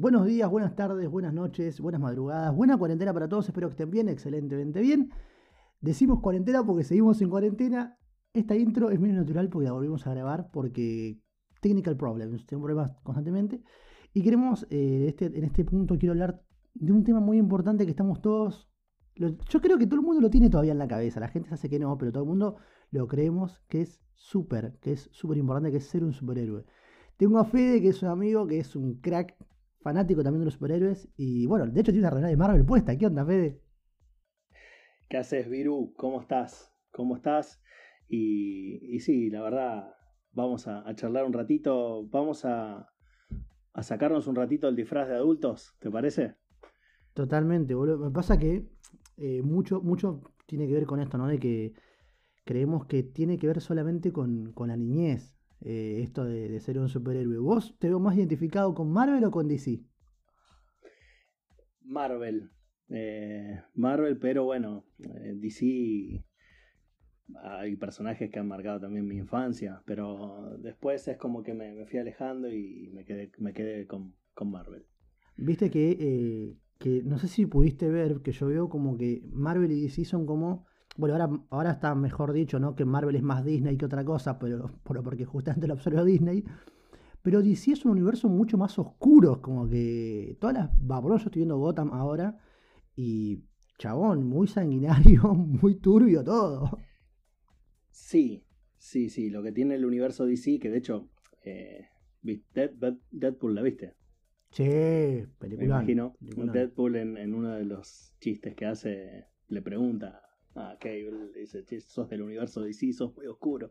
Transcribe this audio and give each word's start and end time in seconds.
Buenos 0.00 0.24
días, 0.24 0.50
buenas 0.50 0.74
tardes, 0.74 1.10
buenas 1.10 1.34
noches, 1.34 1.78
buenas 1.78 2.00
madrugadas, 2.00 2.56
buena 2.56 2.78
cuarentena 2.78 3.12
para 3.12 3.28
todos, 3.28 3.46
espero 3.46 3.68
que 3.68 3.72
estén 3.72 3.90
bien, 3.90 4.08
excelentemente 4.08 4.80
bien. 4.80 5.10
Decimos 5.82 6.20
cuarentena 6.20 6.64
porque 6.64 6.84
seguimos 6.84 7.20
en 7.20 7.28
cuarentena. 7.28 7.98
Esta 8.32 8.56
intro 8.56 8.90
es 8.90 8.98
menos 8.98 9.18
natural 9.18 9.50
porque 9.50 9.66
la 9.66 9.72
volvimos 9.72 10.06
a 10.06 10.12
grabar 10.12 10.50
porque 10.52 11.20
technical 11.60 11.98
problems, 11.98 12.46
tengo 12.46 12.62
problemas 12.62 12.92
constantemente. 13.02 13.60
Y 14.14 14.22
queremos, 14.22 14.66
eh, 14.70 15.04
este, 15.06 15.26
en 15.26 15.44
este 15.44 15.66
punto 15.66 15.98
quiero 15.98 16.12
hablar 16.14 16.42
de 16.72 16.92
un 16.92 17.04
tema 17.04 17.20
muy 17.20 17.36
importante 17.36 17.84
que 17.84 17.90
estamos 17.90 18.22
todos... 18.22 18.70
yo 19.16 19.60
creo 19.60 19.76
que 19.76 19.86
todo 19.86 20.00
el 20.00 20.06
mundo 20.06 20.22
lo 20.22 20.30
tiene 20.30 20.48
todavía 20.48 20.72
en 20.72 20.78
la 20.78 20.88
cabeza, 20.88 21.20
la 21.20 21.28
gente 21.28 21.52
hace 21.52 21.68
que 21.68 21.78
no, 21.78 21.98
pero 21.98 22.10
todo 22.10 22.22
el 22.22 22.28
mundo 22.30 22.56
lo 22.90 23.06
creemos 23.06 23.60
que 23.68 23.82
es 23.82 24.00
súper, 24.14 24.78
que 24.80 24.92
es 24.92 25.10
súper 25.12 25.36
importante, 25.36 25.70
que 25.70 25.76
es 25.76 25.84
ser 25.84 26.04
un 26.04 26.14
superhéroe. 26.14 26.64
Tengo 27.18 27.38
a 27.38 27.44
Fede, 27.44 27.82
que 27.82 27.88
es 27.88 28.02
un 28.02 28.08
amigo, 28.08 28.46
que 28.46 28.60
es 28.60 28.74
un 28.74 28.94
crack 28.94 29.36
fanático 29.80 30.22
también 30.22 30.40
de 30.40 30.46
los 30.46 30.54
superhéroes. 30.54 31.08
Y 31.16 31.46
bueno, 31.46 31.66
de 31.66 31.80
hecho 31.80 31.92
tiene 31.92 32.06
una 32.06 32.10
remera 32.10 32.28
de 32.28 32.36
Marvel 32.36 32.64
puesta. 32.64 32.96
¿Qué 32.96 33.06
onda, 33.06 33.24
Fede? 33.24 33.60
¿Qué 35.08 35.16
haces, 35.16 35.48
Viru? 35.48 35.92
¿Cómo 35.96 36.20
estás? 36.20 36.72
¿Cómo 36.92 37.16
estás? 37.16 37.62
Y, 38.08 38.94
y 38.94 39.00
sí, 39.00 39.30
la 39.30 39.42
verdad, 39.42 39.94
vamos 40.32 40.66
a, 40.68 40.84
charlar 40.94 41.24
un 41.24 41.32
ratito. 41.32 42.06
Vamos 42.08 42.44
a, 42.44 42.88
a 43.72 43.82
sacarnos 43.82 44.26
un 44.26 44.36
ratito 44.36 44.68
el 44.68 44.76
disfraz 44.76 45.08
de 45.08 45.14
adultos, 45.14 45.76
¿te 45.80 45.90
parece? 45.90 46.36
Totalmente, 47.14 47.74
boludo. 47.74 47.98
Me 47.98 48.10
pasa 48.10 48.38
que 48.38 48.68
eh, 49.16 49.42
mucho, 49.42 49.80
mucho 49.80 50.22
tiene 50.46 50.66
que 50.66 50.74
ver 50.74 50.86
con 50.86 51.00
esto, 51.00 51.18
¿no? 51.18 51.26
De 51.26 51.38
que 51.38 51.74
creemos 52.44 52.86
que 52.86 53.02
tiene 53.02 53.38
que 53.38 53.46
ver 53.46 53.60
solamente 53.60 54.12
con, 54.12 54.52
con 54.52 54.68
la 54.68 54.76
niñez. 54.76 55.39
Eh, 55.62 56.00
esto 56.02 56.24
de, 56.24 56.58
ser 56.60 56.78
un 56.78 56.88
superhéroe. 56.88 57.38
¿Vos 57.38 57.76
te 57.78 57.88
veo 57.88 58.00
más 58.00 58.16
identificado 58.16 58.74
con 58.74 58.90
Marvel 58.90 59.24
o 59.24 59.30
con 59.30 59.48
DC? 59.48 59.80
Marvel. 61.82 62.50
Eh, 62.88 63.60
Marvel, 63.74 64.18
pero 64.18 64.44
bueno, 64.44 64.84
eh, 64.98 65.34
DC 65.36 66.24
hay 67.44 67.76
personajes 67.76 68.30
que 68.30 68.40
han 68.40 68.48
marcado 68.48 68.80
también 68.80 69.06
mi 69.06 69.16
infancia, 69.16 69.82
pero 69.86 70.56
después 70.58 71.06
es 71.06 71.16
como 71.16 71.44
que 71.44 71.54
me, 71.54 71.86
fui 71.86 72.00
alejando 72.00 72.52
y 72.52 72.90
me 72.92 73.04
quedé, 73.04 73.30
me 73.38 73.52
quedé 73.52 73.86
con, 73.86 74.14
Marvel. 74.42 74.86
Viste 75.36 75.70
que, 75.70 76.56
que 76.78 77.02
no 77.02 77.18
sé 77.18 77.28
si 77.28 77.44
pudiste 77.44 77.90
ver, 77.90 78.22
que 78.22 78.32
yo 78.32 78.46
veo 78.46 78.70
como 78.70 78.96
que 78.96 79.22
Marvel 79.30 79.70
y 79.70 79.82
DC 79.82 80.06
son 80.06 80.24
como 80.24 80.64
bueno, 80.96 81.14
ahora, 81.14 81.30
ahora 81.50 81.70
está 81.72 81.94
mejor 81.94 82.32
dicho, 82.32 82.58
¿no? 82.58 82.74
Que 82.74 82.84
Marvel 82.84 83.16
es 83.16 83.22
más 83.22 83.44
Disney 83.44 83.76
que 83.76 83.86
otra 83.86 84.04
cosa, 84.04 84.38
pero, 84.38 84.70
porque 84.82 85.24
justamente 85.24 85.66
lo 85.66 85.74
absorbió 85.74 86.04
Disney. 86.04 86.44
Pero 87.22 87.42
DC 87.42 87.72
es 87.72 87.84
un 87.84 87.92
universo 87.92 88.28
mucho 88.28 88.56
más 88.56 88.78
oscuro, 88.78 89.42
como 89.42 89.68
que 89.68 90.36
todas 90.40 90.54
las... 90.54 90.70
Va, 90.70 91.02
yo 91.02 91.16
estoy 91.16 91.40
viendo 91.40 91.58
Gotham 91.58 91.92
ahora 91.92 92.38
y 92.96 93.44
chabón, 93.78 94.24
muy 94.24 94.46
sanguinario, 94.46 95.22
muy 95.34 95.76
turbio 95.76 96.24
todo. 96.24 96.78
Sí, 97.90 98.44
sí, 98.78 99.10
sí, 99.10 99.30
lo 99.30 99.42
que 99.42 99.52
tiene 99.52 99.74
el 99.74 99.84
universo 99.84 100.24
DC, 100.24 100.58
que 100.58 100.70
de 100.70 100.78
hecho, 100.78 101.10
eh, 101.44 101.88
Deadpool, 102.22 103.54
¿la 103.54 103.62
viste? 103.62 103.94
Sí, 104.50 104.64
película. 105.38 105.82
Me 105.82 105.92
imagino, 105.92 106.16
Deadpool 106.20 106.96
en, 106.96 107.16
en 107.16 107.34
uno 107.34 107.50
de 107.52 107.64
los 107.64 108.14
chistes 108.18 108.54
que 108.54 108.66
hace, 108.66 109.26
le 109.48 109.62
pregunta 109.62 110.22
Ah, 110.54 110.76
Cable 110.80 111.30
dice, 111.34 111.64
sos 111.80 112.08
del 112.08 112.22
universo 112.22 112.62
DC, 112.62 112.92
sos 112.92 113.14
muy 113.14 113.26
oscuro. 113.26 113.70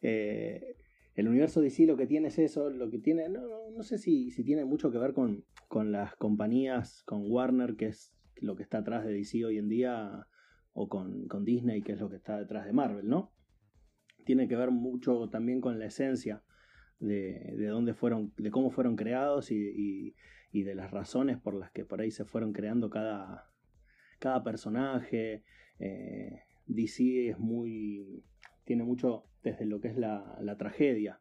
Eh, 0.00 0.76
el 1.14 1.28
universo 1.28 1.60
DC 1.60 1.86
lo 1.86 1.96
que 1.96 2.06
tiene 2.06 2.28
es 2.28 2.38
eso, 2.38 2.70
lo 2.70 2.90
que 2.90 2.98
tiene, 2.98 3.28
no, 3.28 3.70
no 3.70 3.82
sé 3.82 3.98
si, 3.98 4.30
si, 4.30 4.42
tiene 4.42 4.64
mucho 4.64 4.90
que 4.90 4.98
ver 4.98 5.12
con, 5.12 5.44
con, 5.68 5.92
las 5.92 6.16
compañías, 6.16 7.02
con 7.04 7.30
Warner, 7.30 7.76
que 7.76 7.86
es 7.86 8.12
lo 8.36 8.56
que 8.56 8.62
está 8.62 8.78
atrás 8.78 9.04
de 9.04 9.12
DC 9.12 9.44
hoy 9.44 9.58
en 9.58 9.68
día, 9.68 10.26
o 10.72 10.88
con, 10.88 11.28
con 11.28 11.44
Disney, 11.44 11.82
que 11.82 11.92
es 11.92 12.00
lo 12.00 12.10
que 12.10 12.16
está 12.16 12.38
detrás 12.38 12.66
de 12.66 12.72
Marvel, 12.72 13.08
¿no? 13.08 13.32
Tiene 14.24 14.48
que 14.48 14.56
ver 14.56 14.70
mucho 14.70 15.28
también 15.28 15.60
con 15.60 15.78
la 15.78 15.86
esencia 15.86 16.42
de, 16.98 17.54
de 17.56 17.66
dónde 17.66 17.94
fueron, 17.94 18.32
de 18.36 18.50
cómo 18.50 18.70
fueron 18.70 18.96
creados 18.96 19.52
y, 19.52 19.56
y, 19.56 20.16
y, 20.50 20.62
de 20.64 20.74
las 20.74 20.90
razones 20.90 21.38
por 21.38 21.54
las 21.54 21.70
que 21.70 21.84
por 21.84 22.00
ahí 22.00 22.10
se 22.10 22.24
fueron 22.24 22.52
creando 22.52 22.90
cada, 22.90 23.52
cada 24.18 24.42
personaje, 24.42 25.44
eh, 25.78 26.42
DC 26.66 27.30
es 27.30 27.38
muy. 27.38 28.24
tiene 28.64 28.84
mucho 28.84 29.24
desde 29.42 29.66
lo 29.66 29.80
que 29.80 29.88
es 29.88 29.96
la, 29.96 30.56
tragedia. 30.58 31.20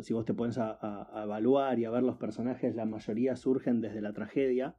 si 0.00 0.12
vos 0.12 0.24
te 0.24 0.34
pones 0.34 0.58
a, 0.58 1.22
evaluar 1.24 1.78
y 1.78 1.84
a 1.84 1.90
ver 1.90 2.02
los 2.02 2.16
personajes, 2.16 2.74
la 2.74 2.86
mayoría 2.86 3.36
surgen 3.36 3.80
desde 3.80 4.00
la 4.00 4.12
tragedia. 4.12 4.76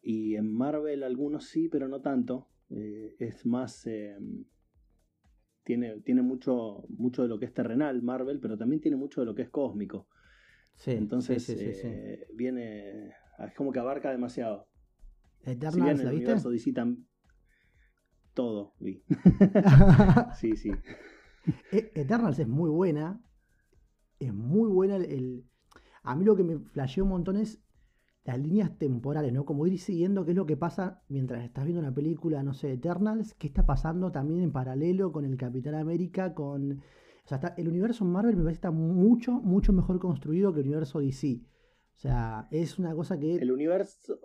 Y 0.00 0.36
en 0.36 0.52
Marvel 0.52 1.02
algunos 1.02 1.46
sí, 1.46 1.68
pero 1.68 1.88
no 1.88 2.00
tanto. 2.00 2.48
Eh, 2.70 3.16
es 3.18 3.46
más. 3.46 3.86
Eh, 3.86 4.16
tiene, 5.64 6.00
tiene 6.02 6.20
mucho, 6.20 6.84
mucho 6.90 7.22
de 7.22 7.28
lo 7.28 7.38
que 7.38 7.46
es 7.46 7.54
terrenal 7.54 8.02
Marvel, 8.02 8.38
pero 8.38 8.58
también 8.58 8.82
tiene 8.82 8.98
mucho 8.98 9.20
de 9.22 9.26
lo 9.26 9.34
que 9.34 9.42
es 9.42 9.50
cósmico. 9.50 10.08
Entonces 10.86 11.82
viene. 12.34 13.12
Es 13.38 13.54
como 13.56 13.72
que 13.72 13.80
abarca 13.80 14.10
demasiado. 14.10 14.68
Eternals, 15.42 15.74
si 15.74 15.80
bien 15.80 16.00
el 16.00 16.42
DC 16.42 16.72
todo 18.34 18.74
vi. 18.80 19.02
sí, 20.38 20.56
sí. 20.56 20.72
E, 21.72 21.92
Eternals 21.94 22.38
es 22.38 22.48
muy 22.48 22.70
buena. 22.70 23.22
Es 24.18 24.32
muy 24.32 24.68
buena 24.68 24.96
el, 24.96 25.44
A 26.02 26.14
mí 26.16 26.24
lo 26.24 26.36
que 26.36 26.44
me 26.44 26.58
flasheó 26.58 27.04
un 27.04 27.10
montón 27.10 27.36
es 27.36 27.64
las 28.24 28.38
líneas 28.38 28.78
temporales, 28.78 29.32
¿no? 29.32 29.44
Como 29.44 29.66
ir 29.66 29.78
siguiendo 29.78 30.24
qué 30.24 30.30
es 30.30 30.36
lo 30.36 30.46
que 30.46 30.56
pasa 30.56 31.02
mientras 31.08 31.44
estás 31.44 31.64
viendo 31.64 31.80
una 31.80 31.94
película, 31.94 32.42
no 32.42 32.54
sé, 32.54 32.72
Eternals, 32.72 33.34
qué 33.34 33.46
está 33.46 33.66
pasando 33.66 34.10
también 34.12 34.40
en 34.40 34.50
paralelo 34.50 35.12
con 35.12 35.24
el 35.24 35.36
Capitán 35.36 35.74
América, 35.74 36.34
con... 36.34 36.82
O 37.24 37.28
sea, 37.28 37.54
el 37.56 37.68
universo 37.68 38.04
Marvel 38.04 38.36
me 38.36 38.42
parece 38.42 38.60
que 38.60 38.66
está 38.66 38.70
mucho, 38.70 39.32
mucho 39.32 39.72
mejor 39.72 39.98
construido 39.98 40.52
que 40.52 40.60
el 40.60 40.66
universo 40.66 41.00
DC. 41.00 41.40
O 41.94 41.98
sea, 41.98 42.48
es 42.50 42.78
una 42.78 42.94
cosa 42.94 43.18
que... 43.18 43.36
El 43.36 43.52
universo... 43.52 44.18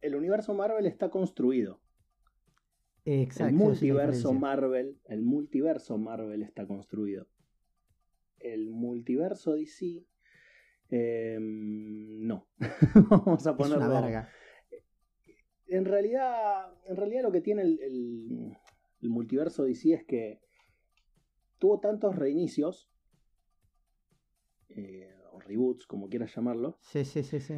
El 0.00 0.14
universo 0.14 0.52
Marvel 0.52 0.84
está 0.86 1.08
construido. 1.08 1.80
Exacto, 3.06 3.50
el 3.50 3.54
multiverso 3.54 4.32
Marvel, 4.32 4.98
el 5.04 5.22
multiverso 5.22 5.98
Marvel 5.98 6.42
está 6.42 6.66
construido. 6.66 7.26
El 8.38 8.70
multiverso 8.70 9.54
DC, 9.54 10.06
em, 10.88 12.26
no. 12.26 12.48
Vamos 13.10 13.46
a 13.46 13.56
ponerlo. 13.56 13.88
verga. 13.88 14.30
En 15.66 15.84
realidad, 15.84 16.72
en 16.86 16.96
realidad 16.96 17.22
lo 17.22 17.32
que 17.32 17.40
tiene 17.40 17.62
el, 17.62 18.56
multiverso 19.02 19.64
DC 19.64 19.92
es 19.92 20.04
que 20.04 20.40
tuvo 21.58 21.80
tantos 21.80 22.16
reinicios 22.16 22.90
eh, 24.70 25.14
o 25.32 25.40
reboots, 25.40 25.86
como 25.86 26.08
quieras 26.08 26.34
llamarlo. 26.34 26.78
Sí, 26.80 27.04
sí, 27.04 27.22
sí, 27.22 27.40
sí. 27.40 27.54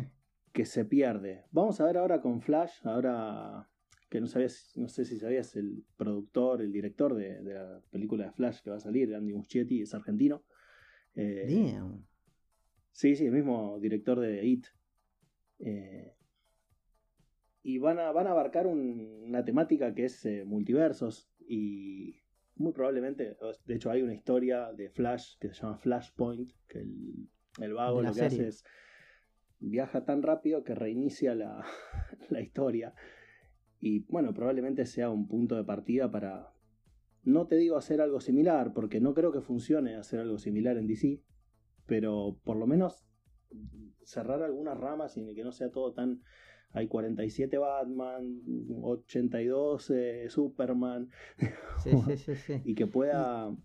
Que 0.53 0.65
se 0.65 0.85
pierde. 0.85 1.45
Vamos 1.53 1.81
a 1.81 1.85
ver 1.85 1.99
ahora 1.99 2.21
con 2.21 2.41
Flash, 2.41 2.85
ahora 2.85 3.69
que 4.09 4.21
no 4.21 4.27
sabías, 4.27 4.73
no 4.77 4.89
sé 4.89 5.05
si 5.05 5.19
sabías, 5.19 5.57
el 5.57 5.85
productor, 5.97 6.63
el 6.63 6.73
director 6.73 7.15
de, 7.15 7.43
la 7.43 7.81
película 7.91 8.27
de 8.27 8.33
Flash 8.33 8.61
que 8.63 8.71
va 8.71 8.77
a 8.77 8.81
salir, 8.81 9.15
Andy 9.15 9.33
Muschietti, 9.33 9.83
es 9.83 9.95
argentino. 9.95 10.45
Eh, 11.15 11.73
sí, 12.93 13.17
sí, 13.17 13.27
el 13.27 13.33
mismo 13.33 13.79
director 13.81 14.21
de 14.21 14.45
It. 14.45 14.67
Eh, 15.59 16.15
y 17.63 17.79
van 17.79 17.99
a, 17.99 18.13
van 18.13 18.29
a 18.29 18.31
abarcar 18.31 18.67
una 18.67 19.45
temática 19.45 19.93
que 19.95 20.05
es 20.05 20.25
eh, 20.25 20.45
multiversos 20.45 21.29
y 21.49 22.21
muy 22.55 22.73
probablemente, 22.73 23.37
de 23.65 23.75
hecho 23.75 23.91
hay 23.91 24.03
una 24.03 24.15
historia 24.15 24.73
de 24.73 24.89
Flash 24.89 25.37
que 25.41 25.49
se 25.49 25.63
llama 25.63 25.77
Flashpoint, 25.79 26.53
que 26.69 26.79
el, 26.79 27.29
el 27.61 27.75
vago 27.75 28.03
lo 28.03 28.13
que 28.13 28.23
hace 28.23 28.49
es 28.49 28.65
viaja 29.59 30.05
tan 30.05 30.23
rápido 30.23 30.63
que 30.65 30.75
reinicia 30.75 31.35
la, 31.35 31.65
la 32.31 32.41
historia 32.41 32.95
y 33.81 34.01
bueno, 34.09 34.33
probablemente 34.33 34.87
sea 34.87 35.11
un 35.11 35.29
punto 35.29 35.57
de 35.57 35.65
partida 35.65 36.11
para, 36.11 36.53
no 37.23 37.47
te 37.47 37.57
digo 37.57 37.77
hacer 37.77 38.01
algo 38.01 38.21
similar, 38.21 38.73
porque 38.73 39.01
no 39.01 39.15
creo 39.15 39.33
que 39.33 39.41
funcione 39.41 39.97
hacer 39.97 40.21
algo 40.21 40.39
similar 40.39 40.77
en 40.79 40.87
DC, 40.87 41.23
pero 41.87 42.39
por 42.45 42.57
lo 42.57 42.67
menos 42.67 43.07
cerrar 44.03 44.43
algunas 44.43 44.79
ramas 44.79 45.17
y 45.17 45.35
que 45.35 45.45
no 45.45 45.53
sea 45.53 45.71
todo 45.71 45.93
tan... 45.93 46.23
Hay 46.73 46.89
47 46.89 47.57
Batman, 47.57 48.43
82 48.83 49.91
eh, 49.91 50.27
Superman. 50.29 51.09
Sí, 51.79 51.91
sí, 52.17 52.35
sí, 52.37 52.61
y 52.65 52.75
que 52.75 52.87
pueda... 52.87 53.57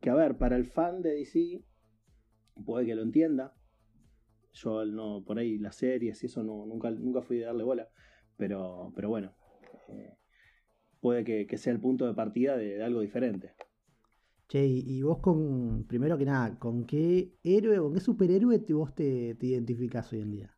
Que 0.00 0.10
a 0.10 0.14
ver, 0.14 0.38
para 0.38 0.56
el 0.56 0.64
fan 0.64 1.02
de 1.02 1.14
DC, 1.14 1.62
puede 2.64 2.86
que 2.86 2.94
lo 2.94 3.02
entienda. 3.02 3.54
Yo 4.52 4.84
no, 4.84 5.24
por 5.24 5.38
ahí 5.38 5.58
las 5.58 5.76
series 5.76 6.22
y 6.22 6.26
eso 6.26 6.42
no, 6.42 6.66
nunca, 6.66 6.90
nunca 6.90 7.20
fui 7.20 7.38
de 7.38 7.46
darle 7.46 7.64
bola. 7.64 7.88
Pero, 8.40 8.90
pero 8.96 9.10
bueno, 9.10 9.34
eh, 9.88 10.16
puede 10.98 11.46
que, 11.46 11.58
sea 11.58 11.74
el 11.74 11.78
punto 11.78 12.06
de 12.06 12.14
partida 12.14 12.56
de, 12.56 12.82
algo 12.82 13.02
diferente. 13.02 13.52
Che, 14.48 14.66
y 14.66 15.02
vos 15.02 15.18
con, 15.18 15.84
primero 15.86 16.16
que 16.16 16.24
nada, 16.24 16.58
¿con 16.58 16.86
qué 16.86 17.34
héroe, 17.44 17.76
con 17.76 17.92
qué 17.92 18.00
superhéroe 18.00 18.58
te, 18.60 18.72
vos 18.72 18.94
te, 18.94 19.34
te 19.34 19.46
identificás 19.46 20.10
hoy 20.14 20.22
en 20.22 20.30
día? 20.30 20.56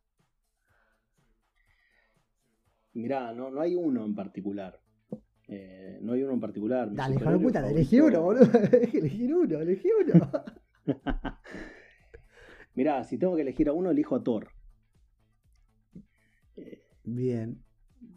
Mirá, 2.93 3.33
no, 3.33 3.51
no 3.51 3.59
hay 3.59 3.75
uno 3.75 4.05
en 4.05 4.15
particular. 4.15 4.79
Eh, 5.49 5.99
no 6.01 6.13
hay 6.13 6.23
uno 6.23 6.35
en 6.35 6.39
particular. 6.39 6.89
Mi 6.89 6.95
Dale, 6.95 7.15
hijo 7.15 7.31
de 7.31 7.39
puta, 7.39 7.69
elegí 7.69 7.99
uno, 7.99 8.21
boludo. 8.21 8.45
elegí 8.93 9.31
uno, 9.31 9.59
elegí 9.59 9.89
uno. 10.05 10.31
Mirá, 12.75 13.03
si 13.03 13.17
tengo 13.17 13.35
que 13.35 13.41
elegir 13.41 13.67
a 13.67 13.73
uno, 13.73 13.91
elijo 13.91 14.15
a 14.15 14.23
Thor. 14.23 14.47
Eh, 16.55 16.83
Bien, 17.03 17.61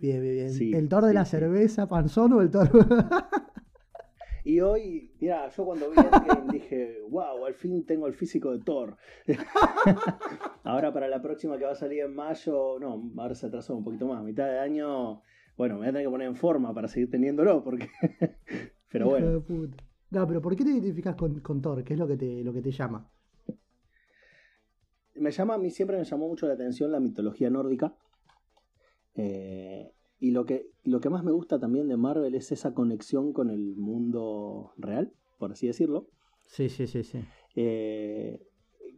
bien, 0.00 0.23
bien, 0.23 0.35
bien. 0.35 0.50
Sí, 0.50 0.73
¿El 0.75 0.88
Thor 0.88 1.05
de 1.05 1.11
sí, 1.11 1.15
la 1.15 1.25
sí. 1.25 1.31
cerveza, 1.33 1.88
panzón 1.88 2.33
o 2.33 2.41
el 2.41 2.50
Thor? 2.50 2.71
Y 4.44 4.61
hoy, 4.61 5.11
mira, 5.21 5.49
yo 5.49 5.65
cuando 5.65 5.91
vi 5.91 5.97
Endgame 5.99 6.53
dije, 6.53 7.00
wow, 7.11 7.47
al 7.47 7.55
fin 7.55 7.85
tengo 7.85 8.06
el 8.06 8.15
físico 8.15 8.53
de 8.53 8.61
Thor. 8.61 8.97
ahora 10.62 10.93
para 10.93 11.09
la 11.09 11.21
próxima 11.21 11.59
que 11.59 11.65
va 11.65 11.73
a 11.73 11.75
salir 11.75 12.05
en 12.05 12.15
mayo, 12.15 12.79
no, 12.79 13.11
ahora 13.17 13.35
se 13.35 13.47
atrasó 13.47 13.75
un 13.75 13.83
poquito 13.83 14.06
más, 14.06 14.23
mitad 14.23 14.47
de 14.47 14.61
año, 14.61 15.21
bueno, 15.56 15.75
me 15.75 15.79
voy 15.81 15.89
a 15.89 15.91
tener 15.91 16.06
que 16.06 16.11
poner 16.11 16.29
en 16.29 16.37
forma 16.37 16.73
para 16.73 16.87
seguir 16.87 17.11
teniéndolo, 17.11 17.65
porque... 17.65 17.89
Pero 18.89 19.09
bueno. 19.09 19.43
No, 20.11 20.29
pero 20.29 20.41
¿por 20.41 20.55
qué 20.55 20.62
te 20.62 20.71
identificas 20.71 21.17
con, 21.17 21.41
con 21.41 21.61
Thor? 21.61 21.82
¿Qué 21.82 21.94
es 21.94 21.99
lo 21.99 22.06
que 22.06 22.17
te, 22.17 22.44
lo 22.44 22.53
que 22.53 22.62
te 22.62 22.71
llama? 22.71 23.11
me 25.17 25.31
llama, 25.31 25.55
a 25.55 25.59
mí 25.59 25.71
siempre 25.71 25.97
me 25.97 26.05
llamó 26.05 26.29
mucho 26.29 26.47
la 26.47 26.55
atención 26.55 26.93
la 26.93 27.00
mitología 27.00 27.50
nórdica. 27.50 27.94
Eh, 29.17 29.91
y 30.19 30.31
lo 30.31 30.45
que, 30.47 30.67
lo 30.85 31.01
que 31.01 31.11
más 31.11 31.25
me 31.25 31.33
gusta 31.33 31.59
también 31.59 31.89
de 31.89 31.97
Marvel 31.97 32.35
es 32.35 32.53
esa 32.53 32.75
conexión 32.75 33.33
con 33.33 33.51
el 33.51 33.77
mundo 33.77 34.73
real, 34.77 35.13
por 35.39 35.53
así 35.53 35.67
decirlo. 35.67 36.07
Sí, 36.47 36.69
sí, 36.69 36.87
sí, 36.87 37.03
sí. 37.03 37.21
eh, 37.55 38.41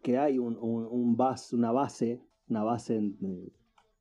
que 0.03 0.19
hay 0.19 0.39
un, 0.39 0.57
un- 0.61 0.87
un 0.87 1.17
bas- 1.17 1.53
una 1.53 1.73
base, 1.73 2.21
una 2.49 2.63
base 2.63 2.97
en- 2.97 3.17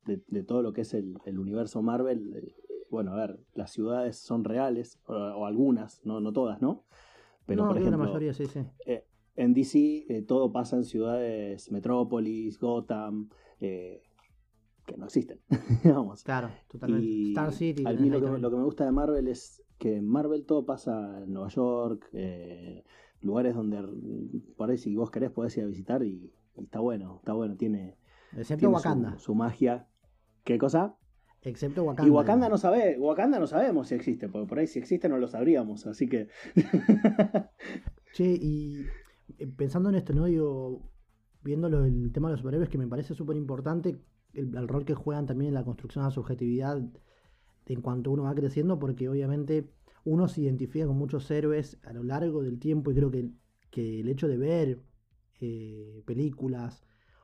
de, 0.06 0.22
de 0.26 0.42
todo 0.42 0.62
lo 0.62 0.72
que 0.72 0.82
es 0.82 0.94
el, 0.94 1.16
el 1.26 1.38
universo 1.38 1.82
Marvel. 1.82 2.54
bueno, 2.90 3.12
a 3.12 3.16
ver, 3.16 3.38
las 3.54 3.70
ciudades 3.72 4.16
son 4.18 4.44
reales, 4.44 4.98
o, 5.06 5.12
o 5.14 5.44
algunas, 5.46 6.00
no, 6.04 6.20
no 6.20 6.32
todas, 6.32 6.62
¿no? 6.62 6.84
Pero 7.46 7.62
no, 7.62 7.68
por 7.68 7.76
ejemplo, 7.78 7.98
la 8.02 8.06
mayoría, 8.08 8.32
sí, 8.34 8.44
sí. 8.46 8.60
eh, 8.86 9.04
en 9.36 9.52
DC 9.54 10.06
eh, 10.08 10.22
todo 10.22 10.50
pasa 10.52 10.76
en 10.76 10.84
ciudades, 10.84 11.70
Metrópolis, 11.70 12.58
Gotham, 12.58 13.28
eh, 13.60 14.02
que 14.88 14.96
no 14.96 15.04
existen, 15.04 15.38
digamos. 15.84 16.24
Claro, 16.24 16.50
totalmente. 16.66 17.06
Y 17.06 17.28
Star 17.30 17.52
City. 17.52 17.84
a 17.86 17.92
mí 17.92 18.08
lo 18.08 18.18
que, 18.18 18.24
también. 18.24 18.42
lo 18.42 18.50
que 18.50 18.56
me 18.56 18.64
gusta 18.64 18.84
de 18.84 18.92
Marvel 18.92 19.28
es 19.28 19.62
que 19.78 19.96
en 19.96 20.08
Marvel 20.08 20.46
todo 20.46 20.64
pasa 20.64 21.22
en 21.22 21.32
Nueva 21.32 21.48
York, 21.50 22.08
eh, 22.14 22.84
lugares 23.20 23.54
donde 23.54 23.82
por 24.56 24.70
ahí 24.70 24.78
si 24.78 24.96
vos 24.96 25.10
querés 25.10 25.30
podés 25.30 25.56
ir 25.58 25.64
a 25.64 25.66
visitar 25.66 26.02
y, 26.02 26.32
y 26.56 26.64
está 26.64 26.80
bueno, 26.80 27.16
está 27.18 27.34
bueno, 27.34 27.56
tiene, 27.56 27.98
Excepto 28.32 28.60
tiene 28.60 28.74
Wakanda. 28.74 29.12
Su, 29.18 29.26
su 29.26 29.34
magia. 29.34 29.86
¿Qué 30.42 30.56
cosa? 30.56 30.96
Excepto 31.42 31.84
Wakanda. 31.84 32.08
Y 32.08 32.10
Wakanda 32.10 32.48
no 32.48 32.56
sabe, 32.56 32.96
Wakanda 32.98 33.38
no 33.38 33.46
sabemos 33.46 33.88
si 33.88 33.94
existe, 33.94 34.28
porque 34.28 34.48
por 34.48 34.58
ahí 34.58 34.66
si 34.66 34.78
existe 34.78 35.08
no 35.08 35.18
lo 35.18 35.28
sabríamos, 35.28 35.86
así 35.86 36.08
que 36.08 36.28
Che, 38.14 38.24
y 38.24 38.86
eh, 39.38 39.46
pensando 39.46 39.90
en 39.90 39.96
esto, 39.96 40.14
¿no? 40.14 40.24
Digo, 40.24 40.90
viendo 41.44 41.68
el 41.68 42.10
tema 42.10 42.28
de 42.28 42.32
los 42.32 42.40
superhéroes, 42.40 42.70
que 42.70 42.78
me 42.78 42.88
parece 42.88 43.14
súper 43.14 43.36
importante 43.36 44.00
el, 44.34 44.56
el 44.56 44.68
rol 44.68 44.84
que 44.84 44.94
juegan 44.94 45.26
también 45.26 45.48
en 45.48 45.54
la 45.54 45.64
construcción 45.64 46.04
de 46.04 46.08
la 46.08 46.14
subjetividad 46.14 46.82
en 47.66 47.82
cuanto 47.82 48.10
uno 48.10 48.24
va 48.24 48.34
creciendo, 48.34 48.78
porque 48.78 49.08
obviamente 49.08 49.70
uno 50.04 50.28
se 50.28 50.42
identifica 50.42 50.86
con 50.86 50.96
muchos 50.96 51.30
héroes 51.30 51.78
a 51.84 51.92
lo 51.92 52.02
largo 52.02 52.42
del 52.42 52.58
tiempo 52.58 52.90
y 52.90 52.94
creo 52.94 53.10
que, 53.10 53.30
que 53.70 54.00
el 54.00 54.08
hecho 54.08 54.26
de 54.26 54.38
ver 54.38 54.82
eh, 55.40 56.02
películas 56.06 56.82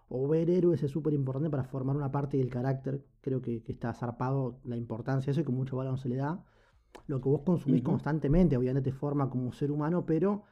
o 0.09 0.29
ver 0.29 0.51
héroes 0.51 0.83
es 0.83 0.91
súper 0.91 1.15
importante 1.15 1.51
para 1.51 1.65
formar 1.65 1.97
una 1.97 2.13
parte 2.13 2.37
del 2.37 2.51
carácter. 2.51 3.05
Creo 3.21 3.41
que, 3.41 3.63
que 3.63 3.73
está 3.73 3.95
zarpado 3.95 4.61
la 4.65 4.77
importancia 4.77 5.27
de 5.27 5.33
eso 5.33 5.41
y 5.41 5.45
que 5.45 5.53
mucho 5.53 5.77
valor 5.77 5.99
se 5.99 6.09
le 6.09 6.17
da. 6.17 6.45
Lo 7.07 7.21
que 7.21 7.29
vos 7.29 7.41
consumís 7.43 7.83
constantemente, 7.83 8.57
obviamente 8.57 8.91
te 8.91 8.97
forma 8.97 9.31
como 9.31 9.53
ser 9.53 9.73
humano, 9.73 10.07
pero 10.07 10.45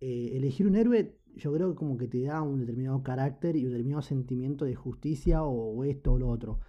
eh, 0.00 0.32
elegir 0.34 0.66
un 0.66 0.76
héroe, 0.76 1.16
yo 1.36 1.52
creo 1.54 1.70
que 1.70 1.76
como 1.76 1.96
que 1.98 2.08
te 2.08 2.22
da 2.22 2.42
un 2.42 2.60
determinado 2.60 3.02
carácter 3.02 3.56
y 3.56 3.64
un 3.66 3.72
determinado 3.72 4.02
sentimiento 4.02 4.64
de 4.64 4.74
justicia 4.74 5.44
o, 5.44 5.84
esto 5.84 6.12
o 6.14 6.18
lo 6.18 6.28
otro. 6.28 6.60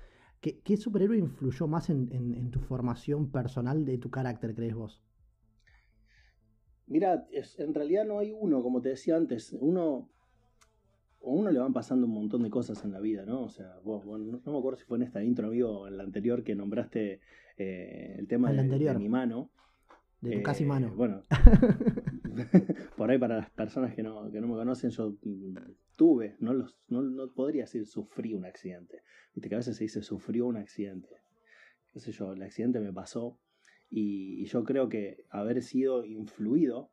¿Qué, 0.42 0.60
qué 0.62 0.78
superhéroe 0.78 1.18
influyó 1.18 1.68
más 1.68 1.90
en, 1.90 2.10
en- 2.12 2.36
en 2.36 2.52
tu 2.52 2.60
formación 2.60 3.32
personal 3.32 3.86
de 3.86 3.98
tu 3.98 4.10
carácter, 4.12 4.56
crees 4.56 4.76
vos? 4.76 5.02
Mira, 6.88 7.28
es- 7.32 7.60
en 7.60 7.74
realidad 7.74 8.04
no 8.06 8.18
hay 8.18 8.32
uno, 8.32 8.64
como 8.64 8.82
te 8.82 8.90
decía 8.90 9.16
antes, 9.16 9.54
uno 9.60 10.10
a 11.22 11.30
uno 11.30 11.52
le 11.52 11.60
van 11.60 11.74
pasando 11.74 12.06
un 12.06 12.14
montón 12.14 12.44
de 12.44 12.50
cosas 12.50 12.84
en 12.84 12.92
la 12.92 13.00
vida, 13.00 13.26
¿no? 13.26 13.44
O 13.44 13.50
sea, 13.50 13.80
vos, 13.84 14.06
vos- 14.06 14.20
no, 14.20 14.42
no 14.46 14.52
me 14.52 14.58
acuerdo 14.60 14.78
si 14.80 14.86
fue 14.86 14.98
en 14.98 15.04
esta 15.04 15.24
intro, 15.24 15.48
amigo, 15.48 15.82
o 15.82 15.88
en 15.88 15.98
la 15.98 16.04
anterior 16.04 16.44
que 16.44 16.56
nombraste 16.56 17.20
eh, 17.58 18.16
el 18.18 18.28
tema 18.28 18.54
de, 18.54 18.80
de 18.80 18.96
mi 18.96 19.10
mano. 19.10 19.52
De 20.22 20.32
tu 20.32 20.40
Eh, 20.40 20.44
casi 20.44 20.66
mano. 20.66 20.94
Bueno, 20.96 21.24
por 22.98 23.10
ahí 23.10 23.18
para 23.18 23.38
las 23.38 23.50
personas 23.50 23.94
que 23.94 24.04
no, 24.04 24.32
que 24.32 24.40
no 24.42 24.48
me 24.48 24.56
conocen, 24.56 24.90
yo 24.90 25.18
mm, 25.22 25.56
tuve, 25.96 26.36
no, 26.40 26.54
los, 26.54 26.78
no, 26.88 27.02
no 27.02 27.32
podría 27.32 27.64
decir 27.64 27.86
sufrí 27.86 28.34
un 28.34 28.46
accidente. 28.46 29.04
Viste 29.34 29.50
que 29.50 29.56
a 29.56 29.60
veces 29.60 29.78
se 29.78 29.84
dice 29.84 30.02
sufrió 30.02 30.48
un 30.48 30.58
accidente. 30.58 31.10
Qué 31.94 32.00
sé 32.00 32.12
yo, 32.12 32.34
el 32.34 32.44
accidente 32.44 32.80
me 32.80 32.94
pasó 32.94 33.40
y, 33.90 34.42
y 34.42 34.46
yo 34.46 34.64
creo 34.64 34.90
que 34.90 35.26
haber 35.30 35.62
sido 35.64 36.06
influido 36.06 36.92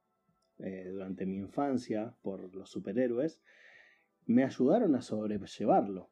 eh, 0.59 0.88
durante 0.88 1.26
mi 1.26 1.37
infancia 1.37 2.17
por 2.23 2.55
los 2.55 2.71
superhéroes 2.71 3.41
me 4.26 4.44
ayudaron 4.44 4.94
a 4.94 5.03
sobrellevarlo. 5.03 6.11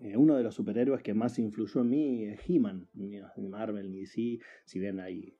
Eh, 0.00 0.16
uno 0.16 0.36
de 0.36 0.42
los 0.42 0.54
superhéroes 0.54 1.02
que 1.02 1.12
más 1.12 1.38
influyó 1.38 1.82
en 1.82 1.90
mí 1.90 2.24
es 2.24 2.40
He-Man, 2.48 2.88
ni 2.94 3.20
Marvel 3.48 3.92
ni 3.92 4.00
DC, 4.00 4.38
si 4.64 4.78
bien 4.78 4.98
hay, 4.98 5.36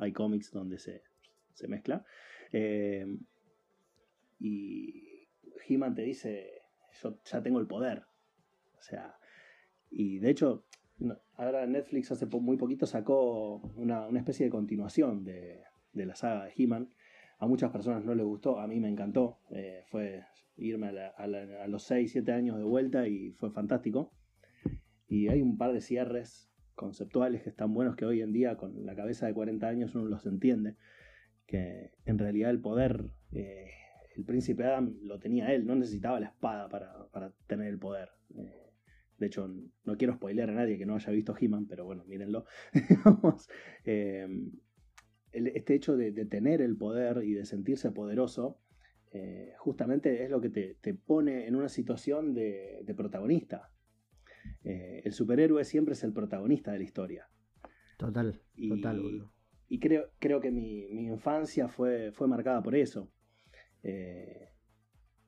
hay 0.00 0.12
cómics 0.12 0.50
donde 0.50 0.78
se, 0.78 1.02
se 1.54 1.68
mezcla. 1.68 2.04
Eh, 2.52 3.06
y 4.38 5.28
He-Man 5.68 5.94
te 5.94 6.02
dice, 6.02 6.62
yo 7.02 7.18
ya 7.24 7.42
tengo 7.42 7.60
el 7.60 7.66
poder. 7.66 8.04
O 8.78 8.82
sea, 8.82 9.18
y 9.90 10.18
de 10.18 10.30
hecho, 10.30 10.64
ahora 11.34 11.66
Netflix 11.66 12.10
hace 12.10 12.26
muy 12.26 12.56
poquito 12.56 12.86
sacó 12.86 13.58
una, 13.76 14.06
una 14.06 14.18
especie 14.18 14.46
de 14.46 14.50
continuación 14.50 15.24
de, 15.24 15.62
de 15.92 16.06
la 16.06 16.14
saga 16.14 16.46
de 16.46 16.52
He-Man. 16.56 16.92
A 17.38 17.46
muchas 17.46 17.70
personas 17.70 18.04
no 18.04 18.14
les 18.14 18.24
gustó, 18.24 18.58
a 18.58 18.66
mí 18.66 18.80
me 18.80 18.88
encantó. 18.88 19.38
Eh, 19.50 19.84
fue 19.88 20.24
irme 20.56 20.88
a, 20.88 21.08
a 21.08 21.66
los 21.68 21.84
6, 21.84 22.12
7 22.12 22.32
años 22.32 22.58
de 22.58 22.64
vuelta 22.64 23.08
y 23.08 23.32
fue 23.32 23.50
fantástico. 23.50 24.12
Y 25.08 25.28
hay 25.28 25.40
un 25.42 25.56
par 25.56 25.72
de 25.72 25.80
cierres 25.80 26.49
conceptuales 26.80 27.42
que 27.42 27.50
están 27.50 27.74
buenos 27.74 27.94
que 27.94 28.06
hoy 28.06 28.22
en 28.22 28.32
día 28.32 28.56
con 28.56 28.86
la 28.86 28.96
cabeza 28.96 29.26
de 29.26 29.34
40 29.34 29.68
años 29.68 29.94
uno 29.94 30.06
los 30.06 30.24
entiende. 30.24 30.76
Que 31.46 31.90
en 32.06 32.18
realidad 32.18 32.48
el 32.50 32.60
poder, 32.62 33.10
eh, 33.32 33.70
el 34.16 34.24
príncipe 34.24 34.64
Adam 34.64 34.96
lo 35.02 35.18
tenía 35.18 35.52
él, 35.52 35.66
no 35.66 35.74
necesitaba 35.74 36.18
la 36.20 36.28
espada 36.28 36.70
para, 36.70 37.06
para 37.12 37.34
tener 37.46 37.66
el 37.66 37.78
poder. 37.78 38.08
Eh, 38.34 38.72
de 39.18 39.26
hecho, 39.26 39.46
no 39.84 39.98
quiero 39.98 40.14
spoilear 40.14 40.48
a 40.48 40.54
nadie 40.54 40.78
que 40.78 40.86
no 40.86 40.94
haya 40.94 41.12
visto 41.12 41.36
He-Man, 41.38 41.66
pero 41.66 41.84
bueno, 41.84 42.04
mírenlo. 42.06 42.46
Eh, 43.84 44.26
este 45.32 45.74
hecho 45.74 45.96
de, 45.96 46.10
de 46.10 46.24
tener 46.24 46.60
el 46.60 46.76
poder 46.76 47.22
y 47.22 47.34
de 47.34 47.44
sentirse 47.44 47.92
poderoso, 47.92 48.58
justamente 49.58 50.24
es 50.24 50.30
lo 50.30 50.40
que 50.40 50.50
te, 50.50 50.76
te 50.80 50.92
pone 50.94 51.46
en 51.46 51.54
una 51.54 51.68
situación 51.68 52.34
de, 52.34 52.80
de 52.84 52.94
protagonista. 52.94 53.70
Eh, 54.64 55.02
el 55.04 55.12
superhéroe 55.12 55.64
siempre 55.64 55.94
es 55.94 56.04
el 56.04 56.12
protagonista 56.12 56.72
de 56.72 56.78
la 56.78 56.84
historia. 56.84 57.28
Total, 57.98 58.40
Y, 58.54 58.68
total, 58.68 59.00
boludo. 59.00 59.32
y 59.68 59.78
creo, 59.78 60.10
creo 60.18 60.40
que 60.40 60.50
mi, 60.50 60.86
mi 60.88 61.06
infancia 61.06 61.68
fue, 61.68 62.12
fue 62.12 62.26
marcada 62.28 62.62
por 62.62 62.74
eso. 62.74 63.10
Eh, 63.82 64.48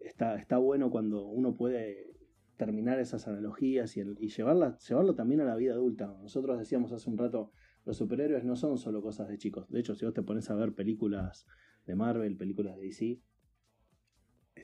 está, 0.01 0.37
está 0.37 0.59
bueno 0.59 0.91
cuando 0.91 1.27
uno 1.27 1.55
puede 1.57 2.11
terminar 2.57 2.99
esas 3.01 3.27
analogías 3.29 3.97
y, 3.97 4.01
el- 4.01 4.17
y 4.21 4.29
llevarla- 4.29 4.79
llevarlo 4.79 5.15
también 5.15 5.41
a 5.41 5.45
la 5.45 5.57
vida 5.57 5.73
adulta. 5.75 6.17
Nosotros 6.23 6.59
decíamos 6.59 6.93
hace 6.93 7.09
un 7.11 7.19
rato, 7.19 7.53
los 7.85 7.97
superhéroes 7.97 8.45
no 8.45 8.57
son 8.57 8.79
solo 8.79 9.03
cosas 9.03 9.29
de 9.29 9.39
chicos. 9.39 9.69
De 9.71 9.81
hecho, 9.81 9.95
si 9.95 10.05
vos 10.05 10.15
te 10.15 10.23
pones 10.23 10.49
a 10.51 10.55
ver 10.55 10.73
películas 10.75 11.47
de 11.87 11.95
Marvel, 11.97 12.37
películas 12.37 12.77
de 12.77 12.83
DC, 12.83 13.21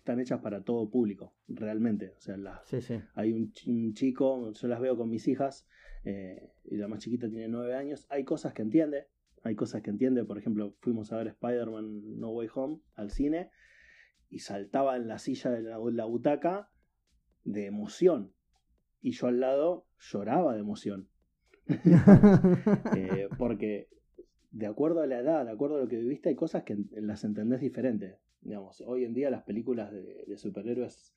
están 0.08 0.20
hechas 0.20 0.40
para 0.40 0.62
todo 0.62 0.88
público, 0.88 1.34
realmente. 1.48 2.14
O 2.16 2.20
sea, 2.20 2.36
Sí, 2.64 2.80
sí. 2.80 2.98
hay 3.14 3.32
un, 3.34 3.52
chi- 3.52 3.70
un 3.70 3.92
chico, 3.92 4.50
yo 4.52 4.68
las 4.68 4.80
veo 4.80 4.96
con 4.96 5.10
mis 5.10 5.28
hijas, 5.28 5.66
eh, 6.04 6.50
y 6.64 6.78
la 6.78 6.88
más 6.88 7.00
chiquita 7.00 7.28
tiene 7.28 7.46
nueve 7.48 7.74
años, 7.76 8.06
hay 8.08 8.24
cosas 8.24 8.54
que 8.54 8.62
entiende, 8.62 9.08
hay 9.42 9.54
cosas 9.54 9.82
que 9.82 9.90
entiende, 9.90 10.24
por 10.24 10.38
ejemplo, 10.38 10.74
fuimos 10.80 11.12
a 11.12 11.18
ver 11.18 11.26
Spider-Man 11.26 12.18
No 12.18 12.30
Way 12.30 12.48
Home 12.54 12.80
al 12.94 13.10
cine 13.10 13.50
y 14.30 14.38
saltaba 14.38 14.96
en 14.96 15.08
la 15.08 15.18
silla 15.18 15.50
de 15.50 15.60
la, 15.60 15.78
la 15.78 16.04
butaca 16.06 16.70
de 17.44 17.66
emoción, 17.66 18.32
y 19.02 19.10
yo 19.12 19.26
al 19.26 19.40
lado 19.40 19.84
lloraba 19.98 20.54
de 20.54 20.60
emoción, 20.60 21.08
Eh, 22.96 23.28
porque 23.36 23.88
de 24.52 24.66
acuerdo 24.66 25.02
a 25.02 25.06
la 25.06 25.18
edad, 25.18 25.44
de 25.44 25.50
acuerdo 25.50 25.76
a 25.76 25.80
lo 25.80 25.88
que 25.88 25.98
viviste, 25.98 26.30
hay 26.30 26.34
cosas 26.34 26.62
que 26.62 26.78
las 26.92 27.24
entendés 27.24 27.60
diferente. 27.60 28.16
Digamos, 28.40 28.80
hoy 28.80 29.04
en 29.04 29.14
día 29.14 29.30
las 29.30 29.42
películas 29.42 29.90
de, 29.92 30.36
superhéroes 30.36 31.14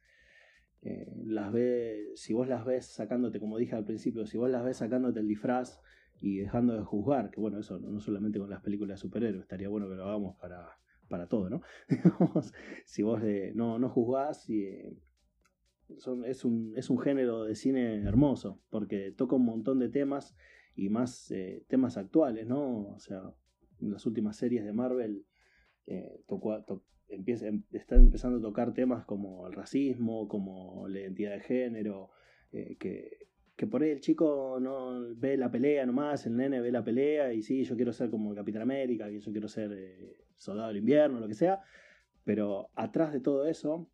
eh, 0.81 1.11
las 1.25 1.51
ve, 1.51 2.11
si 2.15 2.33
vos 2.33 2.47
las 2.47 2.65
ves 2.65 2.87
sacándote, 2.87 3.39
como 3.39 3.57
dije 3.57 3.75
al 3.75 3.85
principio, 3.85 4.25
si 4.25 4.37
vos 4.37 4.49
las 4.49 4.63
ves 4.63 4.77
sacándote 4.77 5.19
el 5.19 5.27
disfraz 5.27 5.79
y 6.19 6.37
dejando 6.39 6.73
de 6.73 6.83
juzgar, 6.83 7.31
que 7.31 7.39
bueno, 7.39 7.59
eso 7.59 7.79
no 7.79 7.99
solamente 7.99 8.39
con 8.39 8.49
las 8.49 8.61
películas 8.61 8.99
de 8.99 9.01
superhéroes, 9.01 9.43
estaría 9.43 9.69
bueno 9.69 9.87
que 9.89 9.95
lo 9.95 10.03
hagamos 10.03 10.35
para, 10.37 10.77
para 11.07 11.27
todo, 11.27 11.49
¿no? 11.49 11.61
si 12.85 13.03
vos 13.03 13.21
no, 13.53 13.79
no 13.79 13.89
juzgás 13.89 14.49
y, 14.49 14.63
eh, 14.63 14.97
es, 16.25 16.45
un, 16.45 16.73
es 16.75 16.89
un 16.89 16.99
género 16.99 17.43
de 17.43 17.55
cine 17.55 18.03
hermoso, 18.03 18.59
porque 18.69 19.11
toca 19.11 19.35
un 19.35 19.45
montón 19.45 19.79
de 19.79 19.89
temas 19.89 20.35
y 20.75 20.89
más 20.89 21.31
eh, 21.31 21.63
temas 21.67 21.97
actuales, 21.97 22.47
¿no? 22.47 22.87
O 22.89 22.99
sea, 22.99 23.21
en 23.79 23.91
las 23.91 24.05
últimas 24.05 24.37
series 24.37 24.63
de 24.63 24.73
Marvel 24.73 25.25
eh, 25.87 26.21
tocó, 26.27 26.63
empieza, 27.15 27.47
em, 27.47 27.63
están 27.71 28.01
empezando 28.01 28.37
a 28.37 28.41
tocar 28.41 28.73
temas 28.73 29.05
como 29.05 29.47
el 29.47 29.53
racismo, 29.53 30.27
como 30.27 30.87
la 30.87 31.01
identidad 31.01 31.33
de 31.33 31.41
género, 31.41 32.09
eh, 32.51 32.77
que, 32.77 33.27
que 33.55 33.67
por 33.67 33.83
ahí 33.83 33.91
el 33.91 34.01
chico 34.01 34.59
no 34.61 35.15
ve 35.15 35.37
la 35.37 35.51
pelea 35.51 35.85
nomás, 35.85 36.25
el 36.25 36.35
nene 36.37 36.61
ve 36.61 36.71
la 36.71 36.83
pelea 36.83 37.33
y 37.33 37.41
sí, 37.41 37.63
yo 37.63 37.75
quiero 37.75 37.93
ser 37.93 38.09
como 38.09 38.31
el 38.31 38.35
Capitán 38.35 38.63
América, 38.63 39.09
yo 39.09 39.19
quiero 39.31 39.47
ser 39.47 40.17
soldado 40.35 40.69
del 40.69 40.77
invierno, 40.77 41.19
lo 41.19 41.27
que 41.27 41.35
sea, 41.35 41.61
pero 42.23 42.69
atrás 42.75 43.13
de 43.13 43.19
todo 43.19 43.45
eso 43.47 43.89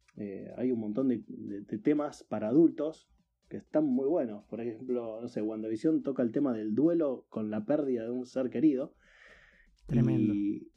hay 0.56 0.72
un 0.72 0.80
montón 0.80 1.10
de, 1.10 1.22
de 1.28 1.78
temas 1.78 2.24
para 2.24 2.48
adultos 2.48 3.12
que 3.50 3.58
están 3.58 3.86
muy 3.86 4.08
buenos. 4.08 4.44
Por 4.46 4.62
ejemplo, 4.62 5.22
no 5.22 5.28
sé, 5.28 5.42
WandaVision 5.42 6.04
toca 6.04 6.24
el 6.24 6.32
tema 6.32 6.54
del 6.54 6.76
duelo 6.76 7.26
con 7.30 7.50
la 7.50 7.66
pérdida 7.66 8.04
de 8.04 8.12
un 8.12 8.26
ser 8.26 8.50
querido. 8.50 8.94
Tremendo. 9.86 10.34
Y, 10.34 10.72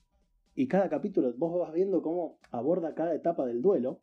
y 0.61 0.69
cada 0.69 0.91
capítulo 0.91 1.33
vos 1.39 1.59
vas 1.59 1.73
viendo 1.73 2.03
cómo 2.03 2.39
aborda 2.51 2.95
cada 2.95 3.15
etapa 3.15 3.47
del 3.47 3.63
duelo. 3.63 4.03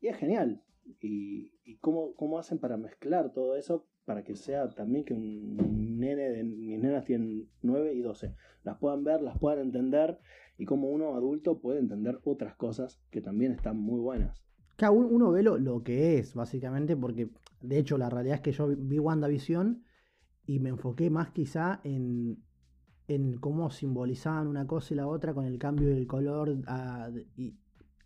Y 0.00 0.08
es 0.08 0.16
genial. 0.16 0.60
Y, 1.00 1.52
cómo, 1.80 2.14
cómo 2.16 2.36
hacen 2.36 2.58
para 2.58 2.76
mezclar 2.76 3.32
todo 3.32 3.54
eso 3.54 3.86
para 4.04 4.24
que 4.24 4.34
sea 4.34 4.68
también 4.70 5.04
que 5.04 5.14
un 5.14 6.00
nene 6.00 6.30
de 6.30 6.42
mis 6.42 6.80
nenas 6.80 7.04
tienen 7.04 7.48
9 7.62 7.94
y 7.94 8.00
12. 8.00 8.34
Las 8.64 8.76
puedan 8.78 9.04
ver, 9.04 9.22
las 9.22 9.38
puedan 9.38 9.60
entender 9.60 10.18
y 10.58 10.64
como 10.64 10.90
uno 10.90 11.14
adulto 11.14 11.60
puede 11.60 11.78
entender 11.78 12.18
otras 12.24 12.56
cosas 12.56 13.00
que 13.12 13.20
también 13.20 13.52
están 13.52 13.78
muy 13.78 14.00
buenas. 14.00 14.42
Cada 14.74 14.90
uno 14.90 15.30
ve 15.30 15.44
lo, 15.44 15.58
lo, 15.58 15.84
que 15.84 16.18
es, 16.18 16.34
básicamente, 16.34 16.96
porque 16.96 17.30
de 17.62 17.78
hecho 17.78 17.98
la 17.98 18.10
realidad 18.10 18.38
es 18.38 18.42
que 18.42 18.50
yo 18.50 18.66
vi 18.66 18.98
WandaVision 18.98 19.84
y 20.44 20.58
me 20.58 20.70
enfoqué 20.70 21.08
más 21.08 21.30
quizá 21.30 21.80
en, 21.84 22.42
en 23.06 23.38
cómo 23.38 23.70
simbolizaban 23.70 24.46
una 24.46 24.66
cosa 24.66 24.94
y 24.94 24.96
la 24.96 25.06
otra 25.06 25.34
con 25.34 25.44
el 25.44 25.58
cambio 25.58 25.88
del 25.88 26.06
color. 26.06 26.56
y 27.36 27.54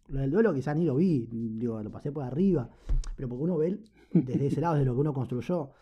lo 0.09 0.21
del 0.21 0.31
duelo 0.31 0.55
quizá 0.55 0.75
ni 0.75 0.85
lo 0.85 0.97
vi, 0.97 1.27
digo, 1.27 1.83
lo 1.83 1.91
pasé 1.91 2.11
por 2.11 2.25
arriba, 2.25 2.71
pero 3.15 3.29
porque 3.29 3.45
uno 3.45 3.59
ve 3.59 3.79
desde 4.13 4.47
ese 4.47 4.61
lado, 4.61 4.77
de 4.77 4.85
lo 4.85 4.95
que 4.95 5.01
uno 5.01 5.13
construyó. 5.13 5.73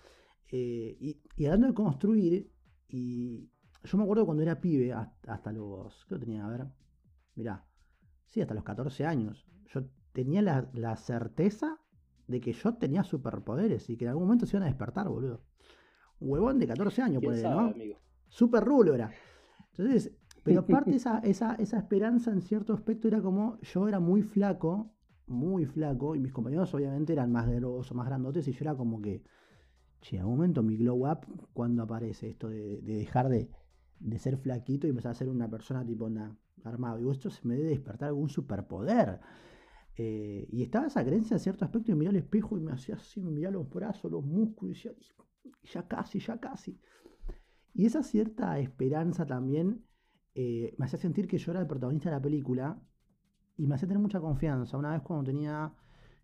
Eh, 0.51 0.97
y, 1.01 1.21
y, 1.37 1.47
hablando 1.47 1.69
de 1.69 1.75
construir, 1.75 2.53
y 2.89 3.49
yo 3.85 3.99
me 3.99 4.05
acuerdo 4.05 4.27
cuando 4.27 4.43
era 4.43 4.61
pibe, 4.61 4.93
hasta, 4.93 5.53
los, 5.53 6.05
¿qué 6.09 6.19
tenía? 6.19 6.45
A 6.45 6.51
ver, 6.51 6.67
mirá, 7.35 7.65
sí, 8.27 8.41
hasta 8.41 8.55
los 8.55 8.65
14 8.65 9.07
años. 9.07 9.47
Yo 9.73 9.83
tenía 10.13 10.43
la, 10.43 10.97
certeza 10.97 11.79
de 12.27 12.41
que 12.41 12.53
yo 12.53 12.75
tenía 12.75 13.05
superpoderes 13.05 13.89
y 13.91 13.97
que 13.97 14.05
en 14.05 14.11
algún 14.11 14.25
momento 14.25 14.47
se 14.47 14.57
iban 14.57 14.65
a 14.65 14.67
despertar, 14.71 15.09
boludo. 15.09 15.45
huevón 16.19 16.59
de 16.59 16.67
14 16.67 17.03
años, 17.03 17.23
por 17.23 17.37
¿no? 17.37 17.73
Super 18.29 18.65
rulo 18.65 18.95
era. 18.95 19.11
Entonces, 19.71 20.13
pero 20.43 20.61
aparte 20.61 20.95
esa, 20.97 21.19
esa, 21.19 21.55
esa 21.57 21.79
esperanza 21.79 22.31
en 22.31 22.41
cierto 22.41 22.73
aspecto 22.73 23.09
era 23.09 23.21
como 23.21 23.59
yo 23.61 23.89
era 23.89 24.01
muy 24.01 24.23
flaco, 24.23 24.93
muy 25.27 25.67
flaco, 25.67 26.15
y 26.15 26.21
mis 26.21 26.33
compañeros 26.33 26.73
obviamente 26.75 27.13
eran 27.13 27.33
más 27.33 27.49
grosos, 27.49 27.95
más 27.97 28.07
grandotes, 28.07 28.47
y 28.49 28.53
yo 28.53 28.59
era 28.61 28.77
como 28.77 29.01
que, 29.01 29.25
che, 30.01 30.17
en 30.17 30.23
algún 30.23 30.37
momento 30.37 30.63
mi 30.63 30.77
glow 30.77 31.11
up, 31.11 31.27
cuando 31.53 31.83
aparece 31.83 32.31
esto 32.31 32.49
de, 32.49 32.81
dejar 32.83 33.29
de, 33.29 33.51
de, 33.99 34.19
ser 34.19 34.37
flaquito 34.37 34.87
y 34.87 34.91
empezar 34.91 35.13
a 35.13 35.15
ser 35.15 35.29
una 35.29 35.49
persona 35.51 35.85
tipo 35.85 36.05
una, 36.05 36.37
armado? 36.65 36.99
Digo, 36.99 37.13
esto 37.13 37.31
se 37.31 37.47
me 37.47 37.57
debe 37.57 37.71
despertar 37.71 38.09
algún 38.09 38.29
superpoder. 38.29 39.21
Eh, 39.99 40.47
y 40.51 40.63
estaba 40.63 40.87
esa 40.87 41.03
creencia 41.05 41.35
en 41.37 41.41
cierto 41.41 41.65
aspecto 41.65 41.91
y 41.91 41.95
me 41.95 42.01
miraba 42.01 42.19
al 42.19 42.23
espejo 42.23 42.59
y 42.59 42.61
me 42.61 42.73
hacía 42.73 42.97
así, 42.97 43.23
me 43.23 43.31
miraba 43.31 43.55
los 43.55 43.71
brazos, 43.71 44.11
los 44.11 44.25
músculos 44.25 44.85
y 44.85 44.89
decía, 44.89 44.93
ya 45.73 45.89
casi, 45.89 46.21
ya 46.21 46.39
casi. 46.39 46.79
Y 47.77 47.85
esa 47.85 48.03
cierta 48.03 48.59
esperanza 48.59 49.27
también 49.27 49.85
eh, 50.35 50.75
me 50.79 50.87
hacía 50.87 50.99
sentir 50.99 51.29
que 51.29 51.37
yo 51.37 51.53
era 51.53 51.61
el 51.61 51.67
protagonista 51.67 52.09
de 52.09 52.17
la 52.17 52.23
película 52.23 52.83
y 53.59 53.67
me 53.67 53.75
hacía 53.75 53.87
tener 53.87 54.03
mucha 54.03 54.19
confianza. 54.19 54.79
Una 54.79 54.93
vez 54.93 55.03
cuando 55.03 55.25
tenía, 55.25 55.75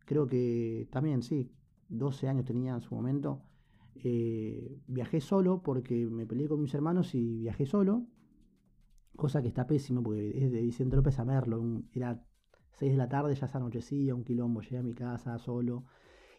creo 0.06 0.26
que 0.26 0.88
también, 0.90 1.22
sí, 1.22 1.54
12 1.90 2.26
años 2.26 2.46
tenía 2.46 2.72
en 2.72 2.80
su 2.80 2.94
momento, 2.94 3.42
eh, 3.96 4.80
viajé 4.86 5.20
solo 5.20 5.62
porque 5.62 6.06
me 6.06 6.26
peleé 6.26 6.48
con 6.48 6.62
mis 6.62 6.72
hermanos 6.72 7.14
y 7.14 7.40
viajé 7.40 7.66
solo, 7.66 8.06
cosa 9.14 9.42
que 9.42 9.48
está 9.48 9.66
pésimo 9.66 10.02
porque 10.02 10.30
es 10.34 10.50
de 10.50 10.62
Vicente 10.62 10.96
López 10.96 11.18
a 11.18 11.26
Merlo, 11.26 11.82
era 11.92 12.26
6 12.78 12.92
de 12.92 12.96
la 12.96 13.10
tarde 13.10 13.34
ya 13.34 13.46
se 13.46 13.58
anochecía, 13.58 14.14
un 14.14 14.24
quilombo, 14.24 14.62
llegué 14.62 14.78
a 14.78 14.82
mi 14.82 14.94
casa 14.94 15.38
solo. 15.38 15.84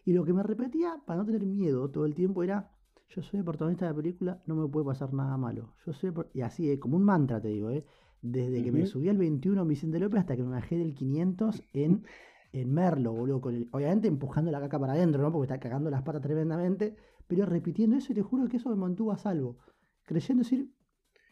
Y 0.04 0.12
lo 0.12 0.24
que 0.24 0.32
me 0.32 0.42
repetía 0.42 1.00
para 1.06 1.20
no 1.20 1.24
tener 1.24 1.46
miedo 1.46 1.88
todo 1.92 2.04
el 2.04 2.16
tiempo 2.16 2.42
era, 2.42 2.73
yo 3.14 3.22
soy 3.22 3.38
el 3.38 3.44
protagonista 3.44 3.86
de 3.86 3.92
la 3.92 3.96
película, 3.96 4.42
no 4.46 4.54
me 4.54 4.68
puede 4.68 4.86
pasar 4.86 5.12
nada 5.12 5.36
malo. 5.36 5.74
Yo 5.86 5.92
soy 5.92 6.12
Y 6.32 6.40
así, 6.40 6.70
eh, 6.70 6.78
como 6.78 6.96
un 6.96 7.04
mantra 7.04 7.40
te 7.40 7.48
digo, 7.48 7.70
eh, 7.70 7.84
desde 8.22 8.62
que 8.62 8.72
me 8.72 8.86
subí 8.86 9.08
al 9.08 9.18
21 9.18 9.64
Vicente 9.66 9.98
López 9.98 10.20
hasta 10.20 10.36
que 10.36 10.42
me 10.42 10.50
bajé 10.50 10.78
del 10.78 10.94
500 10.94 11.62
en, 11.72 12.04
en 12.52 12.72
Merlo, 12.72 13.12
boludo. 13.12 13.40
Con 13.40 13.68
obviamente 13.72 14.08
empujando 14.08 14.50
la 14.50 14.60
caca 14.60 14.78
para 14.78 14.94
adentro, 14.94 15.22
¿no? 15.22 15.30
Porque 15.30 15.52
está 15.52 15.60
cagando 15.60 15.90
las 15.90 16.02
patas 16.02 16.22
tremendamente. 16.22 16.96
Pero 17.26 17.46
repitiendo 17.46 17.96
eso 17.96 18.12
y 18.12 18.14
te 18.14 18.22
juro 18.22 18.48
que 18.48 18.56
eso 18.56 18.70
me 18.70 18.76
mantuvo 18.76 19.12
a 19.12 19.18
salvo. 19.18 19.58
Creyendo 20.04 20.42
decir, 20.42 20.70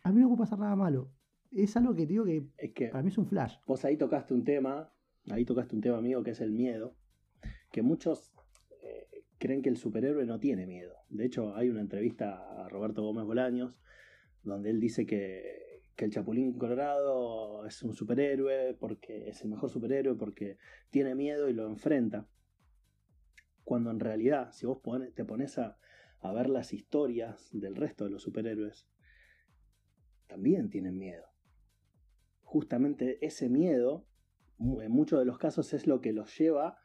a 0.05 0.12
mí 0.12 0.21
no 0.21 0.29
me 0.29 0.37
puede 0.37 0.47
pasar 0.49 0.59
nada 0.59 0.77
malo 0.77 1.11
es 1.53 1.77
algo 1.77 1.95
que 1.95 2.07
digo 2.07 2.25
que, 2.25 2.49
es 2.57 2.73
que 2.73 2.89
para 2.89 3.03
mí 3.03 3.09
es 3.09 3.19
un 3.19 3.27
flash. 3.27 3.57
Vos 3.67 3.85
ahí 3.85 3.97
tocaste 3.97 4.35
un 4.35 4.45
tema, 4.45 4.91
ahí 5.31 5.45
tocaste 5.45 5.75
un 5.75 5.83
tema 5.83 5.99
amigo 5.99 6.23
que 6.23 6.31
es 6.31 6.41
el 6.41 6.53
miedo, 6.53 6.97
que 7.71 7.83
muchos 7.83 8.33
creen 9.43 9.63
que 9.63 9.69
el 9.69 9.77
superhéroe 9.77 10.25
no 10.25 10.39
tiene 10.39 10.67
miedo. 10.67 10.95
De 11.09 11.27
hecho, 11.27 11.55
hay 11.57 11.69
una 11.69 11.81
entrevista 11.81 12.65
a 12.65 12.69
Roberto 12.69 13.03
Gómez 13.03 13.25
Bolaños 13.27 13.75
donde 14.43 14.71
él 14.71 14.81
dice 14.81 15.07
que, 15.07 15.71
el 15.99 16.11
Chapulín 16.11 16.59
Colorado 16.59 17.65
es 17.65 17.81
un 17.85 17.95
superhéroe 17.95 18.75
porque 18.75 19.29
es 19.29 19.41
el 19.43 19.51
mejor 19.51 19.71
superhéroe 19.71 20.17
porque 20.17 20.59
tiene 20.91 21.15
miedo 21.15 21.49
y 21.49 21.53
lo 21.53 21.65
enfrenta. 21.69 22.29
Cuando 23.63 23.93
en 23.93 24.01
realidad, 24.01 24.51
si 24.51 24.67
vos 24.67 24.81
te 25.15 25.25
pones 25.25 25.59
a 25.59 25.77
ver 26.35 26.51
las 26.51 26.73
historias 26.73 27.51
del 27.53 27.77
resto 27.77 28.03
de 28.03 28.11
los 28.11 28.23
superhéroes, 28.23 28.89
también 30.27 30.71
tienen 30.71 30.99
miedo 30.99 31.33
justamente 32.53 33.25
ese 33.25 33.49
miedo, 33.49 34.07
en 34.59 34.93
muchos 34.93 35.19
de 35.19 35.25
los 35.25 35.39
casos, 35.39 35.73
es 35.73 35.87
lo 35.87 36.03
que 36.03 36.13
los 36.13 36.37
lleva 36.39 36.79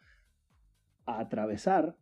a 1.06 1.20
atravesar. 1.20 1.98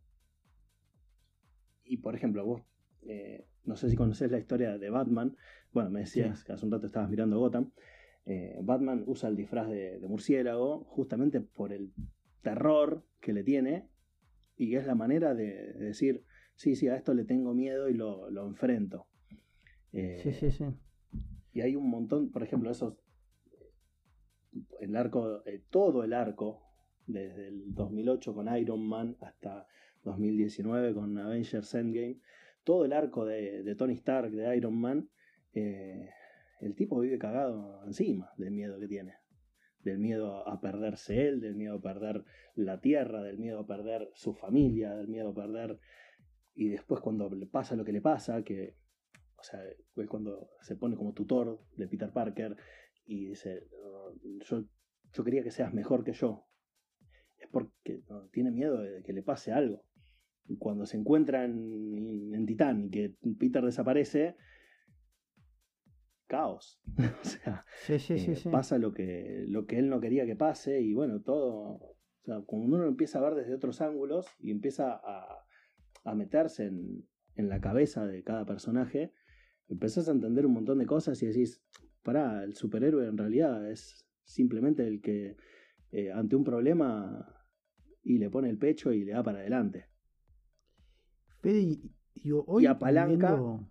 Y 1.86 1.98
por 1.98 2.16
ejemplo, 2.16 2.46
vos, 2.46 2.62
eh, 3.04 3.46
no 3.64 3.76
sé 3.76 3.90
si 3.90 3.96
conoces 3.96 4.32
la 4.32 4.40
historia 4.40 4.78
de 4.78 4.90
Batman, 4.90 5.36
bueno, 5.72 5.90
me 5.90 6.02
decías 6.02 6.44
que 6.44 6.54
hace 6.54 6.66
un 6.66 6.72
rato 6.72 6.88
estabas 6.88 7.10
mirando 7.10 7.40
Gotham, 7.40 7.72
eh, 8.26 8.58
Batman 8.64 9.04
usa 9.06 9.30
el 9.30 9.36
disfraz 9.36 9.70
de, 9.70 10.00
murciélago 10.02 10.86
justamente 10.86 11.42
por 11.42 11.72
el 11.72 11.94
terror 12.42 13.04
que 13.22 13.34
le 13.34 13.44
tiene 13.44 13.88
y 14.58 14.76
es 14.76 14.88
la 14.88 14.96
manera 14.96 15.36
de, 15.36 15.74
decir, 15.74 16.24
sí, 16.56 16.76
sí, 16.76 16.88
a 16.88 16.96
esto 16.96 17.14
le 17.14 17.26
tengo 17.26 17.54
miedo 17.54 17.90
y 17.90 17.94
lo, 17.94 18.30
enfrento. 18.48 19.08
sí, 19.92 20.34
sí, 20.34 20.52
sí. 20.52 20.66
Y 21.54 21.62
hay 21.62 21.76
un 21.76 21.90
montón, 21.90 22.32
por 22.32 22.44
ejemplo, 22.44 22.72
esos 22.72 22.96
el 24.80 24.96
arco, 24.96 25.46
eh, 25.46 25.64
todo 25.70 26.04
el 26.04 26.14
arco, 26.14 26.62
desde 27.08 27.48
el 27.50 27.74
2008 27.74 28.34
con 28.34 28.58
Iron 28.58 28.88
Man 28.88 29.16
hasta 29.22 29.68
2019 30.06 30.94
con 30.94 31.18
Avengers 31.18 31.74
Endgame, 31.76 32.20
todo 32.64 32.86
el 32.86 32.94
arco 32.94 33.26
de, 33.26 33.76
Tony 33.78 33.94
Stark, 33.96 34.32
de 34.32 34.56
Iron 34.56 34.80
Man, 34.80 35.10
eh, 35.54 36.10
el 36.62 36.76
tipo 36.76 37.00
vive 37.00 37.18
cagado 37.18 37.84
encima 37.86 38.32
del 38.38 38.52
miedo 38.52 38.80
que 38.80 38.88
tiene. 38.88 39.16
Del 39.80 40.00
miedo 40.00 40.48
a 40.48 40.60
perderse 40.62 41.28
él, 41.28 41.42
del 41.42 41.56
miedo 41.56 41.76
a 41.76 41.82
perder 41.82 42.24
la 42.56 42.80
tierra, 42.80 43.22
del 43.22 43.38
miedo 43.38 43.60
a 43.60 43.68
perder 43.68 44.10
su 44.16 44.34
familia, 44.34 44.96
del 44.96 45.08
miedo 45.08 45.30
a 45.30 45.36
perder. 45.36 45.80
Y 46.56 46.70
después, 46.70 47.02
cuando 47.02 47.30
le 47.30 47.46
pasa 47.46 47.76
lo 47.76 47.86
que 47.86 47.92
le 47.92 48.02
pasa, 48.02 48.44
que. 48.44 48.76
O 49.38 49.44
sea, 49.44 49.62
es 49.64 50.08
cuando 50.08 50.50
se 50.62 50.76
pone 50.76 50.96
como 50.96 51.14
tutor 51.14 51.62
de 51.76 51.88
Peter 51.88 52.12
Parker 52.12 52.58
y 53.06 53.28
dice, 53.28 53.68
yo, 54.50 54.64
yo 55.14 55.24
quería 55.24 55.44
que 55.44 55.52
seas 55.52 55.72
mejor 55.72 56.04
que 56.04 56.14
yo. 56.14 56.48
Es 57.38 57.48
porque 57.52 58.02
tiene 58.32 58.50
miedo 58.50 58.82
de 58.82 59.04
que 59.04 59.14
le 59.14 59.22
pase 59.22 59.52
algo. 59.52 59.85
Cuando 60.60 60.86
se 60.86 60.98
encuentran 60.98 61.52
en, 62.34 62.46
Titán 62.46 62.86
y 62.86 62.90
que 62.90 63.16
Peter 63.40 63.64
desaparece, 63.64 64.36
caos. 66.28 66.80
o 67.22 67.26
sea, 67.26 67.66
Sí, 67.86 68.00
sí, 68.00 68.18
sí, 68.20 68.32
eh, 68.32 68.36
sí. 68.36 68.50
pasa 68.50 68.78
lo 68.78 68.94
que, 68.94 69.46
lo 69.48 69.66
que 69.66 69.80
él 69.80 69.90
no 69.90 70.00
quería 70.00 70.26
que 70.26 70.36
pase 70.36 70.82
y 70.82 70.94
bueno, 70.94 71.22
todo, 71.22 71.48
o 71.48 71.98
sea, 72.24 72.42
cuando 72.42 72.68
uno 72.68 72.78
lo 72.80 72.88
empieza 72.88 73.20
a 73.20 73.24
ver 73.24 73.36
desde 73.36 73.56
otros 73.56 73.82
ángulos 73.82 74.28
y 74.40 74.52
empieza 74.52 74.94
a, 74.94 75.46
a 76.04 76.16
meterse 76.16 76.66
en, 76.66 77.08
en 77.36 77.50
la 77.50 77.60
cabeza 77.60 78.06
de 78.06 78.24
cada 78.24 78.46
personaje, 78.46 79.14
empezás 79.68 80.08
a 80.08 80.12
entender 80.12 80.46
un 80.46 80.54
montón 80.54 80.80
de 80.80 80.86
cosas 80.86 81.22
y 81.22 81.28
decís, 81.28 81.62
pará, 82.04 82.44
el 82.44 82.56
superhéroe 82.56 83.08
en 83.08 83.18
realidad 83.18 83.70
es 83.70 84.06
simplemente 84.24 84.88
el 84.88 85.02
que 85.02 85.38
eh, 85.92 86.12
ante 86.12 86.36
un 86.36 86.44
problema 86.44 87.26
y 88.04 88.18
le 88.18 88.30
pone 88.30 88.50
el 88.50 88.58
pecho 88.58 88.92
y 88.92 89.04
le 89.04 89.14
da 89.14 89.24
para 89.24 89.40
adelante. 89.40 89.88
Y, 91.46 91.92
y 92.16 92.32
hoy 92.32 92.66
apalanca- 92.66 93.12
viviendo, 93.36 93.70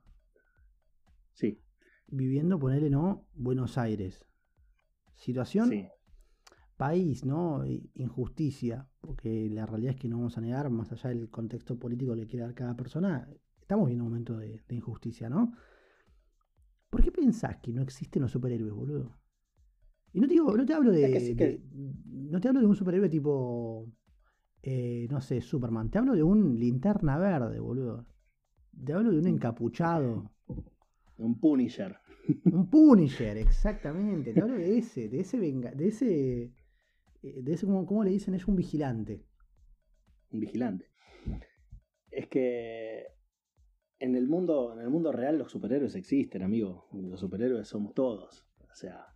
Sí, 1.33 1.61
viviendo, 2.07 2.59
ponele, 2.59 2.90
¿no? 2.90 3.26
Buenos 3.35 3.76
Aires. 3.78 4.25
Situación, 5.16 5.69
sí, 5.71 5.88
país, 6.76 7.25
¿no? 7.25 7.64
Injusticia, 7.95 8.88
porque 9.00 9.49
la 9.50 9.66
realidad 9.66 9.95
es 9.95 10.00
que 10.00 10.09
no 10.09 10.19
vamos 10.19 10.38
a 10.38 10.40
negar, 10.40 10.71
más 10.71 10.93
allá 10.93 11.11
del 11.11 11.28
contexto 11.31 11.78
político 11.78 12.12
que 12.12 12.21
le 12.21 12.26
quiere 12.26 12.45
dar 12.45 12.54
cada 12.54 12.76
persona, 12.76 13.28
estamos 13.61 13.87
viviendo 13.87 14.04
un 14.04 14.11
momento 14.11 14.37
de, 14.37 14.62
de 14.69 14.75
injusticia, 14.76 15.28
¿no? 15.28 15.52
¿Por 16.90 17.02
qué 17.02 17.11
pensás 17.11 17.57
que 17.57 17.73
no 17.73 17.83
existen 17.83 18.23
los 18.23 18.31
superhéroes, 18.31 18.73
boludo? 18.73 19.19
Y 20.12 20.21
no 20.21 20.28
te 20.28 20.35
digo, 20.35 20.57
no 20.57 20.64
te 20.64 20.75
hablo 20.75 20.93
de, 20.93 21.07
Es 21.07 21.12
que 21.12 21.21
sí 21.21 21.35
que- 21.37 21.47
de- 21.59 21.62
no 22.07 22.40
te 22.40 22.47
hablo 22.49 22.61
de 22.61 22.66
un 22.66 22.76
superhéroe 22.76 23.09
tipo, 23.09 23.88
eh, 24.66 25.06
no 25.11 25.21
sé, 25.21 25.42
Superman, 25.42 25.90
te 25.90 25.99
hablo 25.99 26.14
de 26.14 26.23
un 26.23 26.59
linterna 26.59 27.18
verde, 27.18 27.61
boludo. 27.61 28.06
Te 28.83 28.94
hablo 28.94 29.11
de 29.11 29.18
un 29.18 29.26
encapuchado. 29.26 30.33
un 31.18 31.38
Punisher. 31.38 31.99
Un 32.47 32.71
Punisher, 32.71 33.37
exactamente. 33.37 34.33
Te 34.33 34.40
hablo 34.40 34.54
de 34.54 34.78
ese, 34.78 35.11
de 35.11 35.21
ese 35.21 35.38
venga, 35.38 35.71
de 35.73 35.88
ese, 35.88 36.44
eh, 37.23 37.42
de 37.42 37.52
ese 37.52 37.66
como, 37.66 37.85
¿cómo 37.85 38.04
le 38.04 38.11
dicen? 38.11 38.33
Es 38.33 38.49
un 38.49 38.56
vigilante. 38.56 39.26
un 40.30 40.40
vigilante. 40.40 40.87
Es 42.11 42.26
que 42.28 43.04
en 43.99 44.16
el 44.16 44.26
mundo, 44.28 44.73
en 44.73 44.80
el 44.80 44.88
mundo 44.88 45.12
real 45.12 45.37
los 45.37 45.52
superhéroes 45.52 45.94
existen, 45.94 46.42
amigo. 46.42 46.88
Los 46.94 47.21
superhéroes 47.21 47.68
somos 47.68 47.92
todos. 47.92 48.49
O 48.62 48.75
sea, 48.75 49.13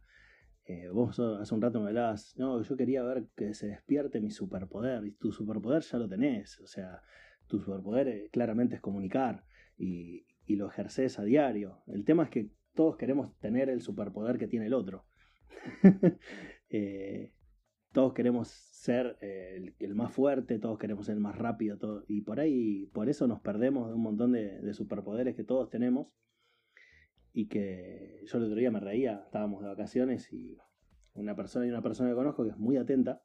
eh, 0.69 0.91
vos 0.91 1.19
hace 1.19 1.55
un 1.55 1.63
rato 1.63 1.81
me 1.81 1.89
hablabas, 1.89 2.35
no, 2.37 2.61
yo 2.61 2.77
quería 2.77 3.03
ver 3.03 3.27
que 3.35 3.55
se 3.55 3.69
despierte 3.69 4.21
mi 4.21 4.31
superpoder. 4.31 5.03
Y 5.07 5.13
tu 5.13 5.33
superpoder 5.33 5.83
ya 5.83 5.97
lo 5.97 6.09
tenés. 6.09 6.61
O 6.61 6.67
sea, 6.67 7.01
tu 7.47 7.59
superpoder 7.59 8.09
eh, 8.09 8.29
claramente 8.31 8.75
es 8.75 8.83
comunicar 8.83 9.45
y, 9.79 10.27
y 10.45 10.57
lo 10.57 10.69
ejerces 10.69 11.19
a 11.19 11.25
diario. 11.25 11.83
El 11.87 12.05
tema 12.05 12.25
es 12.25 12.31
que 12.31 12.51
todos 12.75 12.99
queremos 12.99 13.35
tener 13.39 13.71
el 13.71 13.81
superpoder 13.81 14.37
que 14.39 14.47
tiene 14.47 14.67
el 14.67 14.75
otro. 14.75 15.07
Eh, 16.71 17.33
todos 17.93 18.13
queremos 18.13 18.49
ser 18.49 19.17
el, 19.23 19.75
el 19.79 19.95
más 19.95 20.13
fuerte, 20.13 20.59
todos 20.59 20.79
queremos 20.79 21.07
ser 21.07 21.15
el 21.15 21.23
más 21.23 21.39
rápido, 21.39 21.79
todo, 21.79 22.05
y 22.07 22.21
por 22.21 22.41
ahí, 22.41 22.91
por 22.93 23.09
eso 23.09 23.27
nos 23.27 23.41
perdemos 23.41 23.89
de 23.89 23.95
un 23.95 24.03
montón 24.03 24.33
de, 24.33 24.61
de 24.61 24.75
superpoderes 24.75 25.35
que 25.35 25.45
todos 25.45 25.71
tenemos. 25.71 26.09
Y 27.33 27.47
que 27.49 28.23
yo 28.25 28.39
el 28.39 28.45
otro 28.45 28.57
día 28.57 28.71
me 28.71 28.81
reía, 28.81 29.23
estábamos 29.25 29.63
de 29.63 29.69
vacaciones 29.69 30.33
y 30.33 30.57
una 31.15 31.37
persona 31.37 31.67
y 31.67 31.71
una 31.71 31.83
persona 31.83 32.11
que 32.11 32.17
conozco 32.17 32.45
que 32.45 32.51
es 32.51 32.59
muy 32.59 32.77
atenta. 32.77 33.23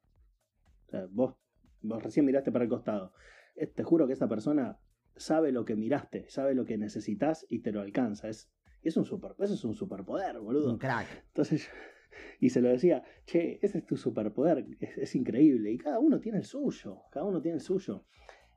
O 0.87 0.89
sea, 0.89 1.07
vos, 1.09 1.35
vos 1.81 2.03
recién 2.03 2.25
miraste 2.25 2.51
para 2.51 2.63
el 2.65 2.69
costado. 2.69 3.13
Eh, 3.55 3.67
Te 3.67 3.83
juro 3.83 4.07
que 4.07 4.13
esa 4.13 4.27
persona 4.27 4.79
sabe 5.15 5.51
lo 5.51 5.65
que 5.65 5.75
miraste, 5.75 6.29
sabe 6.29 6.53
lo 6.55 6.65
que 6.65 6.77
necesitas 6.77 7.45
y 7.49 7.59
te 7.59 7.71
lo 7.71 7.81
alcanza. 7.81 8.29
Es, 8.29 8.51
es 8.81 8.97
un 8.97 9.05
super, 9.05 9.31
eso 9.39 9.53
es 9.53 9.63
un 9.63 9.75
superpoder, 9.75 10.39
boludo. 10.39 10.71
Un 10.71 10.77
crack. 10.77 11.07
Entonces, 11.27 11.69
y 12.39 12.49
se 12.49 12.61
lo 12.61 12.69
decía, 12.69 13.03
che, 13.25 13.59
ese 13.61 13.79
es 13.79 13.85
tu 13.85 13.95
superpoder, 13.95 14.65
es, 14.79 14.97
es 14.97 15.15
increíble. 15.15 15.71
Y 15.71 15.77
cada 15.77 15.99
uno 15.99 16.19
tiene 16.19 16.39
el 16.39 16.43
suyo, 16.45 17.03
cada 17.11 17.25
uno 17.25 17.41
tiene 17.41 17.55
el 17.55 17.61
suyo. 17.61 18.05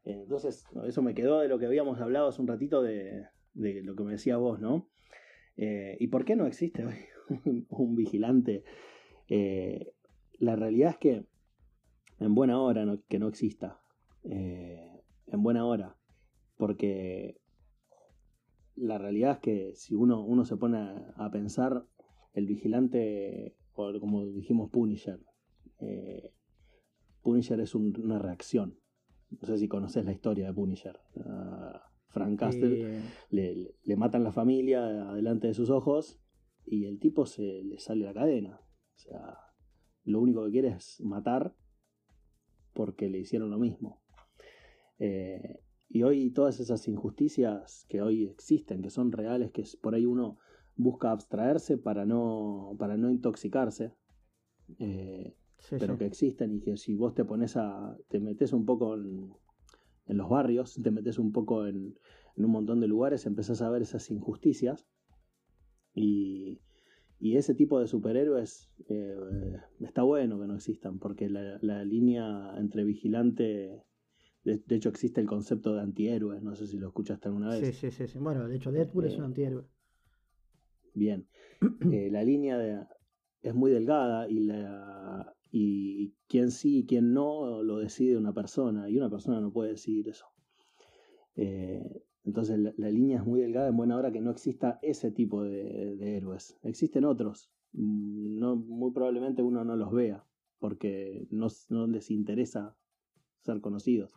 Eh, 0.04 0.22
Entonces, 0.22 0.64
eso 0.86 1.02
me 1.02 1.14
quedó 1.14 1.40
de 1.40 1.48
lo 1.48 1.58
que 1.58 1.66
habíamos 1.66 2.00
hablado 2.00 2.28
hace 2.28 2.40
un 2.42 2.48
ratito 2.48 2.82
de, 2.82 3.26
de 3.54 3.82
lo 3.82 3.94
que 3.94 4.02
me 4.04 4.12
decías 4.12 4.38
vos, 4.38 4.60
¿no? 4.60 4.88
Eh, 5.56 5.96
¿Y 6.00 6.08
por 6.08 6.24
qué 6.24 6.36
no 6.36 6.46
existe 6.46 6.84
hoy 6.84 6.96
un, 7.68 7.96
vigilante? 7.96 8.64
Eh, 9.28 9.92
la 10.38 10.56
realidad 10.56 10.90
es 10.90 10.98
que 10.98 11.26
en 12.18 12.34
buena 12.34 12.60
hora 12.60 12.84
que 13.08 13.18
no 13.18 13.28
exista. 13.28 13.80
Eh, 14.24 15.02
en 15.26 15.42
buena 15.42 15.64
hora. 15.64 15.96
Porque 16.56 17.40
la 18.74 18.98
realidad 18.98 19.32
es 19.32 19.38
que 19.38 19.74
si 19.74 19.94
uno, 19.94 20.22
uno 20.24 20.44
se 20.44 20.56
pone 20.56 20.78
a, 20.78 21.30
pensar, 21.30 21.86
el 22.32 22.46
vigilante, 22.46 23.56
o 23.74 23.98
como 24.00 24.26
dijimos 24.26 24.70
Punisher, 24.70 25.20
Punisher 27.26 27.58
es 27.58 27.74
un- 27.74 27.92
una 28.00 28.20
reacción. 28.20 28.78
No 29.30 29.48
sé 29.48 29.58
si 29.58 29.66
conoces 29.66 30.04
la 30.04 30.12
historia 30.12 30.46
de 30.46 30.54
Punisher. 30.54 31.00
Ah, 31.24 31.90
Frank 32.16 32.38
Castle 32.38 32.96
Eh, 32.96 33.02
le, 33.30 33.74
le 33.82 33.96
matan 33.96 34.24
la 34.24 34.32
familia 34.32 34.82
delante 35.12 35.48
de 35.48 35.54
sus 35.54 35.68
ojos 35.68 36.18
y 36.64 36.86
el 36.86 36.98
tipo 36.98 37.26
se 37.26 37.62
le 37.62 37.78
sale 37.78 38.04
la 38.06 38.14
cadena. 38.14 38.60
O 38.94 38.98
sea, 38.98 39.38
lo 40.04 40.20
único 40.20 40.44
que 40.46 40.52
quiere 40.52 40.68
es 40.68 41.00
matar 41.02 41.54
porque 42.72 43.10
le 43.10 43.18
hicieron 43.18 43.50
lo 43.50 43.58
mismo. 43.58 44.02
Eh, 44.98 45.60
y 45.88 46.02
hoy 46.02 46.30
todas 46.30 46.58
esas 46.58 46.88
injusticias 46.88 47.84
que 47.88 48.00
hoy 48.00 48.24
existen, 48.24 48.82
que 48.82 48.90
son 48.90 49.12
reales, 49.12 49.50
que 49.52 49.64
por 49.82 49.94
ahí 49.94 50.06
uno 50.06 50.38
busca 50.74 51.10
abstraerse 51.10 51.76
para 51.76 52.06
no, 52.06 52.74
para 52.78 52.96
no 52.96 53.10
intoxicarse, 53.10 53.94
eh, 54.78 55.36
sí, 55.58 55.76
pero 55.78 55.94
sí. 55.94 55.98
que 55.98 56.06
existen 56.06 56.54
y 56.54 56.60
que 56.60 56.76
si 56.76 56.94
vos 56.94 57.14
te 57.14 57.24
pones 57.24 57.56
a. 57.56 57.96
te 58.08 58.20
metes 58.20 58.52
un 58.52 58.64
poco 58.64 58.94
en, 58.94 59.32
en 60.06 60.16
los 60.16 60.28
barrios, 60.28 60.78
te 60.82 60.90
metes 60.90 61.18
un 61.18 61.32
poco 61.32 61.66
en, 61.66 61.98
en 62.36 62.44
un 62.44 62.50
montón 62.50 62.80
de 62.80 62.88
lugares, 62.88 63.26
empezás 63.26 63.62
a 63.62 63.70
ver 63.70 63.82
esas 63.82 64.10
injusticias. 64.10 64.86
Y, 65.94 66.60
y 67.18 67.36
ese 67.36 67.54
tipo 67.54 67.80
de 67.80 67.86
superhéroes 67.86 68.70
eh, 68.88 69.56
está 69.80 70.02
bueno 70.02 70.38
que 70.40 70.46
no 70.46 70.54
existan, 70.56 70.98
porque 70.98 71.28
la, 71.28 71.58
la 71.62 71.84
línea 71.84 72.54
entre 72.58 72.84
vigilante. 72.84 73.82
De, 74.44 74.58
de 74.58 74.76
hecho, 74.76 74.90
existe 74.90 75.20
el 75.20 75.26
concepto 75.26 75.74
de 75.74 75.80
antihéroes, 75.80 76.42
no 76.42 76.54
sé 76.54 76.66
si 76.68 76.76
lo 76.78 76.88
escuchaste 76.88 77.26
alguna 77.28 77.48
vez. 77.48 77.66
Sí, 77.66 77.72
sí, 77.72 77.90
sí, 77.90 78.06
sí. 78.06 78.18
Bueno, 78.18 78.46
de 78.46 78.56
hecho, 78.56 78.70
Deadpool 78.70 79.06
es 79.06 79.16
un 79.16 79.22
Eh, 79.22 79.26
antihéroe. 79.26 79.64
Bien. 80.94 81.26
Eh, 81.92 82.10
la 82.10 82.22
línea 82.22 82.58
de- 82.58 82.86
es 83.42 83.54
muy 83.54 83.70
delgada 83.70 84.28
y, 84.28 84.40
la, 84.40 85.34
y 85.58 86.12
quién 86.28 86.50
sí 86.50 86.80
y 86.80 86.86
quién 86.86 87.14
no 87.14 87.62
lo 87.62 87.78
decide 87.78 88.18
una 88.18 88.34
persona 88.34 88.90
y 88.90 88.98
una 88.98 89.08
persona 89.08 89.40
no 89.40 89.50
puede 89.50 89.70
decidir 89.70 90.06
eso. 90.06 90.26
Eh, 91.34 92.02
entonces 92.24 92.58
la, 92.58 92.90
línea 92.90 93.20
es 93.20 93.26
muy 93.26 93.40
delgada 93.40 93.68
en 93.68 93.76
buena 93.78 93.96
hora 93.96 94.12
que 94.12 94.20
no 94.20 94.30
exista 94.30 94.78
ese 94.82 95.12
tipo 95.12 95.42
de, 95.44 96.16
héroes. 96.18 96.58
Existen 96.62 97.06
otros. 97.06 97.50
Mm, 97.72 98.38
No, 98.38 98.56
muy 98.56 98.92
probablemente 98.92 99.42
uno 99.42 99.64
no 99.64 99.76
los 99.76 99.92
vea 99.92 100.26
porque 100.58 101.26
no, 101.30 101.48
les 101.86 102.10
interesa 102.10 102.76
ser 103.40 103.62
conocidos. 103.62 104.12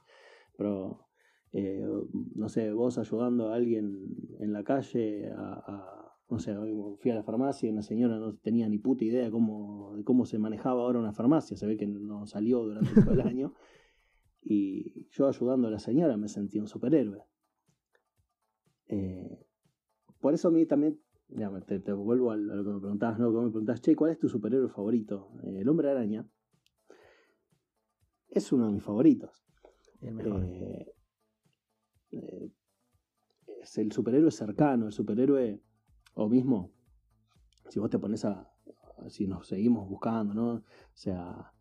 Pero 0.57 1.07
eh, 1.53 1.87
no 2.35 2.49
sé, 2.49 2.73
vos 2.73 2.97
ayudando 2.97 3.53
a 3.53 3.55
alguien 3.55 4.09
en 4.39 4.51
la 4.51 4.65
calle 4.65 5.31
a- 5.31 5.98
no 6.29 6.39
sé, 6.39 6.55
fui 6.99 7.11
a 7.11 7.15
la 7.15 7.23
farmacia 7.23 7.67
y 7.67 7.71
una 7.71 7.81
señora 7.81 8.19
no 8.19 8.35
tenía 8.35 8.69
ni 8.69 8.77
puta 8.77 9.03
idea 9.03 9.23
de 9.23 9.31
cómo, 9.31 9.95
de 9.95 10.03
cómo 10.03 10.25
se 10.25 10.37
manejaba 10.37 10.83
ahora 10.83 10.99
una 10.99 11.11
farmacia, 11.11 11.57
se 11.57 11.65
ve 11.65 11.75
que 11.75 11.87
no 11.87 12.25
salió 12.27 12.63
durante 12.63 12.93
todo 13.01 13.13
el 13.13 13.21
año. 13.27 13.53
Y 14.41 15.07
yo 15.09 15.27
ayudando 15.27 15.67
a 15.67 15.71
la 15.71 15.79
señora 15.79 16.17
me 16.17 16.27
sentí 16.27 16.59
un 16.59 16.67
superhéroe. 16.67 17.23
Eh, 18.87 19.45
por 20.19 20.33
eso 20.33 20.49
a 20.49 20.51
mí 20.51 20.65
también, 20.65 20.99
digamos, 21.27 21.65
te, 21.65 21.79
te 21.79 21.93
vuelvo 21.93 22.31
a 22.31 22.37
lo 22.37 22.63
que 22.63 22.71
me 22.71 22.79
preguntabas, 22.79 23.19
¿no? 23.19 23.31
Que 23.31 23.37
me 23.37 23.49
preguntabas, 23.49 23.81
che, 23.81 23.95
¿cuál 23.95 24.11
es 24.11 24.19
tu 24.19 24.29
superhéroe 24.29 24.69
favorito? 24.69 25.31
Eh, 25.43 25.59
el 25.61 25.69
hombre 25.69 25.89
araña 25.89 26.27
es 28.29 28.51
uno 28.51 28.67
de 28.67 28.73
mis 28.73 28.83
favoritos. 28.83 29.43
El 30.01 30.13
mejor. 30.13 30.45
Eh, 30.45 30.93
es 33.61 33.77
el 33.77 33.91
superhéroe 33.91 34.31
cercano, 34.31 34.87
el 34.87 34.93
superhéroe, 34.93 35.61
o 36.13 36.29
mismo, 36.29 36.71
si 37.69 37.79
vos 37.79 37.89
te 37.89 37.99
pones 37.99 38.25
a, 38.25 38.51
si 39.07 39.27
nos 39.27 39.47
seguimos 39.47 39.87
buscando, 39.87 40.33
¿no? 40.33 40.53
O 40.53 40.63
sea, 40.93 41.53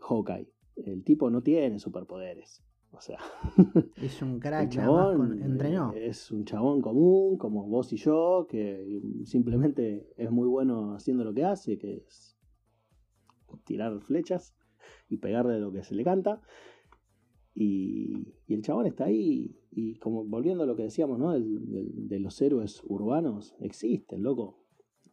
Hawkeye, 0.00 0.50
el 0.76 1.04
tipo 1.04 1.30
no 1.30 1.42
tiene 1.42 1.78
superpoderes, 1.78 2.62
o 2.90 3.00
sea, 3.00 3.18
es 3.96 4.22
un 4.22 4.40
crack, 4.40 4.70
chabón 4.70 5.16
con- 5.18 5.42
entrenó. 5.42 5.92
eh, 5.94 6.06
es 6.06 6.30
un 6.30 6.44
chabón 6.44 6.80
común, 6.80 7.36
como 7.38 7.66
vos 7.68 7.92
y 7.92 7.96
yo, 7.96 8.46
que 8.48 9.00
simplemente 9.24 10.12
es 10.16 10.30
muy 10.30 10.48
bueno 10.48 10.94
haciendo 10.94 11.24
lo 11.24 11.34
que 11.34 11.44
hace, 11.44 11.78
que 11.78 12.04
es 12.06 12.36
tirar 13.64 14.00
flechas 14.00 14.54
y 15.08 15.18
pegarle 15.18 15.58
lo 15.60 15.72
que 15.72 15.82
se 15.82 15.94
le 15.94 16.04
canta. 16.04 16.40
Y, 17.54 18.34
el 18.48 18.62
chabón 18.62 18.86
está 18.86 19.04
ahí, 19.04 19.58
y 19.76 19.96
como 19.96 20.24
volviendo 20.24 20.64
a 20.64 20.66
lo 20.66 20.74
que 20.74 20.84
decíamos, 20.84 21.18
¿no? 21.18 21.38
de 21.38 22.18
los 22.18 22.40
héroes 22.40 22.82
urbanos, 22.86 23.54
existen, 23.60 24.22
loco. 24.22 24.64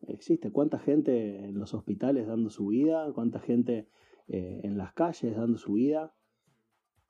Existe. 0.08 0.52
¿Cuánta 0.52 0.80
gente 0.80 1.44
en 1.44 1.60
los 1.60 1.74
hospitales 1.74 2.28
dando 2.28 2.50
su 2.50 2.68
vida? 2.68 3.12
¿Cuánta 3.14 3.42
gente 3.42 3.90
eh, 4.30 4.62
en 4.64 4.78
las 4.78 4.94
calles 4.94 5.36
dando 5.36 5.58
su 5.58 5.74
vida? 5.74 6.16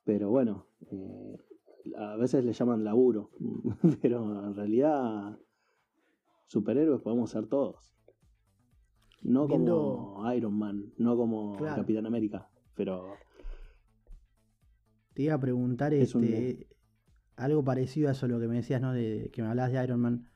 Pero 0.03 0.31
bueno, 0.31 0.65
eh, 0.89 1.37
a 1.95 2.15
veces 2.15 2.43
le 2.43 2.53
llaman 2.53 2.83
laburo, 2.83 3.29
pero 4.01 4.47
en 4.47 4.55
realidad 4.55 5.37
superhéroes 6.47 7.01
podemos 7.01 7.29
ser 7.29 7.45
todos. 7.45 7.93
No 9.21 9.47
como 9.47 10.33
Iron 10.33 10.57
Man, 10.57 10.91
no 10.97 11.15
como 11.15 11.55
Capitán 11.57 12.07
América, 12.07 12.49
pero... 12.75 13.13
Te 15.13 15.21
iba 15.21 15.35
a 15.35 15.39
preguntar 15.39 15.93
este, 15.93 16.65
algo 17.35 17.63
parecido 17.63 18.09
a 18.09 18.11
eso, 18.11 18.27
lo 18.27 18.39
que 18.39 18.47
me 18.47 18.55
decías, 18.55 18.81
¿no? 18.81 18.93
De, 18.93 19.29
que 19.33 19.41
me 19.41 19.49
hablabas 19.49 19.71
de 19.71 19.83
Iron 19.83 19.99
Man. 19.99 20.29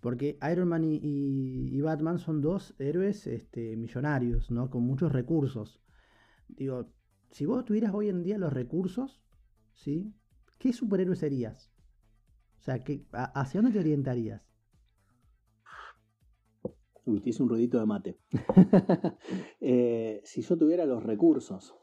Porque 0.00 0.38
Iron 0.50 0.68
Man 0.68 0.84
y, 0.84 1.80
Batman 1.82 2.18
son 2.18 2.40
dos 2.40 2.74
héroes 2.78 3.26
este, 3.26 3.76
millonarios, 3.76 4.50
¿no? 4.50 4.70
Con 4.70 4.82
muchos 4.82 5.12
recursos. 5.12 5.82
Digo, 6.48 6.90
si 7.30 7.46
vos 7.46 7.64
tuvieras 7.64 7.94
hoy 7.94 8.08
en 8.08 8.22
día 8.22 8.38
los 8.38 8.52
recursos, 8.52 9.22
¿sí? 9.74 10.14
¿Qué 10.58 10.72
superhéroe 10.72 11.16
serías? 11.16 11.70
O 12.58 12.62
sea, 12.62 12.82
¿hacia 13.12 13.60
dónde 13.60 13.74
te 13.74 13.80
orientarías? 13.80 14.42
Uy, 17.04 17.20
te 17.20 17.30
hice 17.30 17.42
un 17.42 17.48
ruidito 17.48 17.78
de 17.78 17.86
mate. 17.86 18.18
Eh, 19.60 20.22
si 20.24 20.42
yo 20.42 20.56
tuviera 20.56 20.86
los 20.86 21.02
recursos, 21.02 21.74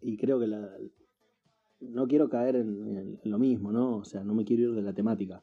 y 0.00 0.16
creo 0.16 0.38
que 0.38 0.46
la, 0.46 0.70
no 1.80 2.06
quiero 2.06 2.28
caer 2.28 2.56
en, 2.56 3.20
lo 3.24 3.38
mismo, 3.38 3.72
¿no? 3.72 3.98
O 3.98 4.04
sea, 4.04 4.22
no 4.24 4.34
me 4.34 4.44
quiero 4.44 4.70
ir 4.70 4.74
de 4.74 4.82
la 4.82 4.92
temática, 4.92 5.42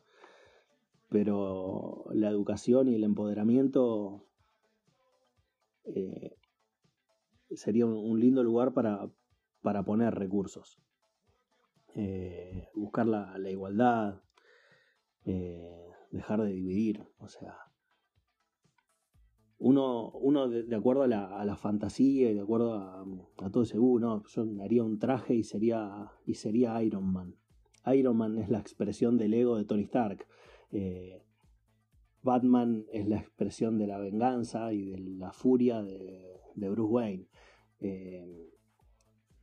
pero 1.10 2.06
la 2.14 2.30
educación 2.30 2.90
y 2.90 2.96
el 2.96 3.04
empoderamiento 3.04 4.26
eh, 5.86 6.38
sería 7.52 7.86
un, 7.86 8.20
lindo 8.20 8.44
lugar 8.44 8.74
para, 8.74 9.10
para 9.62 9.84
poner 9.84 10.14
recursos. 10.16 10.80
Eh, 11.96 12.68
buscar 12.76 13.08
la, 13.08 13.38
la 13.38 13.50
igualdad, 13.50 14.22
dejar 16.12 16.42
de 16.42 16.52
dividir, 16.52 17.04
o 17.18 17.28
sea, 17.28 17.67
uno, 19.60 20.12
uno 20.12 20.48
de, 20.48 20.76
acuerdo 20.76 21.04
a 21.04 21.08
la, 21.08 21.56
fantasía 21.56 22.30
y 22.30 22.36
de 22.36 22.42
acuerdo 22.42 22.76
a, 22.76 23.06
todo 23.52 23.64
ese, 23.64 23.80
uh, 23.80 24.00
yo 24.00 24.24
haría 24.62 24.84
un 24.84 25.00
traje 25.00 25.34
y 25.34 25.44
sería, 25.44 26.12
y 26.26 26.36
sería 26.36 26.82
Iron 26.84 27.12
Man. 27.12 27.36
Iron 27.94 28.18
Man 28.18 28.38
es 28.38 28.50
la 28.50 28.60
expresión 28.60 29.18
del 29.18 29.34
ego 29.34 29.58
de 29.58 29.66
Tony 29.66 29.84
Stark. 29.84 30.28
Eh, 30.72 31.24
Batman 32.22 32.86
es 32.92 33.08
la 33.08 33.18
expresión 33.18 33.78
de 33.78 33.88
la 33.88 33.98
venganza 34.00 34.74
y 34.74 34.86
de 34.86 35.00
la 35.00 35.32
furia 35.32 35.82
de, 35.82 36.42
Bruce 36.56 36.82
Wayne. 36.92 37.28
Eh, 37.80 38.52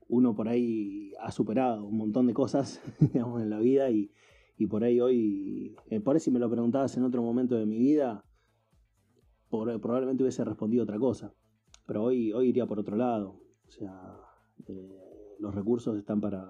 uno 0.09 0.35
por 0.35 0.49
ahí 0.49 1.13
ha 1.21 1.33
superado 1.33 1.87
un 1.87 1.97
montón 1.97 2.27
de 2.27 2.35
cosas 2.35 2.83
digamos, 3.01 3.43
en 3.43 3.51
la 3.51 3.59
vida 3.59 3.91
y, 3.91 4.11
y 4.59 4.67
por 4.67 4.85
ahí 4.85 5.01
hoy, 5.01 5.77
eh, 5.91 6.01
por 6.01 6.15
ahí 6.15 6.21
si 6.21 6.31
me 6.31 6.39
lo 6.39 6.51
preguntabas 6.51 6.97
en 6.97 7.05
otro 7.05 7.23
momento 7.23 7.57
de 7.57 7.67
mi 7.67 7.79
vida, 7.79 8.25
probablemente 9.81 10.23
hubiese 10.23 10.45
respondido 10.45 10.85
otra 10.85 10.99
cosa. 10.99 11.33
Pero 11.87 12.05
hoy, 12.05 12.33
hoy 12.33 12.49
iría 12.49 12.67
por 12.67 12.79
otro 12.79 12.97
lado. 12.97 13.41
O 13.67 13.71
sea, 13.71 14.17
eh, 14.67 15.37
los 15.39 15.55
recursos 15.55 15.97
están 15.97 16.21
para... 16.21 16.47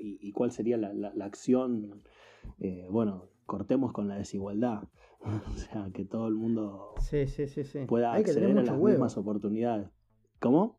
¿Y, 0.00 0.30
cuál 0.32 0.52
sería 0.52 0.76
la, 0.76 0.92
la, 0.92 1.24
acción? 1.24 2.02
Eh, 2.60 2.86
bueno, 2.88 3.30
cortemos 3.46 3.92
con 3.92 4.06
la 4.06 4.16
desigualdad. 4.16 4.84
o 5.52 5.56
sea, 5.56 5.90
que 5.92 6.04
todo 6.04 6.28
el 6.28 6.34
mundo 6.34 6.94
pueda 7.88 8.12
acceder 8.12 8.58
a 8.58 8.62
las 8.62 8.78
mismas 8.78 9.16
oportunidades. 9.16 9.88
¿Cómo? 10.38 10.78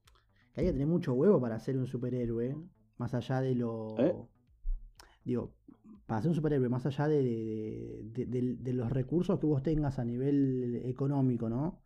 Que 0.54 0.62
hay 0.62 0.68
que 0.68 0.74
tener 0.74 0.88
mucho 0.88 1.14
huevo 1.14 1.42
para 1.42 1.60
ser 1.60 1.78
un 1.78 1.88
superhéroe. 1.88 2.56
Más 2.98 3.14
allá 3.14 3.42
de 3.42 3.56
lo... 3.56 3.96
Digo, 5.26 5.54
para 6.10 6.24
ser 6.24 6.30
un 6.30 6.36
superhéroe, 6.36 6.70
más 6.70 6.88
allá 6.88 7.08
de, 7.08 8.72
los 8.74 8.90
recursos 8.90 9.40
que 9.40 9.46
vos 9.46 9.62
tengas 9.62 10.00
a 10.00 10.04
nivel 10.04 10.82
económico, 10.86 11.50
¿no? 11.50 11.84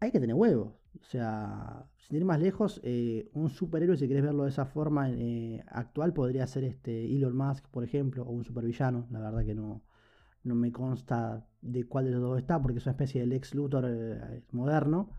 Hay 0.00 0.10
que 0.10 0.18
tener 0.18 0.34
huevos. 0.34 0.72
O 0.98 1.04
sea, 1.04 1.84
sin 1.98 2.16
ir 2.16 2.24
más 2.24 2.40
lejos, 2.40 2.80
eh, 2.82 3.28
un 3.34 3.50
superhéroe, 3.50 3.98
si 3.98 4.08
querés 4.08 4.22
verlo 4.22 4.44
de 4.44 4.48
esa 4.48 4.64
forma 4.64 5.10
eh, 5.10 5.62
actual, 5.68 6.14
podría 6.14 6.46
ser 6.46 6.64
este 6.64 7.04
Elon 7.14 7.36
Musk, 7.36 7.68
por 7.68 7.84
ejemplo, 7.84 8.22
o 8.22 8.30
un 8.30 8.44
supervillano. 8.44 9.06
La 9.10 9.20
verdad 9.20 9.44
que 9.44 9.54
no, 9.54 9.84
no 10.42 10.54
me 10.54 10.72
consta 10.72 11.46
de 11.60 11.84
cuál 11.84 12.06
de 12.06 12.12
los 12.12 12.22
dos 12.22 12.38
está, 12.38 12.62
porque 12.62 12.78
es 12.78 12.86
una 12.86 12.92
especie 12.92 13.20
de 13.20 13.26
Lex 13.26 13.54
Luthor 13.54 13.84
eh, 13.88 14.42
moderno. 14.52 15.10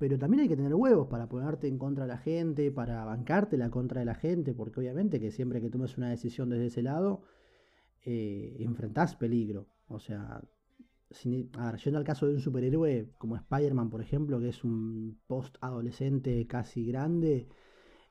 Pero 0.00 0.18
también 0.18 0.40
hay 0.40 0.48
que 0.48 0.56
tener 0.56 0.74
huevos 0.74 1.08
para 1.08 1.28
ponerte 1.28 1.68
en 1.68 1.76
contra 1.76 2.04
de 2.04 2.08
la 2.08 2.16
gente, 2.16 2.72
para 2.72 3.04
bancarte 3.04 3.58
la 3.58 3.68
contra 3.70 4.00
de 4.00 4.06
la 4.06 4.14
gente, 4.14 4.54
porque 4.54 4.80
obviamente 4.80 5.20
que 5.20 5.30
siempre 5.30 5.60
que 5.60 5.68
tomes 5.68 5.98
una 5.98 6.08
decisión 6.08 6.48
desde 6.48 6.66
ese 6.68 6.82
lado, 6.82 7.22
eh, 8.06 8.56
enfrentás 8.60 9.14
peligro. 9.16 9.66
O 9.88 10.00
sea, 10.00 10.40
sin, 11.10 11.50
a 11.58 11.76
yendo 11.76 11.98
al 11.98 12.04
caso 12.04 12.26
de 12.26 12.32
un 12.32 12.40
superhéroe 12.40 13.10
como 13.18 13.36
Spider-Man, 13.36 13.90
por 13.90 14.00
ejemplo, 14.00 14.40
que 14.40 14.48
es 14.48 14.64
un 14.64 15.20
post-adolescente 15.26 16.46
casi 16.46 16.86
grande, 16.86 17.48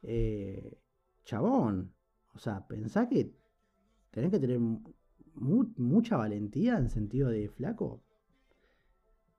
eh, 0.04 0.78
chabón. 1.26 1.96
O 2.36 2.40
sea, 2.40 2.68
pensá 2.68 3.10
que 3.10 3.34
tenés 4.12 4.30
que 4.30 4.40
tener 4.40 4.60
mucha 5.34 6.18
valentía 6.18 6.78
en 6.78 6.92
sentido 6.92 7.30
de 7.30 7.50
flaco. 7.50 8.04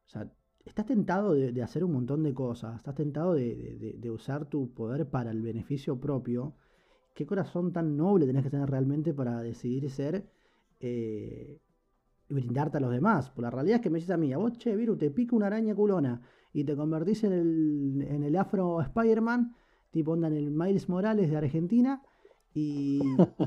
O 0.06 0.08
sea, 0.08 0.28
estás 0.64 0.86
tentado 0.86 1.34
de, 1.34 1.62
hacer 1.62 1.84
un 1.84 1.92
montón 1.92 2.22
de 2.22 2.34
cosas, 2.34 2.76
estás 2.76 2.94
tentado 2.94 3.34
de, 3.34 4.10
usar 4.10 4.46
tu 4.46 4.72
poder 4.72 5.08
para 5.08 5.30
el 5.30 5.42
beneficio 5.42 5.98
propio. 5.98 6.54
¿Qué 7.14 7.26
corazón 7.26 7.72
tan 7.72 7.96
noble 7.96 8.26
tenés 8.26 8.44
que 8.44 8.50
tener 8.50 8.70
realmente 8.70 9.12
para 9.12 9.42
decidir 9.42 9.90
ser 9.90 10.30
eh, 10.80 11.60
y 12.28 12.34
brindarte 12.34 12.78
a 12.78 12.80
los 12.80 12.92
demás? 12.92 13.30
Por 13.30 13.42
la 13.42 13.50
realidad 13.50 13.76
es 13.76 13.82
que 13.82 13.90
me 13.90 13.98
dices 13.98 14.12
a 14.12 14.16
mí, 14.16 14.32
a 14.32 14.38
vos, 14.38 14.56
che, 14.58 14.76
Viru, 14.76 14.96
te 14.96 15.10
pica 15.10 15.36
una 15.36 15.48
araña 15.48 15.74
culona 15.74 16.22
y 16.52 16.64
te 16.64 16.76
convertís 16.76 17.24
en 17.24 17.32
el, 17.32 18.06
en 18.08 18.22
el 18.22 18.36
afro 18.36 18.80
Spider-Man, 18.80 19.54
tipo 19.90 20.12
onda 20.12 20.28
en 20.28 20.36
el 20.36 20.50
Miles 20.50 20.88
Morales 20.88 21.30
de 21.30 21.36
Argentina. 21.36 22.02
Y, 22.52 23.00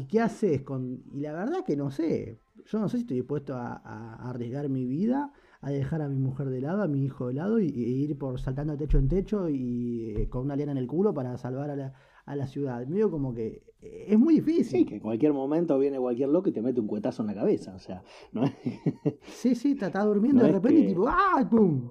qué 0.10 0.22
haces 0.22 0.62
con.? 0.62 1.04
Y 1.14 1.20
la 1.22 1.34
verdad 1.34 1.66
que 1.66 1.76
no 1.76 1.92
sé. 1.92 2.40
Yo 2.66 2.80
no 2.80 2.88
sé 2.88 2.98
si 2.98 3.02
estoy 3.02 3.18
dispuesto 3.18 3.54
a 3.56 4.30
arriesgar 4.30 4.70
mi 4.70 4.86
vida 4.86 5.34
a 5.64 5.72
dejar 5.72 6.02
a 6.02 6.10
mi 6.10 6.20
mujer 6.20 6.50
de 6.50 6.60
lado, 6.60 6.84
a 6.84 6.88
mi 6.88 7.06
hijo 7.06 7.30
de 7.30 7.36
lado 7.36 7.58
y, 7.58 7.68
ir 7.68 8.18
por 8.18 8.40
saltando 8.40 8.74
de 8.74 8.80
techo 8.80 8.98
en 8.98 9.08
techo 9.08 9.48
y 9.48 10.14
eh, 10.16 10.30
con 10.30 10.44
una 10.44 10.58
liana 10.58 10.74
en 10.74 10.78
el 10.78 10.88
culo 10.88 11.14
para 11.14 11.38
salvar 11.38 11.70
a 11.70 11.76
la, 11.78 11.94
a 12.26 12.36
la 12.36 12.48
ciudad. 12.48 12.86
Medio 12.86 13.10
como 13.10 13.34
que 13.34 13.64
eh, 13.80 14.06
es 14.10 14.20
muy 14.20 14.36
difícil. 14.36 14.80
Sí, 14.80 14.86
que 14.86 14.96
en 14.96 15.02
cualquier 15.02 15.32
momento 15.32 15.80
viene 15.80 15.98
cualquier 16.00 16.28
loco 16.28 16.50
y 16.50 16.52
te 16.52 16.62
mete 16.62 16.82
un 16.82 16.88
cuetazo 16.88 17.24
en 17.24 17.28
la 17.28 17.36
cabeza, 17.36 17.74
o 17.76 17.80
sea, 17.80 18.04
¿no? 18.34 18.44
sí, 19.24 19.56
sí, 19.56 19.76
te 19.76 19.86
está 19.86 20.04
durmiendo 20.04 20.44
de 20.44 20.52
repente 20.52 20.82
y 20.82 20.88
tipo, 20.88 21.08
¡ah! 21.08 21.48
¡pum! 21.50 21.90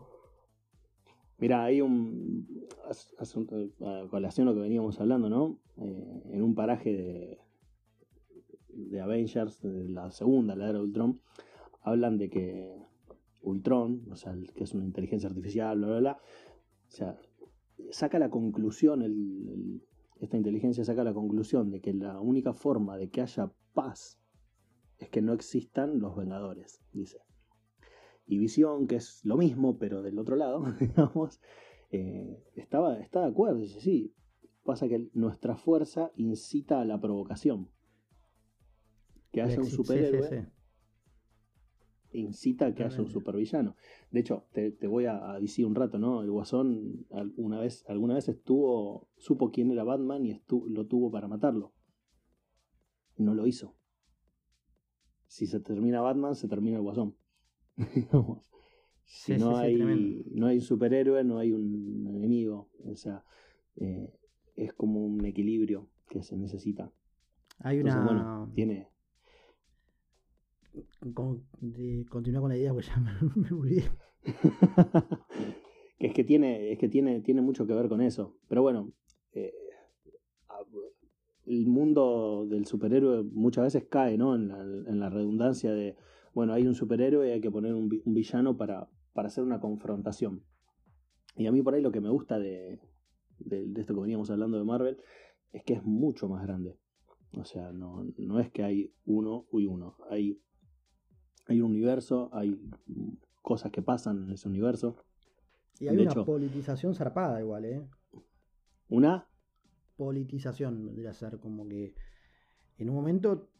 Mira, 1.39 1.65
hay 1.65 1.81
un, 1.81 2.47
a 3.81 4.07
colación 4.11 4.47
lo 4.47 4.55
que 4.55 4.61
veníamos 4.61 5.01
hablando, 5.01 5.31
¿no? 5.31 5.59
Eh, 5.79 6.23
en 6.31 6.43
un 6.43 6.55
paraje 6.55 6.93
de, 6.93 7.39
de 8.69 9.01
Avengers, 9.01 9.63
de 9.63 9.89
la 9.89 10.11
segunda, 10.11 10.55
la 10.55 10.69
era 10.69 10.79
Ultron, 10.79 11.21
hablan 11.81 12.19
de 12.19 12.29
que 12.29 12.92
Ultron, 13.43 14.11
o 14.11 14.17
sea, 14.17 14.35
que 14.55 14.65
es 14.65 14.75
una 14.75 14.85
inteligencia 14.85 15.29
artificial, 15.29 15.79
bla, 15.79 15.87
bla, 15.89 15.99
bla. 15.99 16.13
O 16.87 16.91
sea, 16.91 17.19
saca 17.91 18.19
la 18.19 18.31
conclusión, 18.31 19.03
esta 20.21 20.37
inteligencia 20.37 20.85
saca 20.85 21.05
la 21.05 21.15
conclusión 21.15 21.71
de 21.71 21.81
que 21.81 21.93
la 21.93 22.21
única 22.21 22.53
forma 22.53 22.97
de 22.97 23.11
que 23.11 23.21
haya 23.21 23.53
paz 23.75 24.21
es 24.99 25.11
que 25.11 25.23
no 25.23 25.33
existan 25.33 25.99
los 25.99 26.17
Vengadores, 26.17 26.81
dice. 26.93 27.19
Y 28.27 28.39
Visión, 28.39 28.87
que 28.87 28.97
es 28.97 29.25
lo 29.25 29.37
mismo, 29.37 29.79
pero 29.79 30.03
del 30.03 30.19
otro 30.19 30.37
lado, 30.37 30.65
digamos, 30.81 31.41
eh, 31.91 32.43
estaba, 32.55 32.99
está 33.01 33.21
de 33.21 33.29
acuerdo, 33.29 33.59
dice, 33.59 33.81
sí, 33.81 34.15
pasa 34.65 34.89
que 34.89 35.09
nuestra 35.13 35.57
fuerza 35.57 36.13
incita 36.15 36.81
a 36.81 36.85
la 36.85 37.01
provocación. 37.01 37.69
Que 39.33 39.43
haya 39.43 39.59
un 39.59 39.67
superhéroe 39.67 40.52
incita 42.13 42.67
a 42.67 42.75
que 42.75 42.85
haya 42.85 43.01
un 43.01 43.09
supervillano. 43.09 43.77
De 44.11 44.21
hecho, 44.21 44.47
te, 44.53 44.87
voy 44.87 45.07
a, 45.07 45.39
decir 45.41 45.67
un 45.67 45.75
rato, 45.75 45.99
¿no? 45.99 46.23
El 46.23 46.31
Guasón 46.31 47.07
alguna 47.11 47.61
vez, 47.61 47.85
alguna 47.89 48.15
vez 48.15 48.29
estuvo, 48.29 49.09
supo 49.17 49.51
quién 49.51 49.71
era 49.71 49.85
Batman 49.85 50.25
y 50.27 50.41
lo 50.69 50.87
tuvo 50.87 51.11
para 51.11 51.29
matarlo. 51.29 51.73
Y 53.17 53.23
no 53.23 53.35
lo 53.35 53.47
hizo. 53.47 53.75
Si 55.27 55.47
se 55.47 55.61
termina 55.61 56.01
Batman, 56.01 56.35
se 56.35 56.49
termina 56.49 56.77
el 56.77 56.83
Guasón. 56.83 57.17
si 59.05 59.37
no, 59.37 59.57
hay, 59.57 59.77
no 60.31 60.47
hay 60.47 60.57
un 60.57 60.63
superhéroe, 60.63 61.25
no 61.25 61.39
hay 61.39 61.53
un 61.53 62.07
enemigo. 62.07 62.71
O 62.85 62.97
sea, 62.97 63.25
eh, 63.77 64.13
es 64.57 64.73
como 64.75 65.05
un 65.05 65.25
equilibrio 65.25 65.89
que 66.09 66.23
se 66.23 66.37
necesita. 66.37 66.93
Hay 67.59 67.79
Entonces, 67.79 68.01
una. 68.01 68.13
bueno, 68.13 68.53
tiene. 68.55 68.92
Con- 71.15 71.45
con 72.09 72.49
la 72.49 72.57
idea, 72.57 72.73
porque 72.73 72.89
ya 72.89 72.99
me, 72.99 73.13
me 73.37 73.49
olvidé. 73.51 73.91
que 75.99 76.07
es 76.07 76.15
que 76.15 76.25
tiene, 76.25 76.73
es 76.73 76.79
que 76.79 76.89
tiene, 76.89 77.21
tiene 77.21 77.43
mucho 77.43 77.67
que 77.67 77.75
ver 77.75 77.89
con 77.89 78.01
eso. 78.01 78.37
Pero 78.49 78.63
bueno, 78.63 78.93
eh, 79.33 79.53
el 81.47 81.67
mundo 81.67 82.47
del 82.49 82.67
superhéroe 82.67 83.25
muchas 83.25 83.65
veces 83.65 83.85
cae, 83.91 84.17
¿no? 84.17 84.35
En 84.35 85.01
la, 85.01 85.11
redundancia 85.11 85.73
de, 85.73 85.97
bueno, 86.35 86.53
hay 86.53 86.67
un 86.67 86.75
superhéroe 86.75 87.29
y 87.29 87.33
hay 87.33 87.41
que 87.41 87.51
poner 87.51 87.75
un 87.75 87.89
villano 88.05 88.57
para, 88.57 88.89
para 89.13 89.29
hacer 89.29 89.45
una 89.45 89.61
confrontación. 89.61 90.43
Y 91.37 91.47
a 91.47 91.53
mí 91.53 91.63
por 91.63 91.75
ahí 91.75 91.83
lo 91.83 91.93
que 91.93 92.01
me 92.01 92.11
gusta 92.11 92.39
de, 92.39 92.79
de, 93.39 93.67
de 93.67 93.81
esto 93.81 93.95
que 93.95 94.01
veníamos 94.01 94.31
hablando 94.31 94.59
de 94.59 94.65
Marvel 94.65 94.99
es 95.53 95.63
que 95.65 95.75
es 95.75 95.85
mucho 95.85 96.29
más 96.29 96.47
grande. 96.47 96.79
O 97.39 97.45
sea, 97.45 97.73
no, 97.73 98.05
no 98.19 98.41
es 98.41 98.51
que 98.51 98.63
hay 98.63 98.93
uno 99.07 99.47
y 99.53 99.67
uno. 99.67 99.97
Hay, 100.11 100.39
hay 101.47 101.61
un 101.61 101.71
universo, 101.73 102.31
hay 102.33 102.61
cosas 103.41 103.73
que 103.73 103.83
pasan 103.83 104.25
en 104.25 104.31
ese 104.33 104.49
universo. 104.49 104.97
Y 105.81 105.89
hay 105.89 105.97
De 105.97 106.03
una 106.03 106.13
hecho- 106.13 106.25
politización 106.25 106.95
zarpada 106.95 107.41
igual, 107.41 107.65
¿eh? 107.65 107.83
Una, 108.89 109.27
Politización 109.97 110.85
vendría 110.87 111.11
a 111.11 111.15
ser 111.15 111.39
como 111.39 111.67
que 111.69 111.95
en 112.79 112.89
un 112.91 112.97
momento 112.97 113.51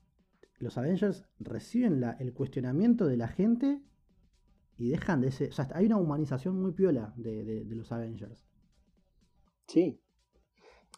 los 0.59 0.77
Avengers 0.79 1.25
reciben 1.39 2.01
la- 2.01 2.13
el 2.13 2.33
cuestionamiento 2.33 3.07
de 3.07 3.17
la 3.17 3.29
gente 3.29 3.81
y 4.79 4.89
dejan 4.91 5.21
de 5.21 5.29
ese. 5.29 5.49
O 5.49 5.53
sea, 5.53 5.69
hay 5.75 5.87
una 5.87 5.99
humanización 5.99 6.61
muy 6.61 6.73
piola 6.73 7.13
de, 7.17 7.45
de- 7.45 7.65
de 7.65 7.75
los 7.77 7.93
Avengers. 7.93 8.45
sí. 9.67 9.99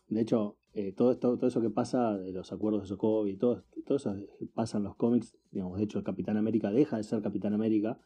De 0.09 0.21
hecho, 0.21 0.59
eh, 0.75 0.93
todo, 0.93 1.13
esto, 1.13 1.37
todo 1.37 1.47
eso 1.47 1.61
que 1.61 1.71
pasa 1.71 2.19
de 2.19 2.33
los 2.33 2.53
acuerdos 2.53 2.83
de 2.83 2.89
Sokovia 2.89 3.33
y 3.33 3.37
todo, 3.37 3.65
todo 3.87 3.97
eso 3.97 4.15
que 4.39 4.47
pasa 4.47 4.79
en 4.79 4.85
los 4.85 4.97
cómics, 4.97 5.37
digamos, 5.53 5.79
de 5.79 5.85
hecho, 5.85 6.03
Capitán 6.05 6.37
América 6.37 6.71
deja 6.71 6.97
de 6.97 7.05
ser 7.05 7.23
Capitán 7.23 7.55
América 7.55 7.99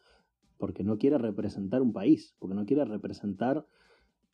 porque 0.57 0.83
no 0.83 0.97
quiere 0.97 1.17
representar 1.17 1.81
un 1.81 1.93
país, 1.93 2.35
porque 2.39 2.55
no 2.55 2.65
quiere 2.65 2.85
representar 2.85 3.65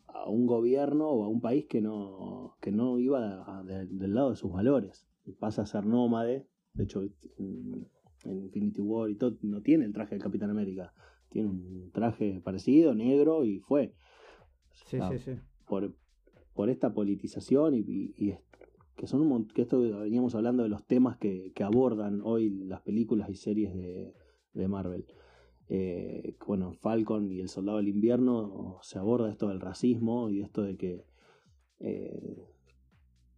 a 0.07 0.29
un 0.29 0.45
gobierno 0.47 1.07
o 1.09 1.23
a 1.23 1.29
un 1.29 1.41
país 1.41 1.65
que 1.67 1.81
no, 1.81 2.57
que 2.61 2.71
no 2.71 2.99
iba 2.99 3.43
a- 3.59 3.63
de- 3.63 3.85
del 3.87 4.13
lado 4.15 4.31
de 4.31 4.35
sus 4.35 4.51
valores. 4.51 5.07
Pasa 5.39 5.63
a 5.63 5.65
ser 5.65 5.85
nómade, 5.85 6.47
de 6.73 6.83
hecho, 6.83 7.03
en, 7.37 7.87
en 8.23 8.39
Infinity 8.43 8.81
War 8.81 9.09
y 9.09 9.15
todo, 9.15 9.37
no 9.41 9.61
tiene 9.61 9.85
el 9.85 9.93
traje 9.93 10.15
del 10.15 10.23
Capitán 10.23 10.49
América, 10.49 10.93
tiene 11.29 11.49
un 11.49 11.91
traje 11.91 12.41
parecido, 12.43 12.93
negro 12.95 13.45
y 13.45 13.59
fue. 13.59 13.93
Sí, 14.85 14.99
Ah, 14.99 15.09
sí, 15.11 15.19
sí. 15.19 15.39
por, 15.65 15.93
por 16.55 16.69
esta 16.69 16.93
politización 16.93 17.75
y, 17.75 18.33
que 18.95 19.07
son 19.07 19.29
un 19.29 19.47
que 19.49 19.61
esto 19.61 19.79
veníamos 19.81 20.35
hablando 20.35 20.63
de 20.63 20.69
los 20.69 20.85
temas 20.85 21.17
que, 21.17 21.51
abordan 21.61 22.21
hoy 22.23 22.49
las 22.49 22.81
películas 22.81 23.29
y 23.29 23.35
series 23.35 23.75
de, 23.75 24.13
de 24.53 24.67
Marvel. 24.67 25.05
Eh, 25.67 26.37
bueno, 26.47 26.73
Falcon 26.73 27.31
y 27.31 27.41
el 27.41 27.49
Soldado 27.49 27.77
del 27.79 27.89
Invierno 27.89 28.79
se 28.81 28.97
aborda 28.97 29.29
esto 29.29 29.49
del 29.49 29.59
racismo 29.59 30.29
y 30.29 30.41
esto 30.41 30.61
de 30.61 30.77
que 30.77 31.05
eh, 31.79 32.47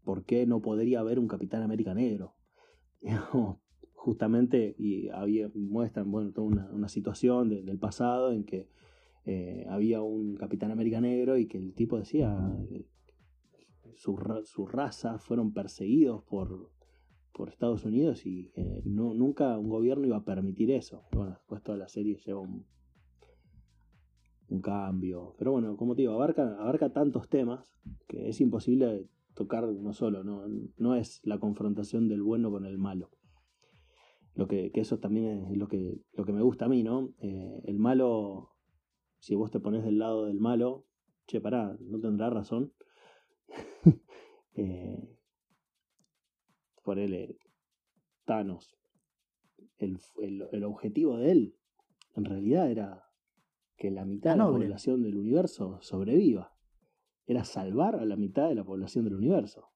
¿por 0.04 0.24
qué 0.24 0.46
no 0.46 0.62
podría 0.62 1.00
haber 1.00 1.18
un 1.20 1.28
Capitán 1.28 1.64
América 1.64 1.94
negro? 1.94 2.36
Justamente, 3.94 4.76
y 4.78 5.10
había, 5.10 5.50
muestran 5.56 6.12
bueno, 6.12 6.32
toda 6.32 6.48
una, 6.48 6.70
una 6.72 6.88
situación 6.88 7.50
de- 7.50 7.64
del 7.64 7.80
pasado 7.80 8.32
en 8.32 8.44
que 8.46 8.70
eh, 9.26 9.66
había 9.70 10.02
un 10.02 10.36
Capitán 10.36 10.72
América 10.72 11.02
negro 11.02 11.38
y 11.38 11.48
que 11.48 11.58
el 11.58 11.74
tipo 11.74 11.98
decía 11.98 12.40
su, 13.98 14.16
su 14.46 14.66
raza 14.68 15.18
fueron 15.18 15.54
perseguidos 15.54 16.24
por, 16.24 16.72
por 17.34 17.50
Estados 17.50 17.84
Unidos 17.84 18.26
y 18.26 18.52
eh, 18.56 18.82
nunca 18.86 19.58
un 19.58 19.70
gobierno 19.70 20.06
iba 20.06 20.18
a 20.18 20.26
permitir 20.26 20.72
eso. 20.72 21.04
Bueno, 21.12 21.32
después 21.32 21.64
toda 21.64 21.78
la 21.78 21.88
serie 21.88 22.18
lleva 22.24 22.40
un, 22.40 22.66
un 24.50 24.62
cambio. 24.62 25.36
Pero 25.38 25.52
bueno, 25.52 25.76
como 25.78 25.96
te 25.96 26.04
digo, 26.04 26.14
abarca, 26.14 26.56
abarca 26.60 26.94
tantos 26.94 27.28
temas 27.28 27.74
que 28.08 28.30
es 28.30 28.40
imposible 28.40 29.08
tocar 29.34 29.66
uno 29.66 29.94
solo. 29.94 30.24
No, 30.24 30.44
no 30.78 30.96
es 30.96 31.20
la 31.24 31.40
confrontación 31.40 32.08
del 32.08 32.22
bueno 32.22 32.52
con 32.52 32.66
el 32.66 32.78
malo. 32.78 33.10
Lo 34.36 34.48
que, 34.48 34.72
que 34.72 34.82
eso 34.82 35.00
también 35.00 35.46
es 35.46 35.58
lo 35.58 35.68
que, 35.68 36.00
lo 36.14 36.24
que 36.24 36.34
me 36.34 36.44
gusta 36.44 36.66
a 36.66 36.70
mí, 36.70 36.84
¿no? 36.84 37.14
Eh, 37.20 37.62
el 37.66 37.80
malo, 37.80 38.52
si 39.20 39.34
vos 39.34 39.50
te 39.50 39.60
pones 39.60 39.84
del 39.84 39.98
lado 39.98 40.26
del 40.26 40.40
malo, 40.40 40.86
che, 41.26 41.42
pará, 41.42 41.76
no 41.82 42.00
tendrá 42.00 42.30
razón. 42.30 42.72
eh, 44.56 45.18
por 46.84 47.00
él, 47.00 47.38
Thanos, 48.26 48.76
el, 49.78 50.00
el- 50.22 50.48
el 50.52 50.64
objetivo 50.64 51.18
de 51.18 51.32
él, 51.32 51.56
en 52.16 52.26
realidad 52.26 52.72
era 52.72 53.04
que 53.78 53.92
la 53.92 54.06
mitad 54.06 54.32
de 54.32 54.38
la 54.38 54.46
noble. 54.46 54.66
población 54.66 55.04
del 55.04 55.18
universo 55.18 55.78
sobreviva. 55.82 56.54
Era 57.26 57.44
salvar 57.44 57.96
a 57.96 58.06
la 58.06 58.16
mitad 58.16 58.48
de 58.48 58.56
la 58.56 58.64
población 58.64 59.04
del 59.04 59.16
universo. 59.16 59.68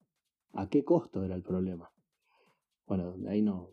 ¿A 0.53 0.69
qué 0.69 0.83
costo 0.85 1.23
era 1.23 1.35
el 1.35 1.43
problema? 1.43 1.91
Bueno, 2.87 3.15
ahí 3.27 3.41
no. 3.41 3.71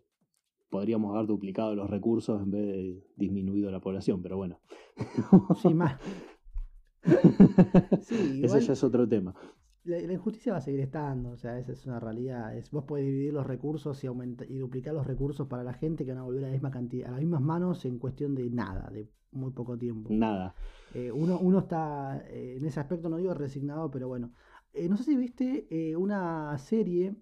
Podríamos 0.68 1.14
haber 1.14 1.26
duplicado 1.28 1.74
los 1.74 1.88
recursos 1.88 2.42
en 2.42 2.50
vez 2.50 2.66
de 2.66 3.04
disminuido 3.16 3.70
la 3.70 3.80
población, 3.80 4.20
pero 4.20 4.36
bueno. 4.36 4.60
Sí, 5.62 5.72
más. 5.74 5.98
Sí, 8.02 8.42
ya 8.42 8.58
es 8.58 8.84
otro 8.84 9.08
tema. 9.08 9.34
La, 9.88 9.98
la 10.00 10.12
injusticia 10.12 10.52
va 10.52 10.58
a 10.58 10.60
seguir 10.60 10.80
estando, 10.80 11.30
o 11.30 11.36
sea, 11.38 11.58
esa 11.58 11.72
es 11.72 11.86
una 11.86 11.98
realidad. 11.98 12.54
Es, 12.54 12.70
vos 12.70 12.84
podés 12.84 13.06
dividir 13.06 13.32
los 13.32 13.46
recursos 13.46 14.04
y, 14.04 14.06
aumenta- 14.06 14.44
y 14.46 14.58
duplicar 14.58 14.92
los 14.92 15.06
recursos 15.06 15.48
para 15.48 15.64
la 15.64 15.72
gente 15.72 16.04
que 16.04 16.12
van 16.12 16.20
a 16.20 16.24
volver 16.24 16.44
a 16.44 16.48
la 16.48 16.52
misma 16.52 16.70
cantidad, 16.70 17.08
a 17.08 17.12
las 17.12 17.20
mismas 17.20 17.40
manos 17.40 17.84
en 17.86 17.98
cuestión 17.98 18.34
de 18.34 18.50
nada, 18.50 18.90
de 18.90 19.08
muy 19.32 19.50
poco 19.52 19.78
tiempo. 19.78 20.10
Nada. 20.12 20.54
Eh, 20.94 21.10
uno, 21.10 21.38
uno 21.40 21.60
está 21.60 22.22
eh, 22.28 22.56
en 22.58 22.66
ese 22.66 22.80
aspecto, 22.80 23.08
no 23.08 23.16
digo 23.16 23.32
resignado, 23.34 23.90
pero 23.90 24.08
bueno. 24.08 24.32
Eh, 24.74 24.88
no 24.88 24.96
sé 24.98 25.04
si 25.04 25.16
viste 25.16 25.96
una 25.96 26.56
serie, 26.58 27.16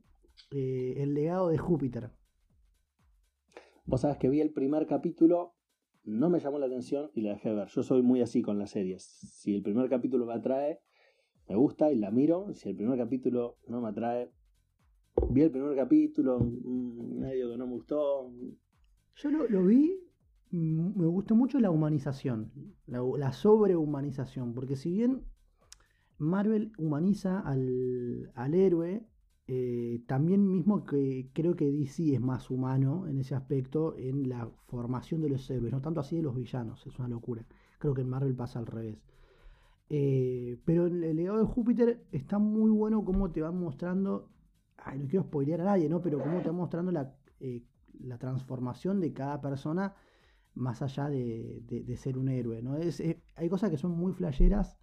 El 0.50 1.14
legado 1.14 1.48
de 1.48 1.58
Júpiter. 1.58 2.10
Vos 3.84 4.00
sabés 4.00 4.18
que 4.18 4.28
vi 4.28 4.40
el 4.40 4.52
primer 4.52 4.86
capítulo, 4.86 5.54
no 6.02 6.28
me 6.30 6.40
llamó 6.40 6.58
la 6.58 6.66
atención 6.66 7.10
y 7.14 7.20
la 7.20 7.30
dejé 7.34 7.50
de 7.50 7.54
ver. 7.54 7.68
Yo 7.68 7.82
soy 7.84 8.02
muy 8.02 8.20
así 8.20 8.42
con 8.42 8.58
las 8.58 8.70
series. 8.70 9.04
Si 9.04 9.54
el 9.54 9.62
primer 9.62 9.88
capítulo 9.88 10.26
me 10.26 10.34
atrae, 10.34 10.80
me 11.48 11.56
gusta 11.56 11.92
y 11.92 11.96
la 11.96 12.10
miro. 12.10 12.52
Si 12.54 12.68
el 12.68 12.76
primer 12.76 12.98
capítulo 12.98 13.58
no 13.68 13.80
me 13.80 13.88
atrae, 13.88 14.30
vi 15.30 15.42
el 15.42 15.50
primer 15.50 15.76
capítulo, 15.76 16.40
mm, 16.40 17.18
medio 17.20 17.50
que 17.50 17.58
no 17.58 17.66
me 17.66 17.72
gustó. 17.72 18.30
Yo 19.16 19.30
lo, 19.30 19.48
lo 19.48 19.64
vi, 19.64 19.98
mm, 20.50 20.98
me 20.98 21.06
gustó 21.06 21.34
mucho 21.34 21.60
la 21.60 21.70
humanización, 21.70 22.52
la, 22.86 23.32
sobrehumanización, 23.32 24.54
porque 24.54 24.76
si 24.76 24.92
bien 24.92 25.24
Marvel 26.18 26.72
humaniza 26.78 27.40
al, 27.40 28.30
al 28.34 28.54
héroe, 28.54 29.06
eh, 29.48 30.02
también 30.08 30.48
mismo 30.48 30.84
que 30.84 31.30
creo 31.32 31.54
que 31.54 31.70
DC 31.70 32.14
es 32.14 32.20
más 32.20 32.50
humano 32.50 33.06
en 33.06 33.18
ese 33.18 33.36
aspecto, 33.36 33.96
en 33.96 34.28
la 34.28 34.50
formación 34.66 35.20
de 35.20 35.28
los 35.28 35.48
héroes, 35.48 35.72
no 35.72 35.80
tanto 35.80 36.00
así 36.00 36.16
de 36.16 36.22
los 36.22 36.34
villanos, 36.34 36.84
es 36.86 36.98
una 36.98 37.08
locura. 37.08 37.44
Creo 37.78 37.94
que 37.94 38.00
en 38.02 38.08
Marvel 38.08 38.34
pasa 38.34 38.58
al 38.58 38.66
revés. 38.66 38.98
Eh, 39.88 40.58
pero 40.64 40.86
en 40.86 41.02
el 41.04 41.16
legado 41.16 41.38
de 41.38 41.44
Júpiter 41.44 42.04
está 42.12 42.38
muy 42.38 42.70
bueno 42.70 43.04
cómo 43.04 43.30
te 43.30 43.40
van 43.42 43.58
mostrando, 43.58 44.30
ay, 44.78 44.98
no 44.98 45.06
quiero 45.08 45.24
spoilear 45.24 45.60
a 45.62 45.64
nadie, 45.64 45.88
¿no? 45.88 46.02
Pero 46.02 46.18
cómo 46.20 46.40
te 46.40 46.48
van 46.48 46.56
mostrando 46.56 46.92
la, 46.92 47.14
eh, 47.40 47.64
la 48.00 48.18
transformación 48.18 49.00
de 49.00 49.12
cada 49.12 49.40
persona 49.40 49.94
más 50.54 50.82
allá 50.82 51.08
de, 51.08 51.62
de- 51.66 51.96
ser 51.96 52.18
un 52.18 52.28
héroe, 52.28 52.62
¿no? 52.62 52.76
Es, 52.76 53.02
hay 53.36 53.48
cosas 53.48 53.70
que 53.70 53.76
son 53.78 53.92
muy 53.92 54.12
flasheras 54.12 54.78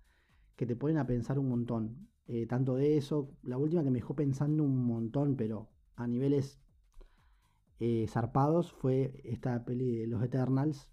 que 0.56 0.66
te 0.68 0.76
ponen 0.76 0.98
a 0.98 1.08
pensar 1.08 1.39
un 1.39 1.50
montón. 1.50 2.10
Eh, 2.28 2.48
tanto 2.48 2.76
de 2.76 2.98
eso, 2.98 3.32
la 3.44 3.58
última 3.58 3.84
que 3.84 3.92
me 3.92 4.00
dejó 4.00 4.16
pensando 4.16 4.63
un 4.63 4.86
montón, 4.86 5.36
pero 5.36 5.70
a 5.96 6.08
niveles 6.08 6.60
zarpados, 8.08 8.72
fue 8.72 9.22
esta 9.26 9.63
peli 9.66 9.96
de 9.98 10.08
los 10.08 10.24
Eternals. 10.24 10.89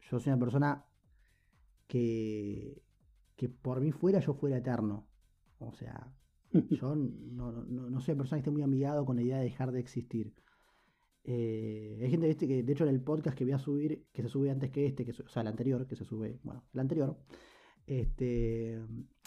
Yo 0.00 0.20
soy 0.20 0.32
una 0.32 0.40
persona 0.40 0.84
que, 1.86 2.82
que 3.38 3.48
por 3.48 3.80
mí 3.80 3.92
fuera, 3.92 4.20
yo 4.20 4.34
fuera 4.34 4.58
eterno. 4.58 5.08
O 5.60 5.72
sea, 5.72 6.12
yo 6.70 6.94
no, 6.96 7.52
no, 7.52 7.90
no 7.90 8.00
soy 8.00 8.12
una 8.14 8.22
persona 8.24 8.38
que 8.38 8.42
esté 8.42 8.50
muy 8.50 8.62
amigado 8.62 9.06
con 9.06 9.16
la 9.16 9.22
idea 9.22 9.38
de 9.38 9.44
dejar 9.44 9.72
de 9.72 9.80
existir. 9.80 10.34
Eh, 11.24 11.98
hay 12.02 12.10
gente 12.10 12.26
¿viste? 12.26 12.48
que, 12.48 12.62
de 12.62 12.72
hecho, 12.72 12.84
en 12.84 12.90
el 12.90 13.02
podcast 13.02 13.36
que 13.36 13.44
voy 13.44 13.52
a 13.52 13.58
subir, 13.58 14.06
que 14.12 14.22
se 14.22 14.28
sube 14.28 14.50
antes 14.50 14.70
que 14.70 14.86
este, 14.86 15.04
que, 15.04 15.12
o 15.12 15.28
sea, 15.28 15.42
el 15.42 15.48
anterior, 15.48 15.86
que 15.86 15.96
se 15.96 16.04
sube, 16.04 16.40
bueno, 16.42 16.64
el 16.72 16.80
anterior, 16.80 17.18
este, 17.86 18.80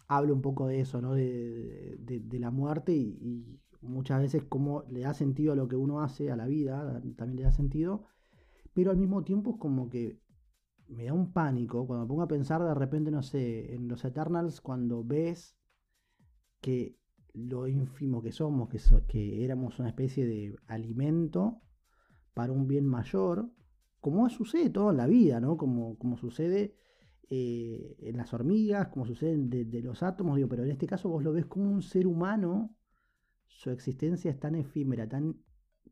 hablo 0.08 0.34
un 0.34 0.42
poco 0.42 0.68
de 0.68 0.82
eso, 0.82 1.02
¿no? 1.02 1.14
De, 1.14 1.98
de- 2.00 2.20
de 2.22 2.40
la 2.40 2.52
muerte 2.52 2.94
y, 2.94 3.18
y 3.22 3.60
muchas 3.82 4.22
veces 4.22 4.44
cómo 4.50 4.84
le 4.90 5.02
da 5.02 5.14
sentido 5.14 5.54
a 5.54 5.56
lo 5.56 5.68
que 5.68 5.76
uno 5.76 6.02
hace, 6.02 6.32
a 6.32 6.36
la 6.36 6.48
vida, 6.48 7.02
también 7.16 7.38
le 7.38 7.44
da 7.44 7.52
sentido, 7.52 8.06
pero 8.74 8.92
al 8.92 8.98
mismo 8.98 9.24
tiempo 9.24 9.52
es 9.52 9.58
como 9.58 9.90
que 9.90 10.21
me 10.92 11.06
da 11.06 11.14
un 11.14 11.32
pánico 11.32 11.88
cuando 11.88 12.06
me 12.06 12.10
pongo 12.10 12.22
a 12.24 12.28
pensar 12.28 12.64
de 12.64 12.74
repente, 12.74 13.12
no 13.12 13.24
sé, 13.24 13.74
en 13.74 13.88
los 13.88 14.04
Eternals, 14.06 14.62
cuando 14.62 15.04
ves 15.04 15.56
que 16.60 16.98
lo 17.34 17.68
ínfimo 17.68 18.22
que 18.22 18.32
somos, 18.32 18.70
que, 18.70 18.80
que 19.08 19.44
éramos 19.44 19.80
una 19.80 19.90
especie 19.90 20.26
de 20.26 20.56
alimento 20.68 21.62
para 22.34 22.52
un 22.52 22.68
bien 22.68 22.86
mayor, 22.86 23.50
como 24.00 24.30
sucede 24.30 24.70
todo 24.70 24.92
en 24.92 24.98
la 24.98 25.08
vida, 25.08 25.40
¿no? 25.40 25.58
Como, 25.58 26.18
sucede 26.18 26.76
eh, 27.30 27.96
en 28.00 28.18
las 28.18 28.34
hormigas, 28.34 28.90
como 28.90 29.06
sucede 29.06 29.38
de, 29.38 29.66
de, 29.66 29.82
los 29.82 30.04
átomos, 30.04 30.36
digo, 30.36 30.50
pero 30.50 30.64
en 30.64 30.72
este 30.72 30.88
caso 30.88 31.10
vos 31.10 31.24
lo 31.24 31.32
ves 31.32 31.46
como 31.46 31.72
un 31.72 31.82
ser 31.82 32.08
humano, 32.08 32.76
su 33.48 33.70
existencia 33.70 34.32
es 34.32 34.40
tan 34.40 34.56
efímera, 34.56 35.08
tan 35.08 35.38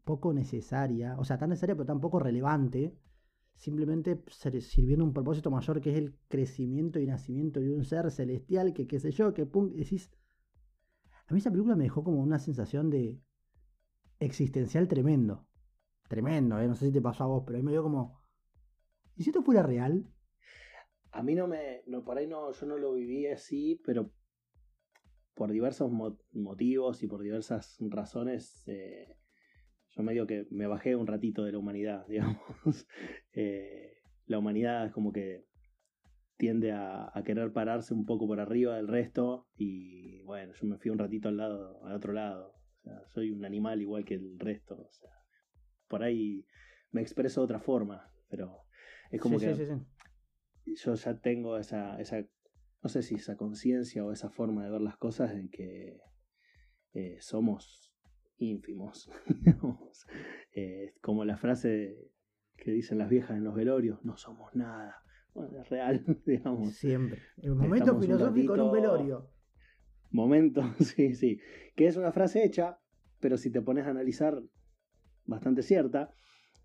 poco 0.03 0.33
necesaria, 0.33 1.15
o 1.19 1.23
sea, 1.23 1.37
tan 1.37 1.49
necesaria 1.49 1.75
pero 1.75 1.85
tan 1.85 2.01
poco 2.01 2.19
relevante, 2.19 2.97
simplemente 3.59 4.23
sirviendo 4.61 5.03
un 5.03 5.11
propósito 5.11 5.51
mayor 5.51 5.81
que 5.81 5.91
es 5.91 5.97
el 5.97 6.15
crecimiento 6.29 6.97
y 6.97 7.05
nacimiento 7.05 7.59
de 7.59 7.73
un 7.73 7.83
ser 7.83 8.09
celestial, 8.09 8.73
que 8.73 8.87
qué 8.87 8.99
sé 8.99 9.11
yo, 9.11 9.33
que 9.33 9.45
pum, 9.45 9.73
decís... 9.73 10.09
A 11.27 11.33
mí 11.33 11.39
esa 11.39 11.51
película 11.51 11.75
me 11.75 11.83
dejó 11.83 12.03
como 12.03 12.21
una 12.21 12.39
sensación 12.39 12.89
de 12.89 13.21
existencial 14.19 14.87
tremendo. 14.87 15.45
Tremendo, 16.07 16.57
¿eh? 16.57 16.67
no 16.67 16.75
sé 16.75 16.87
si 16.87 16.93
te 16.93 17.01
pasó 17.01 17.25
a 17.25 17.27
vos, 17.27 17.43
pero 17.45 17.57
a 17.57 17.61
mí 17.61 17.65
me 17.65 17.73
dio 17.73 17.83
como... 17.83 18.23
¿Y 19.17 19.23
si 19.23 19.29
esto 19.29 19.43
fuera 19.43 19.61
real? 19.61 20.09
A 21.11 21.21
mí 21.21 21.35
no 21.35 21.47
me... 21.47 21.83
No, 21.85 22.05
por 22.05 22.17
ahí 22.17 22.27
no, 22.27 22.53
yo 22.53 22.65
no 22.65 22.77
lo 22.77 22.93
viví 22.93 23.27
así, 23.27 23.81
pero 23.85 24.09
por 25.33 25.51
diversos 25.51 25.91
motivos 26.31 27.03
y 27.03 27.07
por 27.07 27.21
diversas 27.21 27.75
razones... 27.81 28.65
Eh, 28.67 29.18
yo 29.99 30.03
medio 30.03 30.25
que 30.25 30.47
me 30.49 30.65
bajé 30.65 30.95
un 30.95 31.07
ratito 31.07 31.43
de 31.43 31.51
la 31.51 31.57
humanidad, 31.57 32.07
digamos. 32.07 32.87
Eh, 33.33 33.97
la 34.27 34.39
humanidad 34.39 34.85
es 34.85 34.93
como 34.93 35.11
que 35.11 35.45
tiende 36.37 36.71
a, 36.71 37.11
querer 37.25 37.51
pararse 37.51 37.93
un 37.93 38.05
poco 38.05 38.25
por 38.25 38.39
arriba 38.39 38.77
del 38.77 38.87
resto 38.87 39.49
y 39.57 40.21
bueno, 40.21 40.53
yo 40.53 40.67
me 40.67 40.77
fui 40.77 40.89
un 40.89 40.99
ratito 40.99 41.27
al 41.27 41.37
lado, 41.37 41.85
al 41.85 41.95
otro 41.95 42.13
lado. 42.13 42.53
O 42.77 42.81
sea, 42.81 43.05
soy 43.07 43.31
un 43.31 43.43
animal 43.43 43.81
igual 43.81 44.05
que 44.05 44.13
el 44.13 44.39
resto. 44.39 44.75
O 44.75 44.91
sea, 44.91 45.11
por 45.89 46.01
ahí 46.01 46.45
me 46.91 47.01
expreso 47.01 47.41
de 47.41 47.45
otra 47.45 47.59
forma, 47.59 48.09
pero 48.29 48.63
es 49.11 49.19
como 49.19 49.37
que 49.37 49.53
yo 50.65 50.93
ya 50.95 51.19
tengo 51.19 51.57
esa, 51.57 51.99
esa, 51.99 52.25
no 52.81 52.89
sé 52.89 53.01
si 53.01 53.15
esa 53.15 53.35
conciencia 53.35 54.05
o 54.05 54.13
esa 54.13 54.29
forma 54.29 54.63
de 54.63 54.71
ver 54.71 54.81
las 54.81 54.95
cosas 54.95 55.31
en 55.31 55.49
que 55.49 55.99
eh, 56.93 57.17
somos 57.19 57.88
ínfimos. 58.39 59.09
eh, 60.55 60.93
como 61.01 61.25
la 61.25 61.37
frase 61.37 62.11
que 62.57 62.71
dicen 62.71 62.97
las 62.97 63.09
viejas 63.09 63.37
en 63.37 63.43
los 63.43 63.55
velorios, 63.55 64.03
no 64.03 64.17
somos 64.17 64.53
nada. 64.55 64.95
Bueno, 65.33 65.61
es 65.61 65.69
real, 65.69 66.03
digamos. 66.25 66.73
Siempre. 66.75 67.21
El 67.37 67.55
momento 67.55 67.99
filosófico 67.99 68.55
en 68.55 68.61
un 68.61 68.71
velorio. 68.71 69.29
Momento, 70.11 70.63
sí, 70.79 71.13
sí. 71.13 71.39
Que 71.75 71.87
es 71.87 71.97
una 71.97 72.11
frase 72.11 72.43
hecha, 72.43 72.79
pero 73.19 73.37
si 73.37 73.51
te 73.51 73.61
pones 73.61 73.85
a 73.85 73.91
analizar, 73.91 74.41
bastante 75.25 75.61
cierta. 75.61 76.13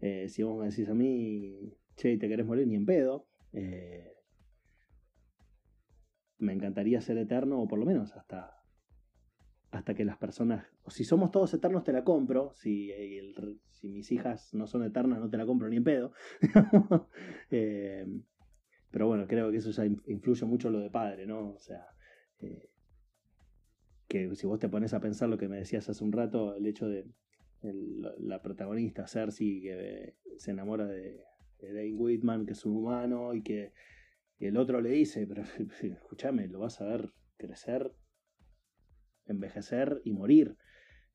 Eh, 0.00 0.28
si 0.28 0.42
vos 0.42 0.58
me 0.58 0.70
decís 0.70 0.88
a 0.88 0.94
mí, 0.94 1.76
che, 1.96 2.16
te 2.18 2.28
querés 2.28 2.46
morir 2.46 2.66
ni 2.66 2.74
en 2.74 2.86
pedo. 2.86 3.26
Eh, 3.52 4.12
me 6.38 6.52
encantaría 6.52 7.00
ser 7.00 7.18
eterno, 7.18 7.60
o 7.60 7.68
por 7.68 7.78
lo 7.78 7.86
menos 7.86 8.14
hasta 8.16 8.63
hasta 9.74 9.94
que 9.94 10.04
las 10.04 10.16
personas, 10.16 10.66
si 10.88 11.04
somos 11.04 11.32
todos 11.32 11.52
eternos 11.52 11.82
te 11.82 11.92
la 11.92 12.04
compro, 12.04 12.52
si, 12.54 12.92
si 13.70 13.88
mis 13.88 14.12
hijas 14.12 14.54
no 14.54 14.66
son 14.66 14.84
eternas 14.84 15.18
no 15.18 15.28
te 15.28 15.36
la 15.36 15.46
compro 15.46 15.68
ni 15.68 15.76
en 15.76 15.84
pedo. 15.84 16.12
Eh, 17.50 18.06
pero 18.90 19.06
bueno, 19.06 19.26
creo 19.26 19.50
que 19.50 19.58
eso 19.58 19.70
ya 19.70 19.84
influye 19.84 20.46
mucho 20.46 20.70
lo 20.70 20.78
de 20.78 20.90
padre, 20.90 21.26
¿no? 21.26 21.50
O 21.50 21.60
sea, 21.60 21.86
eh, 22.40 22.70
que 24.08 24.34
si 24.34 24.46
vos 24.46 24.58
te 24.58 24.68
pones 24.68 24.94
a 24.94 25.00
pensar 25.00 25.28
lo 25.28 25.38
que 25.38 25.48
me 25.48 25.58
decías 25.58 25.88
hace 25.88 26.02
un 26.02 26.12
rato, 26.12 26.54
el 26.56 26.66
hecho 26.66 26.88
de 26.88 27.06
la 27.62 28.42
protagonista 28.42 29.06
Cersei 29.06 29.60
que 29.60 30.16
se 30.38 30.50
enamora 30.50 30.86
de, 30.86 31.22
de 31.60 31.72
Dane 31.72 31.94
Whitman, 31.94 32.46
que 32.46 32.52
es 32.52 32.64
un 32.64 32.76
humano, 32.76 33.34
y 33.34 33.42
que 33.42 33.72
el 34.38 34.56
otro 34.56 34.80
le 34.80 34.90
dice, 34.90 35.26
pero 35.26 35.42
escúchame, 35.82 36.48
lo 36.48 36.60
vas 36.60 36.80
a 36.80 36.84
ver 36.84 37.10
crecer 37.36 37.92
envejecer 39.26 40.00
y 40.04 40.12
morir. 40.12 40.56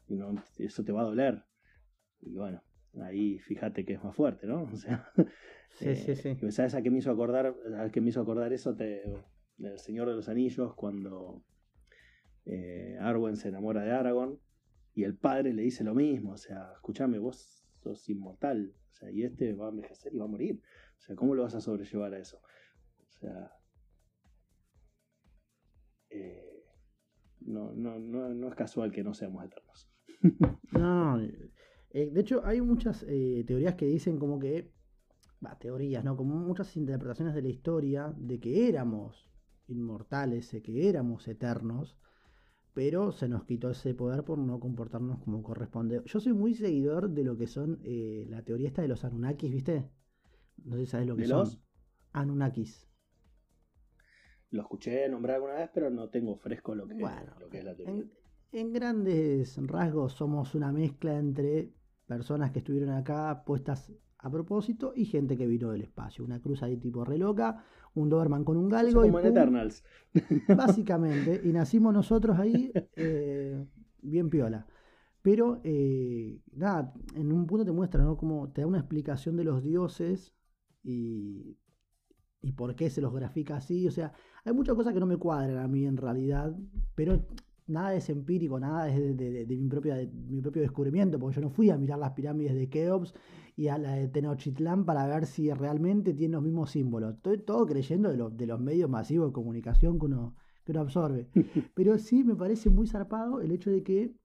Y 0.08 0.16
no, 0.16 0.36
eso 0.58 0.84
te 0.84 0.92
va 0.92 1.02
a 1.02 1.06
doler. 1.06 1.44
Y 2.22 2.36
bueno, 2.36 2.64
ahí 3.02 3.40
fíjate 3.40 3.86
que 3.86 3.94
es 3.94 4.04
más 4.04 4.16
fuerte, 4.16 4.48
¿no? 4.48 4.64
O 4.74 4.76
sea, 4.76 5.12
sí, 5.72 5.96
sí, 5.96 6.16
sí. 6.16 6.38
Eh, 6.42 6.52
¿Sabes 6.52 6.74
a 6.76 6.82
qué 6.82 6.90
me 6.90 6.98
hizo 6.98 7.12
acordar, 7.12 7.56
a 7.78 7.92
qué 7.92 8.02
me 8.02 8.10
hizo 8.10 8.22
acordar 8.22 8.52
eso? 8.54 8.76
Te, 8.76 9.04
el 9.60 9.80
Señor 9.80 10.10
de 10.10 10.16
los 10.16 10.30
Anillos, 10.30 10.74
cuando 10.76 11.44
eh, 12.46 12.98
Arwen 13.00 13.36
se 13.36 13.50
enamora 13.50 13.84
de 13.84 13.92
Aragorn 13.92 14.40
y 14.94 15.04
el 15.04 15.16
padre 15.16 15.54
le 15.54 15.62
dice 15.62 15.84
lo 15.84 15.94
mismo, 15.94 16.32
o 16.32 16.38
sea, 16.38 16.72
escúchame, 16.74 17.20
vos 17.20 17.64
sos 17.84 18.10
inmortal, 18.10 18.74
o 18.92 18.96
sea, 18.96 19.12
y 19.12 19.24
este 19.24 19.54
va 19.54 19.68
a 19.68 19.70
envejecer 19.70 20.14
y 20.14 20.18
va 20.18 20.26
a 20.26 20.30
morir. 20.30 20.62
O 20.98 21.02
sea, 21.02 21.16
¿cómo 21.16 21.36
lo 21.36 21.44
vas 21.44 21.56
a 21.56 21.62
sobrellevar 21.62 22.14
a 22.14 22.20
eso? 22.20 22.42
O 23.00 23.08
sea, 23.08 23.54
eh, 26.10 26.59
no, 27.50 27.74
no, 27.74 28.00
no, 28.00 28.30
no 28.30 28.48
es 28.48 28.56
casual 28.56 28.92
que 28.92 29.04
no 29.04 29.14
seamos 29.14 29.44
eternos. 29.44 29.90
no, 30.72 31.20
eh, 31.20 32.10
de 32.12 32.22
hecho 32.22 32.46
hay 32.46 32.62
muchas 32.62 33.04
eh, 33.08 33.44
teorías 33.48 33.76
que 33.76 33.86
dicen 33.86 34.18
como 34.20 34.40
que, 34.40 34.72
va, 35.44 35.58
teorías, 35.58 36.04
¿no? 36.04 36.16
Como 36.16 36.36
muchas 36.36 36.76
interpretaciones 36.78 37.34
de 37.34 37.42
la 37.42 37.50
historia 37.50 38.14
de 38.16 38.40
que 38.40 38.70
éramos 38.70 39.30
inmortales, 39.68 40.52
de 40.52 40.62
que 40.62 40.90
éramos 40.90 41.28
eternos, 41.28 41.98
pero 42.74 43.12
se 43.12 43.28
nos 43.28 43.46
quitó 43.46 43.72
ese 43.72 43.94
poder 43.94 44.24
por 44.24 44.38
no 44.38 44.60
comportarnos 44.60 45.20
como 45.20 45.42
corresponde. 45.42 46.02
Yo 46.06 46.20
soy 46.20 46.34
muy 46.34 46.54
seguidor 46.54 47.10
de 47.10 47.24
lo 47.24 47.36
que 47.36 47.48
son 47.48 47.80
eh, 47.84 48.26
la 48.30 48.44
teoría 48.44 48.68
esta 48.68 48.82
de 48.82 48.88
los 48.88 49.04
Anunnakis, 49.04 49.52
¿viste? 49.52 49.90
No 50.64 50.76
sé 50.76 50.86
si 50.86 50.92
sabes 50.92 51.08
lo 51.08 51.16
que 51.16 51.26
son. 51.26 51.48
Anunnakis. 52.14 52.89
Lo 54.52 54.64
escuché 54.64 55.08
nombrar 55.10 55.36
alguna 55.36 55.54
vez, 55.54 55.70
pero 55.74 55.90
no 55.90 56.10
tengo 56.10 56.36
fresco 56.36 56.74
lo 56.74 56.88
que, 56.88 56.96
lo 56.96 57.50
que 57.50 57.60
es 57.60 57.64
la 57.64 57.76
teoría. 57.76 58.04
En, 58.52 58.74
grandes 58.74 59.58
rasgos 59.68 60.14
somos 60.14 60.56
una 60.56 60.72
mezcla 60.72 61.16
entre 61.18 61.72
personas 62.08 62.50
que 62.52 62.60
estuvieron 62.60 62.90
acá 62.90 63.44
puestas 63.46 63.94
a 64.18 64.30
propósito 64.32 64.92
y 64.96 65.06
gente 65.06 65.38
que 65.38 65.46
vino 65.46 65.70
del 65.70 65.84
espacio. 65.84 66.26
Una 66.26 66.42
cruz 66.42 66.64
ahí 66.64 66.78
tipo 66.78 67.06
re 67.06 67.20
loca, 67.20 67.64
un 67.94 68.10
Doberman 68.10 68.44
con 68.44 68.58
un 68.58 68.70
galgo. 68.70 69.04
Como 69.04 69.20
en 69.20 69.28
Eternals. 69.28 69.84
Básicamente, 70.58 71.42
y 71.44 71.54
nacimos 71.54 71.94
nosotros 71.94 72.40
ahí 72.40 72.72
eh, 72.96 73.64
bien 74.02 74.32
piola. 74.32 74.66
Pero, 75.22 75.62
eh, 75.64 76.40
nada, 76.54 76.92
en 77.14 77.32
un 77.32 77.46
punto 77.46 77.66
te 77.66 77.72
muestra, 77.72 78.04
¿no? 78.04 78.18
Como 78.18 78.52
te 78.52 78.62
da 78.62 78.68
una 78.68 78.80
explicación 78.80 79.36
de 79.36 79.44
los 79.44 79.62
dioses 79.62 80.34
y 80.82 81.58
y 82.42 82.54
por 82.54 82.76
qué 82.76 82.90
se 82.90 83.02
los 83.02 83.14
grafica 83.14 83.58
así. 83.58 83.88
O 83.88 83.92
sea, 83.92 84.14
hay 84.46 84.54
muchas 84.54 84.76
cosas 84.76 84.94
que 84.94 85.00
no 85.00 85.06
me 85.06 85.18
cuadran 85.18 85.58
a 85.58 85.68
mí 85.68 85.86
en 85.86 85.98
realidad, 85.98 86.56
pero 86.96 87.26
nada 87.70 87.94
es 87.94 88.10
empírico, 88.10 88.60
nada 88.60 88.90
es 88.90 89.18
de, 89.18 89.46
mi, 89.48 89.70
propia, 89.70 89.96
mi 89.96 90.42
propio 90.42 90.62
descubrimiento, 90.62 91.20
porque 91.20 91.36
yo 91.36 91.42
no 91.42 91.50
fui 91.50 91.70
a 91.70 91.78
mirar 91.78 92.00
las 92.00 92.12
pirámides 92.12 92.56
de 92.56 92.68
Keops 92.70 93.14
y 93.56 93.68
a 93.68 93.78
la 93.78 93.94
de 93.94 94.08
Tenochtitlán 94.08 94.86
para 94.86 95.06
ver 95.08 95.26
si 95.26 95.52
realmente 95.52 96.14
tiene 96.14 96.34
los 96.34 96.44
mismos 96.44 96.72
símbolos. 96.72 97.16
Estoy 97.16 97.38
todo 97.40 97.66
creyendo 97.66 98.10
de, 98.10 98.36
de 98.36 98.48
los 98.48 98.60
medios 98.60 98.90
masivos 98.90 99.28
de 99.28 99.34
comunicación 99.34 100.00
que 100.00 100.06
uno, 100.06 100.36
que 100.66 100.72
uno 100.72 100.82
absorbe. 100.82 101.30
Pero 101.76 101.98
sí 101.98 102.24
me 102.24 102.36
parece 102.36 102.70
muy 102.70 102.88
zarpado 102.88 103.42
el 103.42 103.52
hecho 103.52 103.70
de 103.70 103.84
que, 103.84 104.16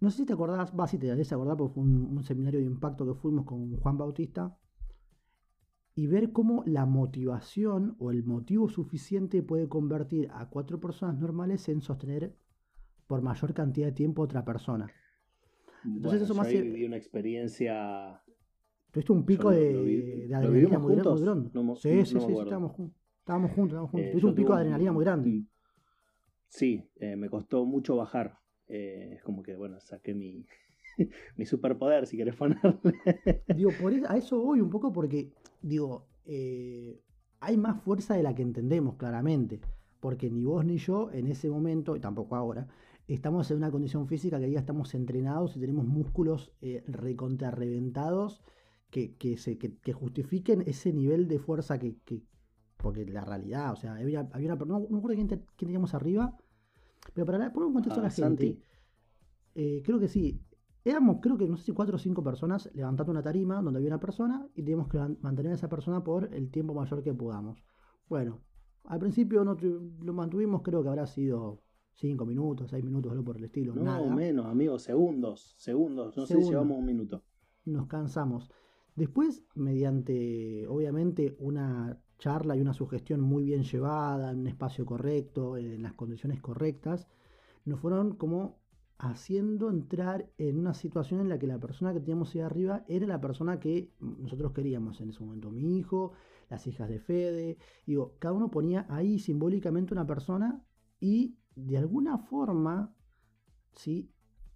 no 0.00 0.10
sé 0.10 0.18
si 0.18 0.26
te 0.26 0.32
acordás, 0.32 0.72
va, 0.78 0.86
si 0.86 0.98
te 0.98 1.06
debes 1.06 1.32
acordar, 1.32 1.56
porque 1.56 1.74
fue 1.74 1.84
un, 1.84 2.16
un 2.16 2.24
seminario 2.24 2.60
de 2.60 2.66
impacto 2.66 3.06
que 3.06 3.14
fuimos 3.14 3.44
con 3.44 3.76
Juan 3.76 3.98
Bautista, 3.98 4.56
y 6.00 6.06
ver 6.06 6.32
cómo 6.32 6.64
la 6.64 6.86
motivación 6.86 7.94
o 7.98 8.10
el 8.10 8.24
motivo 8.24 8.70
suficiente 8.70 9.42
puede 9.42 9.68
convertir 9.68 10.30
a 10.32 10.48
cuatro 10.48 10.80
personas 10.80 11.18
normales 11.18 11.68
en 11.68 11.82
sostener 11.82 12.34
por 13.06 13.20
mayor 13.20 13.52
cantidad 13.52 13.88
de 13.88 13.92
tiempo 13.92 14.22
a 14.22 14.24
otra 14.24 14.42
persona. 14.42 14.90
Entonces 15.84 16.22
eso 16.22 16.34
más 16.34 16.50
yo 16.50 16.62
viví 16.62 16.86
una 16.86 16.96
experiencia. 16.96 18.18
Tuviste 18.90 19.12
un 19.12 19.26
pico 19.26 19.50
de, 19.50 20.30
adrenalina 20.34 20.78
muy, 20.78 20.94
grande. 20.96 21.50
sí, 21.76 22.06
sí, 22.06 22.18
sí, 22.18 22.32
estábamos, 22.32 22.72
juntos. 22.72 22.96
Estábamos 23.18 23.50
juntos, 23.50 23.72
estábamos 23.72 23.90
juntos. 23.90 24.06
Eh, 24.06 24.10
Tuviste 24.12 24.26
un 24.26 24.34
pico 24.34 24.54
de 24.54 24.58
adrenalina 24.58 24.92
muy 24.92 25.04
grande. 25.04 25.44
Sí, 26.48 26.82
eh, 26.96 27.14
me 27.14 27.28
costó 27.28 27.66
mucho 27.66 27.96
bajar. 27.96 28.38
Eh, 28.68 29.16
es 29.16 29.22
como 29.22 29.42
que, 29.42 29.54
bueno, 29.54 29.78
saqué 29.80 30.14
mi, 30.14 30.46
mi 31.36 31.46
superpoder, 31.46 32.06
si 32.06 32.16
querés 32.16 32.36
ponerle. 32.36 32.72
digo, 33.56 33.70
por 33.80 33.92
a 34.08 34.16
eso 34.16 34.40
voy 34.40 34.60
un 34.60 34.70
poco 34.70 34.92
porque, 34.92 35.32
digo, 35.62 36.06
eh, 36.26 37.00
hay 37.40 37.56
más 37.56 37.82
fuerza 37.82 38.14
de 38.14 38.22
la 38.22 38.34
que 38.34 38.42
entendemos 38.42 38.96
claramente. 38.96 39.60
Porque 40.00 40.30
ni 40.30 40.44
vos 40.44 40.64
ni 40.64 40.78
yo 40.78 41.10
en 41.12 41.26
ese 41.26 41.50
momento, 41.50 41.94
y 41.94 42.00
tampoco 42.00 42.34
ahora, 42.36 42.68
estamos 43.06 43.50
en 43.50 43.58
una 43.58 43.70
condición 43.70 44.06
física 44.06 44.40
que 44.40 44.50
ya 44.50 44.60
estamos 44.60 44.94
entrenados 44.94 45.56
y 45.56 45.60
tenemos 45.60 45.84
músculos 45.84 46.52
eh, 46.62 46.82
recontrarreventados 46.86 48.40
que, 48.90 49.14
que, 49.16 49.36
se, 49.36 49.58
que, 49.58 49.92
justifiquen 49.92 50.62
ese 50.66 50.92
nivel 50.92 51.28
de 51.28 51.38
fuerza 51.38 51.78
que, 51.78 51.96
porque 52.76 53.04
la 53.06 53.24
realidad, 53.24 53.72
o 53.72 53.76
sea, 53.76 53.94
había, 53.94 54.28
había 54.32 54.54
una 54.54 54.64
no, 54.64 54.80
no 54.80 54.96
recuerdo 54.96 55.14
quién, 55.14 55.28
quién 55.28 55.44
teníamos 55.58 55.94
arriba, 55.94 56.36
Pero 57.14 57.26
para 57.26 57.52
poner 57.52 57.66
un 57.68 57.74
contexto 57.74 58.00
a 58.00 58.04
Ah, 58.04 58.08
la 58.08 58.10
gente, 58.10 58.58
eh, 59.54 59.82
creo 59.84 59.98
que 59.98 60.08
sí. 60.08 60.40
Éramos, 60.84 61.18
creo 61.20 61.36
que 61.36 61.46
no 61.46 61.56
sé 61.56 61.64
si 61.64 61.72
cuatro 61.72 61.96
o 61.96 61.98
cinco 61.98 62.22
personas 62.22 62.70
levantando 62.74 63.12
una 63.12 63.22
tarima 63.22 63.60
donde 63.60 63.78
había 63.78 63.90
una 63.90 64.00
persona 64.00 64.46
y 64.54 64.62
teníamos 64.62 64.88
que 64.88 64.98
man- 64.98 65.18
mantener 65.20 65.52
a 65.52 65.54
esa 65.56 65.68
persona 65.68 66.02
por 66.02 66.32
el 66.34 66.50
tiempo 66.50 66.72
mayor 66.74 67.02
que 67.02 67.12
podamos. 67.12 67.62
Bueno, 68.08 68.40
al 68.84 68.98
principio 68.98 69.44
no 69.44 69.56
lo 69.60 70.12
mantuvimos, 70.14 70.62
creo 70.62 70.82
que 70.82 70.88
habrá 70.88 71.06
sido 71.06 71.60
cinco 71.92 72.24
minutos, 72.24 72.70
seis 72.70 72.82
minutos, 72.82 73.12
algo 73.12 73.24
por 73.24 73.36
el 73.36 73.44
estilo. 73.44 73.74
No, 73.74 73.82
nada. 73.84 74.14
menos, 74.14 74.46
amigos, 74.46 74.82
segundos, 74.82 75.54
segundos. 75.58 76.16
No 76.16 76.22
sé 76.22 76.28
Segundos. 76.28 76.48
si 76.48 76.52
llevamos 76.52 76.78
un 76.78 76.86
minuto. 76.86 77.22
nos 77.66 77.86
cansamos. 77.86 78.50
Después, 78.96 79.44
mediante, 79.54 80.66
obviamente, 80.66 81.36
una 81.38 82.00
charla 82.18 82.56
y 82.56 82.60
una 82.60 82.72
sugestión 82.74 83.20
muy 83.20 83.44
bien 83.44 83.62
llevada, 83.64 84.30
en 84.32 84.40
un 84.40 84.46
espacio 84.46 84.84
correcto, 84.86 85.56
en 85.56 85.82
las 85.82 85.92
condiciones 85.94 86.40
correctas, 86.40 87.06
nos 87.64 87.80
fueron 87.80 88.16
como 88.16 88.59
haciendo 89.02 89.70
entrar 89.70 90.30
en 90.36 90.58
una 90.58 90.74
situación 90.74 91.20
en 91.20 91.30
la 91.30 91.38
que 91.38 91.46
la 91.46 91.58
persona 91.58 91.94
que 91.94 92.00
teníamos 92.00 92.34
ahí 92.34 92.42
arriba 92.42 92.84
era 92.86 93.06
la 93.06 93.18
persona 93.18 93.58
que 93.58 93.94
nosotros 93.98 94.52
queríamos 94.52 95.00
en 95.00 95.08
ese 95.08 95.24
momento. 95.24 95.50
Mi 95.50 95.78
hijo, 95.78 96.12
las 96.50 96.66
hijas 96.66 96.88
de 96.90 97.00
Fede, 97.00 97.56
digo, 97.86 98.16
cada 98.18 98.34
uno 98.34 98.50
ponía 98.50 98.84
ahí 98.90 99.18
simbólicamente 99.18 99.94
una 99.94 100.06
persona 100.06 100.62
y 101.00 101.38
de 101.56 101.78
alguna 101.78 102.18
forma, 102.18 102.94
¿sí? 103.72 104.12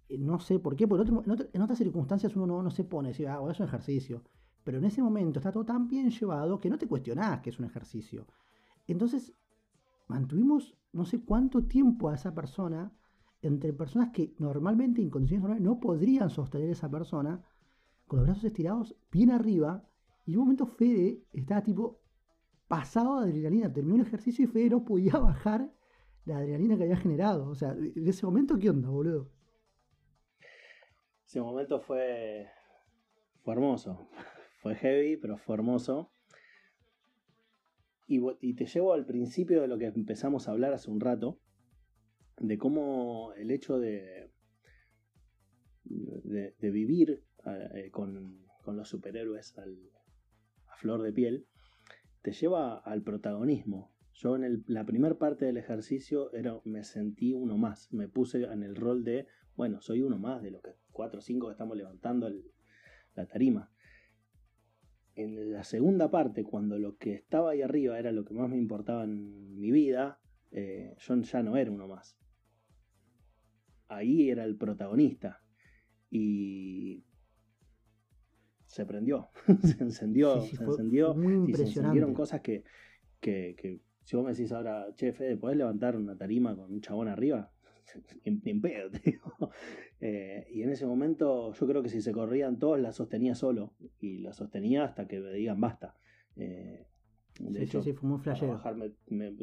Eh, 0.09 0.19
no 0.19 0.39
sé 0.39 0.59
por 0.59 0.75
qué, 0.75 0.87
porque 0.87 1.09
en, 1.09 1.61
otras 1.61 1.79
circunstancias 1.79 2.35
uno 2.35 2.45
no, 2.45 2.61
no 2.61 2.69
se 2.69 2.83
pone, 2.83 3.09
decir, 3.09 3.27
ah, 3.27 3.39
bueno, 3.39 3.51
es 3.51 3.59
un 3.59 3.65
ejercicio. 3.65 4.23
Pero 4.63 4.77
en 4.77 4.85
ese 4.85 5.01
momento 5.01 5.39
está 5.39 5.51
todo 5.51 5.65
tan 5.65 5.87
bien 5.87 6.11
llevado 6.11 6.59
que 6.59 6.69
no 6.69 6.77
te 6.77 6.87
cuestionás 6.87 7.41
que 7.41 7.49
es 7.49 7.57
un 7.57 7.65
ejercicio. 7.65 8.27
Entonces, 8.85 9.33
mantuvimos 10.07 10.77
no 10.93 11.03
sé 11.03 11.23
cuánto 11.23 11.63
tiempo 11.63 12.09
a 12.09 12.15
esa 12.15 12.35
persona, 12.35 12.93
entre 13.47 13.73
personas 13.73 14.11
que 14.11 14.33
normalmente 14.39 15.01
en 15.01 15.09
condiciones 15.09 15.43
normales 15.43 15.63
no 15.63 15.79
podrían 15.79 16.29
sostener 16.29 16.69
esa 16.69 16.89
persona, 16.89 17.43
con 18.07 18.19
los 18.19 18.27
brazos 18.27 18.45
estirados 18.45 18.95
bien 19.11 19.31
arriba, 19.31 19.87
y 20.25 20.33
en 20.33 20.39
un 20.39 20.45
momento 20.45 20.65
Fede 20.65 21.23
estaba 21.33 21.63
tipo 21.63 22.01
pasado 22.67 23.21
de 23.21 23.29
adrenalina, 23.29 23.71
terminó 23.71 23.95
el 23.95 24.01
ejercicio 24.01 24.45
y 24.45 24.47
Fede 24.47 24.69
no 24.69 24.83
podía 24.83 25.17
bajar 25.17 25.71
la 26.25 26.37
adrenalina 26.37 26.77
que 26.77 26.83
había 26.83 26.97
generado. 26.97 27.47
O 27.49 27.55
sea, 27.55 27.71
en 27.71 28.07
ese 28.07 28.25
momento, 28.25 28.57
¿qué 28.57 28.69
onda, 28.69 28.89
boludo? 28.89 29.29
Ese 31.25 31.41
momento 31.41 31.79
fue, 31.79 32.47
fue 33.43 33.53
hermoso. 33.53 34.07
Fue 34.61 34.75
heavy, 34.75 35.17
pero 35.17 35.37
fue 35.37 35.55
hermoso. 35.55 36.11
Y 38.07 38.53
te 38.53 38.65
llevo 38.65 38.93
al 38.93 39.05
principio 39.05 39.61
de 39.61 39.67
lo 39.67 39.77
que 39.77 39.85
empezamos 39.85 40.47
a 40.47 40.51
hablar 40.51 40.73
hace 40.73 40.89
un 40.89 40.99
rato, 40.99 41.39
de 42.37 42.57
cómo 42.57 43.33
el 43.33 43.51
hecho 43.51 43.79
de, 43.79 44.31
de, 45.85 46.71
vivir 46.71 47.23
eh, 47.45 47.89
con, 47.91 48.45
con 48.63 48.75
los 48.75 48.89
superhéroes 48.89 49.55
a 49.57 50.77
flor 50.77 51.01
de 51.01 51.13
piel, 51.13 51.47
te 52.21 52.31
lleva 52.31 52.77
al 52.77 53.03
protagonismo. 53.03 53.93
Yo 54.13 54.35
en 54.35 54.63
la 54.67 54.85
primera 54.85 55.17
parte 55.17 55.45
del 55.45 55.57
ejercicio 55.57 56.33
era, 56.33 56.59
me 56.63 56.83
sentí 56.83 57.33
uno 57.33 57.57
más, 57.57 57.91
me 57.93 58.07
puse 58.07 58.43
en 58.43 58.63
el 58.63 58.75
rol 58.75 59.03
de, 59.03 59.27
bueno, 59.55 59.81
soy 59.81 60.01
uno 60.01 60.17
más 60.17 60.41
de 60.41 60.51
los 60.51 60.61
que 60.61 60.71
cuatro 60.91 61.19
o 61.19 61.21
cinco 61.21 61.47
que 61.47 61.51
estamos 61.51 61.77
levantando 61.77 62.29
la 63.15 63.27
tarima. 63.27 63.71
En 65.15 65.51
la 65.53 65.63
segunda 65.63 66.09
parte, 66.09 66.43
cuando 66.43 66.79
lo 66.79 66.97
que 66.97 67.13
estaba 67.13 67.51
ahí 67.51 67.61
arriba 67.61 67.99
era 67.99 68.11
lo 68.11 68.25
que 68.25 68.33
más 68.33 68.49
me 68.49 68.57
importaba 68.57 69.03
en 69.03 69.59
mi 69.59 69.71
vida, 69.71 70.19
eh, 70.51 70.95
yo 70.97 71.15
ya 71.21 71.43
no 71.43 71.57
era 71.57 71.71
uno 71.71 71.87
más. 71.87 72.17
Ahí 73.87 74.29
era 74.29 74.43
el 74.43 74.57
protagonista. 74.57 75.41
Y 76.09 77.03
se 78.65 78.85
prendió, 78.85 79.29
se 79.63 79.83
encendió, 79.83 80.41
Sí, 80.41 80.49
sí, 80.51 80.55
se 80.57 80.63
encendió. 80.63 81.13
muy 81.13 81.49
Y 81.51 81.53
se 81.53 81.63
encendieron 81.63 82.13
cosas 82.13 82.41
que, 82.41 82.63
que, 83.19 83.55
que 83.57 83.81
si 84.03 84.15
vos 84.15 84.25
me 84.25 84.31
decís 84.31 84.51
ahora, 84.51 84.87
che, 84.95 85.11
Fede, 85.13 85.37
¿podés 85.37 85.57
levantar 85.57 85.95
una 85.95 86.17
tarima 86.17 86.55
con 86.55 86.71
un 86.71 86.81
chabón 86.81 87.07
arriba? 87.07 87.51
en, 88.23 88.41
en 88.45 88.61
pedo, 88.61 88.89
te 88.91 88.99
digo. 89.11 89.51
Eh, 89.99 90.47
y 90.51 90.63
en 90.63 90.69
ese 90.69 90.85
momento 90.85 91.53
yo 91.53 91.67
creo 91.67 91.81
que 91.81 91.89
si 91.89 92.01
se 92.01 92.11
corrían 92.11 92.59
todos 92.59 92.79
la 92.79 92.91
sostenía 92.91 93.35
solo 93.35 93.73
y 93.99 94.19
la 94.19 94.33
sostenía 94.33 94.83
hasta 94.83 95.07
que 95.07 95.19
me 95.19 95.31
digan 95.33 95.59
basta. 95.59 95.95
Eh, 96.35 96.87
de 97.39 97.59
Sí, 97.59 97.65
sí, 97.65 97.65
hecho, 97.65 97.81
sí, 97.81 97.93
fue 97.93 98.09
muy 98.09 98.19
flashero. 98.19 98.53
bajar 98.53 98.75
me, 98.75 98.91
me- 99.09 99.33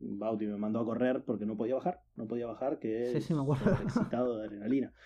Bauti 0.00 0.46
me 0.46 0.56
mandó 0.56 0.80
a 0.80 0.84
correr 0.84 1.22
porque 1.24 1.46
no 1.46 1.56
podía 1.56 1.74
bajar, 1.76 2.02
no 2.16 2.26
podía 2.26 2.46
bajar, 2.46 2.78
que 2.78 3.04
Sí, 3.04 3.18
es 3.18 3.26
sí, 3.26 3.34
me 3.34 3.40
acuerdo. 3.42 3.66
excitado 3.84 4.36
de 4.38 4.44
adrenalina. 4.46 4.92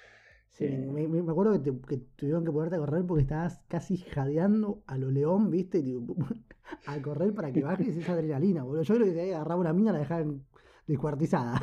Sí, 0.49 0.65
Eh, 0.67 0.91
me, 0.91 1.31
acuerdo 1.31 1.53
que, 1.53 1.71
te- 1.71 1.81
que 1.87 1.97
tuvieron 2.17 2.45
que 2.45 2.51
ponerte 2.51 2.75
a 2.77 2.81
correr 2.81 3.05
porque 3.07 3.23
estabas 3.23 3.63
casi 3.69 3.99
jadeando 3.99 4.83
a 4.87 4.99
lo 4.99 5.11
león, 5.11 5.49
¿viste? 5.51 5.79
Y 5.79 5.83
tipo, 5.83 6.17
a 6.87 7.01
correr 7.01 7.33
para 7.35 7.53
que 7.53 7.63
bajes 7.63 7.97
esa 7.97 8.13
adrenalina, 8.15 8.65
boludo. 8.65 8.83
Yo 8.83 8.95
creo 8.97 9.07
que 9.07 9.13
si 9.15 9.33
agarraba 9.33 9.61
una 9.61 9.73
mina 9.73 9.93
la 9.93 10.01
dejaban 10.01 10.43
descuartizada. 10.89 11.61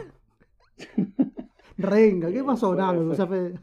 Renga, 1.77 2.31
¿qué 2.31 2.39
Eh, 2.39 2.43
pasó? 2.43 2.75
Nada, 2.75 2.93
fue- 3.27 3.53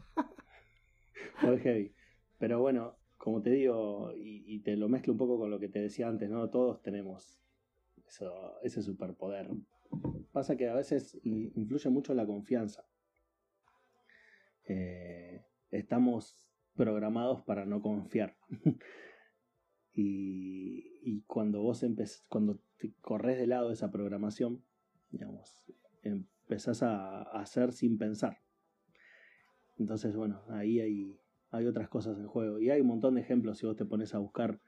Fue 1.39 1.59
heavy. 1.59 1.93
Pero 2.37 2.59
bueno, 2.59 2.95
como 3.25 3.41
te 3.41 3.49
digo, 3.49 4.13
y, 4.15 4.59
te 4.59 4.77
lo 4.77 4.87
mezclo 4.87 5.13
un 5.13 5.17
poco 5.17 5.39
con 5.39 5.49
lo 5.49 5.59
que 5.59 5.67
te 5.67 5.79
decía 5.79 6.07
antes, 6.07 6.29
¿no? 6.29 6.47
Todos 6.51 6.83
tenemos 6.83 7.41
eso, 8.05 8.61
ese 8.61 8.83
superpoder. 8.83 9.49
Pasa 10.31 10.55
que 10.55 10.69
a 10.69 10.75
veces 10.75 11.19
influye 11.23 11.89
mucho 11.89 12.13
la 12.13 12.27
confianza. 12.27 12.85
Eh, 14.67 15.43
estamos 15.71 16.37
programados 16.75 17.41
para 17.41 17.65
no 17.65 17.81
confiar. 17.81 18.37
y, 19.91 21.23
cuando 21.25 21.63
vos 21.63 21.83
cuando 22.29 22.59
te 22.77 22.93
corres 23.01 23.39
de 23.39 23.47
lado 23.47 23.71
esa 23.71 23.89
programación, 23.89 24.63
digamos, 25.09 25.65
empezás 26.03 26.83
a 26.83 27.23
hacer 27.23 27.73
sin 27.73 27.97
pensar. 27.97 28.37
Entonces, 29.79 30.15
bueno, 30.15 30.43
ahí 30.49 30.79
hay, 30.79 31.19
hay 31.55 31.65
otras 31.67 31.89
cosas 31.89 32.17
en 32.19 32.27
juego. 32.27 32.59
Y 32.59 32.69
hay 32.69 32.81
un 32.81 32.87
montón 32.87 33.15
de 33.15 33.21
ejemplos 33.21 33.57
si 33.57 33.65
vos 33.65 33.75
te 33.75 33.85
pones 33.85 34.13
a 34.15 34.19
buscar 34.19 34.59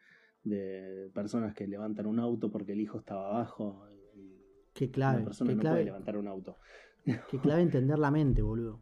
de 0.43 1.09
personas 1.13 1.53
que 1.53 1.67
levantan 1.67 2.05
un 2.05 2.19
auto 2.19 2.49
porque 2.51 2.73
el 2.73 2.81
hijo 2.81 2.99
estaba 2.99 3.29
abajo. 3.29 3.85
Y 4.15 4.37
Qué 4.73 4.89
clave, 4.91 5.17
una 5.17 5.25
persona 5.25 5.49
qué 5.51 5.55
no 5.55 5.61
puede 5.61 5.71
clave, 5.73 5.85
levantar 5.85 6.17
un 6.17 6.27
auto. 6.27 6.57
qué 7.29 7.39
clave 7.39 7.61
entender 7.63 7.99
la 7.99 8.11
mente, 8.11 8.41
boludo. 8.41 8.81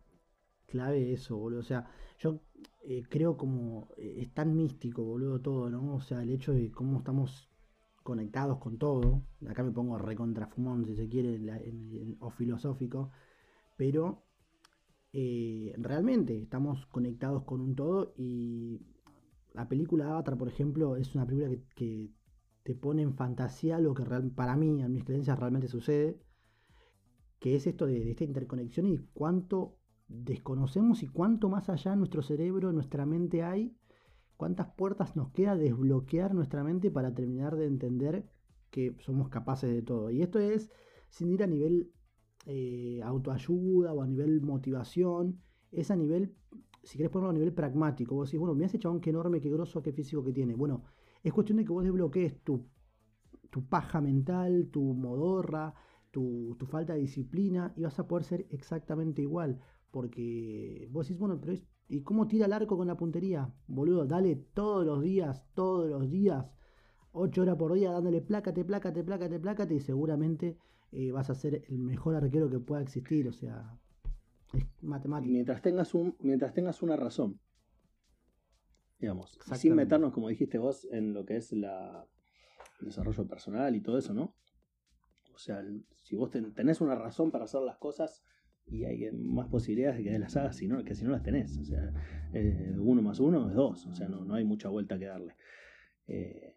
Clave 0.67 1.13
eso, 1.13 1.37
boludo. 1.37 1.59
O 1.59 1.63
sea, 1.63 1.85
yo 2.19 2.41
eh, 2.83 3.03
creo 3.09 3.37
como 3.37 3.89
eh, 3.97 4.15
es 4.19 4.33
tan 4.33 4.55
místico, 4.55 5.03
boludo, 5.03 5.39
todo, 5.41 5.69
¿no? 5.69 5.95
O 5.95 6.01
sea, 6.01 6.21
el 6.21 6.29
hecho 6.29 6.53
de 6.53 6.71
cómo 6.71 6.97
estamos 6.99 7.49
conectados 8.03 8.59
con 8.59 8.77
todo. 8.77 9.23
Acá 9.47 9.63
me 9.63 9.71
pongo 9.71 9.97
recontrafumón, 9.97 10.85
si 10.85 10.95
se 10.95 11.07
quiere, 11.07 11.35
en 11.35 11.45
la- 11.47 11.57
en- 11.57 11.95
en- 11.95 12.17
o 12.19 12.29
filosófico. 12.29 13.11
Pero 13.77 14.23
eh, 15.17 15.73
realmente 15.77 16.37
estamos 16.37 16.85
conectados 16.87 17.45
con 17.45 17.61
un 17.61 17.73
todo 17.73 18.13
y 18.17 18.81
la 19.53 19.69
película 19.69 20.09
Avatar, 20.09 20.37
por 20.37 20.49
ejemplo, 20.49 20.97
es 20.97 21.15
una 21.15 21.25
película 21.25 21.55
que, 21.73 22.11
te 22.63 22.75
pone 22.75 23.03
en 23.03 23.15
fantasía 23.15 23.79
lo 23.79 23.93
que 23.93 24.03
real- 24.03 24.31
para 24.31 24.57
mí, 24.57 24.81
en 24.81 24.91
mis 24.91 25.05
creencias, 25.05 25.39
realmente 25.39 25.69
sucede, 25.69 26.19
que 27.39 27.55
es 27.55 27.65
esto 27.65 27.85
de, 27.85 28.09
esta 28.11 28.25
interconexión 28.25 28.87
y 28.87 28.97
cuánto 29.13 29.77
desconocemos 30.09 31.01
y 31.01 31.07
cuánto 31.07 31.47
más 31.47 31.69
allá 31.69 31.95
nuestro 31.95 32.21
cerebro, 32.21 32.73
nuestra 32.73 33.05
mente 33.05 33.43
hay, 33.43 33.77
cuántas 34.35 34.67
puertas 34.75 35.15
nos 35.15 35.29
queda 35.31 35.55
desbloquear 35.55 36.33
nuestra 36.33 36.61
mente 36.63 36.91
para 36.91 37.13
terminar 37.13 37.55
de 37.55 37.67
entender 37.67 38.27
que 38.69 38.97
somos 38.99 39.29
capaces 39.29 39.69
de 39.69 39.81
todo. 39.81 40.09
Y 40.09 40.23
esto 40.23 40.39
es 40.39 40.69
sin 41.09 41.29
ir 41.29 41.43
a 41.43 41.47
nivel 41.47 41.93
eh, 42.45 43.01
autoayuda 43.03 43.93
o 43.93 44.01
a 44.01 44.07
nivel 44.07 44.41
motivación, 44.41 45.39
es 45.71 45.91
a 45.91 45.95
nivel, 45.95 46.35
si 46.83 46.97
querés 46.97 47.11
ponerlo 47.11 47.31
a 47.31 47.33
nivel 47.33 47.53
pragmático, 47.53 48.15
vos 48.15 48.29
decís, 48.29 48.39
bueno, 48.39 48.53
mira 48.55 48.67
ese 48.67 48.79
chabón 48.79 49.01
qué 49.01 49.09
enorme, 49.09 49.41
qué 49.41 49.49
grosso, 49.49 49.81
qué 49.81 49.91
físico 49.91 50.23
que 50.23 50.31
tiene. 50.31 50.55
Bueno, 50.55 50.83
es 51.23 51.33
cuestión 51.33 51.57
de 51.57 51.65
que 51.65 51.71
vos 51.71 51.83
desbloquees 51.83 52.41
tu, 52.43 52.65
tu 53.49 53.65
paja 53.67 54.01
mental, 54.01 54.69
tu 54.71 54.93
modorra, 54.93 55.73
tu, 56.11 56.55
tu 56.59 56.65
falta 56.65 56.93
de 56.93 56.99
disciplina 56.99 57.73
y 57.75 57.83
vas 57.83 57.99
a 57.99 58.07
poder 58.07 58.23
ser 58.23 58.47
exactamente 58.49 59.21
igual. 59.21 59.59
Porque 59.91 60.87
vos 60.91 61.07
decís, 61.07 61.19
bueno, 61.19 61.39
pero 61.39 61.53
¿y 61.87 62.01
cómo 62.01 62.27
tira 62.27 62.45
el 62.45 62.53
arco 62.53 62.77
con 62.77 62.87
la 62.87 62.97
puntería? 62.97 63.53
Boludo, 63.67 64.05
dale 64.05 64.35
todos 64.35 64.85
los 64.85 65.01
días, 65.01 65.43
todos 65.53 65.89
los 65.89 66.09
días, 66.09 66.45
8 67.11 67.41
horas 67.41 67.55
por 67.55 67.73
día, 67.73 67.91
dándole 67.91 68.21
plácate, 68.21 68.65
plácate, 68.65 69.03
plácate, 69.03 69.39
plácate, 69.39 69.75
y 69.75 69.79
seguramente 69.79 70.57
eh, 70.95 71.11
vas 71.11 71.29
a 71.29 71.35
ser 71.35 71.65
el 71.67 71.77
mejor 71.79 72.15
arquero 72.15 72.49
que 72.49 72.59
pueda 72.59 72.81
existir. 72.81 73.27
O 73.27 73.33
sea, 73.33 73.77
es 74.53 74.65
matemático. 74.81 75.31
Mientras 75.31 75.61
tengas, 75.61 75.93
un, 75.93 76.15
mientras 76.19 76.53
tengas 76.53 76.81
una 76.81 76.95
razón. 76.95 77.39
Digamos, 78.97 79.37
sin 79.55 79.75
meternos, 79.75 80.13
como 80.13 80.29
dijiste 80.29 80.57
vos, 80.57 80.87
en 80.89 81.13
lo 81.13 81.25
que 81.25 81.35
es 81.35 81.51
la, 81.51 82.07
el 82.79 82.87
desarrollo 82.87 83.27
personal 83.27 83.75
y 83.75 83.81
todo 83.81 83.97
eso, 83.97 84.13
¿no? 84.13 84.33
O 85.33 85.37
sea, 85.37 85.61
si 86.01 86.15
vos 86.15 86.31
tenés 86.31 86.79
una 86.79 86.95
razón 86.95 87.29
para 87.29 87.43
hacer 87.43 87.61
las 87.61 87.77
cosas 87.77 88.23
y 88.65 88.85
hay 88.85 89.11
más 89.11 89.49
posibilidades 89.49 89.97
de 89.97 90.03
que 90.05 90.17
las 90.17 90.37
hagas 90.37 90.55
sino, 90.55 90.81
que 90.85 90.95
si 90.95 91.03
no 91.03 91.11
las 91.11 91.23
tenés. 91.23 91.57
O 91.57 91.65
sea, 91.65 91.91
eh, 92.33 92.73
uno 92.77 93.01
más 93.01 93.19
uno 93.19 93.49
es 93.49 93.55
dos. 93.55 93.85
O 93.85 93.93
sea, 93.93 94.07
no, 94.07 94.23
no 94.23 94.35
hay 94.35 94.45
mucha 94.45 94.69
vuelta 94.69 94.97
que 94.97 95.05
darle. 95.05 95.35
Eh, 96.07 96.54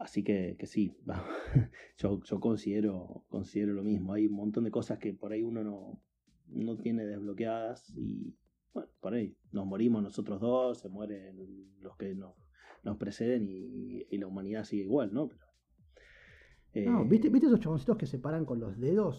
así 0.00 0.22
que, 0.22 0.56
que 0.58 0.66
sí, 0.66 0.96
yo, 1.98 2.22
yo 2.22 2.40
considero, 2.40 3.24
considero 3.28 3.72
lo 3.72 3.82
mismo. 3.82 4.12
Hay 4.12 4.26
un 4.26 4.34
montón 4.34 4.64
de 4.64 4.70
cosas 4.70 4.98
que 4.98 5.12
por 5.14 5.32
ahí 5.32 5.42
uno 5.42 5.62
no, 5.62 6.00
no 6.48 6.76
tiene 6.76 7.04
desbloqueadas 7.04 7.92
y 7.96 8.34
bueno, 8.72 8.88
por 9.00 9.14
ahí 9.14 9.36
nos 9.52 9.66
morimos 9.66 10.02
nosotros 10.02 10.40
dos, 10.40 10.78
se 10.78 10.88
mueren 10.88 11.78
los 11.80 11.96
que 11.96 12.14
nos, 12.14 12.34
nos 12.82 12.96
preceden 12.96 13.46
y, 13.48 14.06
y 14.10 14.18
la 14.18 14.26
humanidad 14.26 14.64
sigue 14.64 14.84
igual, 14.84 15.12
¿no? 15.12 15.28
Pero, 15.28 16.90
no, 16.90 17.02
eh, 17.02 17.06
¿viste, 17.08 17.28
¿viste 17.28 17.46
esos 17.46 17.60
chaboncitos 17.60 17.96
que 17.96 18.06
se 18.06 18.18
paran 18.18 18.44
con 18.44 18.58
los 18.58 18.78
dedos? 18.78 19.18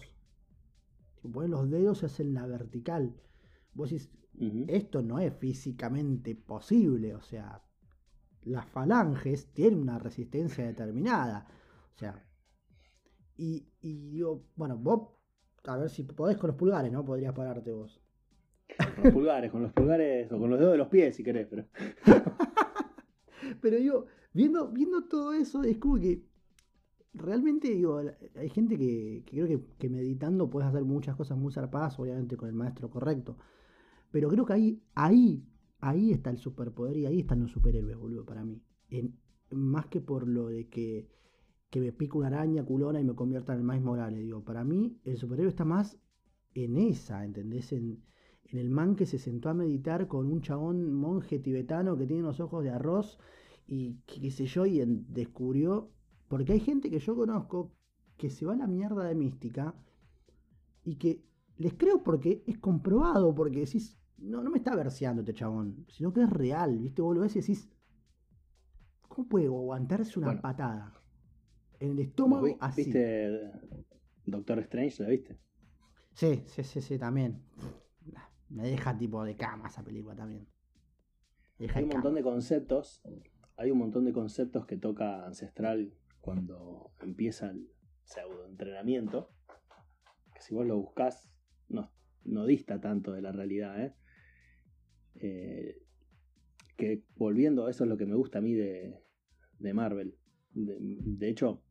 Si 1.22 1.28
ponen 1.28 1.50
los 1.50 1.70
dedos 1.70 1.98
se 1.98 2.06
hacen 2.06 2.34
la 2.34 2.46
vertical. 2.46 3.14
Vos 3.72 3.90
decís, 3.90 4.10
esto 4.68 5.02
no 5.02 5.18
es 5.18 5.34
físicamente 5.34 6.34
posible, 6.34 7.14
o 7.14 7.22
sea, 7.22 7.62
las 8.46 8.66
falanges 8.66 9.52
tienen 9.52 9.80
una 9.80 9.98
resistencia 9.98 10.64
determinada. 10.64 11.46
O 11.94 11.98
sea, 11.98 12.24
y, 13.36 13.68
y 13.80 14.10
digo, 14.10 14.44
bueno, 14.56 14.76
vos, 14.76 15.10
a 15.64 15.76
ver 15.76 15.90
si 15.90 16.02
podés 16.04 16.38
con 16.38 16.48
los 16.48 16.56
pulgares, 16.56 16.90
¿no? 16.90 17.04
Podrías 17.04 17.34
pararte 17.34 17.72
vos. 17.72 18.00
Con 18.94 19.04
los 19.04 19.12
pulgares, 19.12 19.50
con 19.50 19.62
los 19.62 19.72
pulgares 19.72 20.32
o 20.32 20.38
con 20.38 20.50
los 20.50 20.58
dedos 20.58 20.72
de 20.72 20.78
los 20.78 20.88
pies, 20.88 21.16
si 21.16 21.22
querés, 21.22 21.46
pero. 21.48 21.66
pero 23.60 23.76
digo, 23.76 24.06
viendo, 24.32 24.68
viendo 24.68 25.04
todo 25.04 25.32
eso, 25.32 25.62
es 25.62 25.78
como 25.78 25.98
que 25.98 26.24
realmente 27.16 27.68
digo, 27.68 28.00
hay 28.36 28.48
gente 28.50 28.78
que, 28.78 29.24
creo 29.26 29.46
que, 29.78 29.88
meditando 29.88 30.50
puedes 30.50 30.68
hacer 30.68 30.84
muchas 30.84 31.16
cosas 31.16 31.38
muy 31.38 31.52
zarpadas, 31.52 31.98
obviamente 31.98 32.36
con 32.36 32.48
el 32.48 32.54
maestro 32.54 32.90
correcto. 32.90 33.36
Pero 34.10 34.28
creo 34.28 34.46
que 34.46 34.52
ahí, 34.52 34.82
ahí, 34.94 35.44
ahí 35.80 36.12
está 36.12 36.30
el 36.30 36.38
superpoder 36.38 36.96
y 36.96 37.06
ahí 37.06 37.20
están 37.20 37.40
los 37.40 37.52
superhéroes, 37.52 37.96
boludo, 37.96 38.24
para 38.24 38.44
mí. 38.44 38.62
En, 38.88 39.18
más 39.50 39.86
que 39.86 40.00
por 40.00 40.26
lo 40.26 40.48
de 40.48 40.68
que, 40.68 41.08
que 41.70 41.80
me 41.80 41.92
pique 41.92 42.16
una 42.16 42.28
araña 42.28 42.64
culona 42.64 43.00
y 43.00 43.04
me 43.04 43.14
convierta 43.14 43.52
en 43.52 43.60
el 43.60 43.64
más 43.64 43.80
Morales. 43.80 44.20
Digo, 44.20 44.44
para 44.44 44.64
mí 44.64 44.98
el 45.04 45.16
superhéroe 45.16 45.50
está 45.50 45.64
más 45.64 45.98
en 46.54 46.76
esa, 46.76 47.24
¿entendés? 47.24 47.72
En, 47.72 48.02
en 48.44 48.58
el 48.58 48.70
man 48.70 48.96
que 48.96 49.06
se 49.06 49.18
sentó 49.18 49.48
a 49.48 49.54
meditar 49.54 50.08
con 50.08 50.26
un 50.26 50.40
chabón 50.40 50.92
monje 50.94 51.38
tibetano 51.38 51.96
que 51.96 52.06
tiene 52.06 52.22
los 52.22 52.40
ojos 52.40 52.62
de 52.64 52.70
arroz 52.70 53.18
y 53.66 53.96
qué 54.06 54.30
sé 54.30 54.46
yo, 54.46 54.66
y 54.66 54.80
descubrió 55.08 55.90
porque 56.28 56.52
hay 56.52 56.60
gente 56.60 56.90
que 56.90 56.98
yo 56.98 57.14
conozco 57.14 57.72
que 58.16 58.30
se 58.30 58.46
va 58.46 58.54
a 58.54 58.56
la 58.56 58.66
mierda 58.66 59.04
de 59.04 59.14
mística 59.14 59.74
y 60.84 60.96
que 60.96 61.22
les 61.58 61.74
creo 61.74 62.02
porque 62.02 62.42
es 62.46 62.58
comprobado, 62.58 63.34
porque 63.34 63.60
decís, 63.60 63.98
no, 64.18 64.42
no 64.42 64.50
me 64.50 64.58
está 64.58 64.74
verseando 64.74 65.22
este 65.22 65.34
chabón, 65.34 65.86
sino 65.88 66.12
que 66.12 66.22
es 66.22 66.30
real, 66.30 66.78
¿viste? 66.78 67.02
Vos 67.02 67.14
lo 67.14 67.22
ves 67.22 67.36
y 67.36 67.40
decís, 67.40 67.68
¿cómo 69.08 69.28
puede 69.28 69.46
aguantarse 69.46 70.18
una 70.18 70.40
patada? 70.40 70.92
En 71.78 71.92
el 71.92 71.98
estómago 72.00 72.56
así. 72.60 72.84
¿Viste 72.84 73.52
Doctor 74.24 74.60
Strange? 74.60 75.02
¿La 75.02 75.08
viste? 75.10 75.38
Sí, 76.14 76.44
sí, 76.46 76.64
sí, 76.64 76.80
sí, 76.80 76.98
también. 76.98 77.42
Me 78.48 78.68
deja 78.68 78.96
tipo 78.96 79.22
de 79.24 79.36
cama 79.36 79.68
esa 79.68 79.82
película 79.82 80.14
también. 80.14 80.46
hay 81.74 81.82
un 81.82 81.90
montón 81.90 82.14
de 82.14 82.22
conceptos, 82.22 83.02
hay 83.56 83.70
un 83.70 83.78
montón 83.78 84.04
de 84.04 84.12
conceptos 84.12 84.66
que 84.66 84.76
toca 84.76 85.26
Ancestral 85.26 85.92
cuando 86.20 86.92
empieza 87.00 87.50
el 87.50 87.70
pseudo 88.04 88.46
entrenamiento, 88.46 89.30
que 90.34 90.40
si 90.40 90.54
vos 90.54 90.66
lo 90.66 90.78
buscás 90.78 91.28
no, 91.68 91.92
no 92.24 92.46
dista 92.46 92.80
tanto 92.80 93.12
de 93.12 93.20
la 93.20 93.32
realidad, 93.32 93.82
¿eh? 93.82 93.94
Eh, 95.20 95.82
que 96.76 97.02
volviendo, 97.16 97.68
eso 97.68 97.84
es 97.84 97.90
lo 97.90 97.96
que 97.96 98.06
me 98.06 98.14
gusta 98.14 98.38
a 98.38 98.42
mí 98.42 98.54
de, 98.54 99.02
de 99.58 99.74
Marvel. 99.74 100.16
De, 100.52 101.28
hecho, 101.28 101.62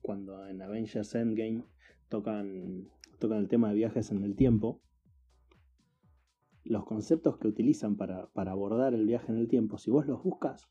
cuando 0.00 0.46
en 0.46 0.60
Avengers 0.62 1.14
Endgame 1.14 1.64
tocan, 2.08 2.88
tocan 3.18 3.38
el 3.38 3.48
tema 3.48 3.70
de 3.70 3.76
viajes 3.76 4.10
en 4.10 4.22
el 4.22 4.36
tiempo, 4.36 4.82
los 6.64 6.84
conceptos 6.84 7.38
que 7.38 7.48
utilizan 7.48 7.96
para, 7.96 8.28
para 8.32 8.52
abordar 8.52 8.94
el 8.94 9.06
viaje 9.06 9.32
en 9.32 9.38
el 9.38 9.48
tiempo, 9.48 9.78
si 9.78 9.90
vos 9.90 10.06
los 10.06 10.22
buscas, 10.22 10.68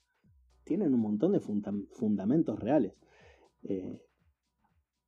tienen 0.63 0.93
un 0.93 0.99
montón 0.99 1.31
de 1.31 1.39
fundamentos 1.39 2.59
reales. 2.59 2.93
Eh, 3.63 3.99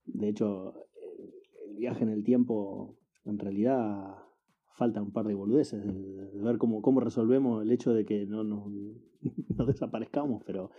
de 0.05 0.29
hecho, 0.29 0.73
el 1.67 1.75
viaje 1.75 2.03
en 2.03 2.09
el 2.09 2.23
tiempo, 2.23 2.97
en 3.25 3.37
realidad, 3.37 4.15
falta 4.79 5.01
un 5.01 5.11
par 5.11 5.27
de 5.27 5.35
boludeces, 5.35 5.83
de, 5.85 6.41
ver 6.41 6.57
cómo, 6.57 6.81
cómo 6.81 7.01
resolvemos 7.01 7.61
el 7.61 7.71
hecho 7.71 7.93
de 7.93 8.05
que 8.05 8.25
no, 8.25 8.43
no, 9.57 9.65
desaparezcamos, 9.65 10.41
pero 10.45 10.71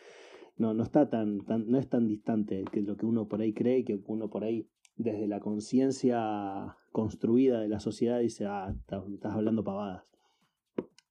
no, 0.57 0.72
no 0.72 0.82
está 0.82 1.11
tan, 1.11 1.44
tan, 1.44 1.70
no 1.70 1.78
es 1.78 1.88
tan 1.88 2.09
distante 2.09 2.64
que 2.72 2.80
lo 2.80 2.96
que 2.96 3.05
uno 3.05 3.28
por 3.28 3.42
ahí 3.42 3.53
cree, 3.53 3.84
que 3.84 4.03
uno 4.07 4.30
por 4.30 4.42
ahí, 4.42 4.66
desde 4.96 5.28
la 5.28 5.40
conciencia 5.40 6.76
construida 6.92 7.61
de 7.61 7.68
la 7.68 7.78
sociedad, 7.78 8.18
dice, 8.18 8.46
ah, 8.46 8.74
estás, 8.74 9.34
hablando 9.34 9.62
pavadas. 9.62 10.03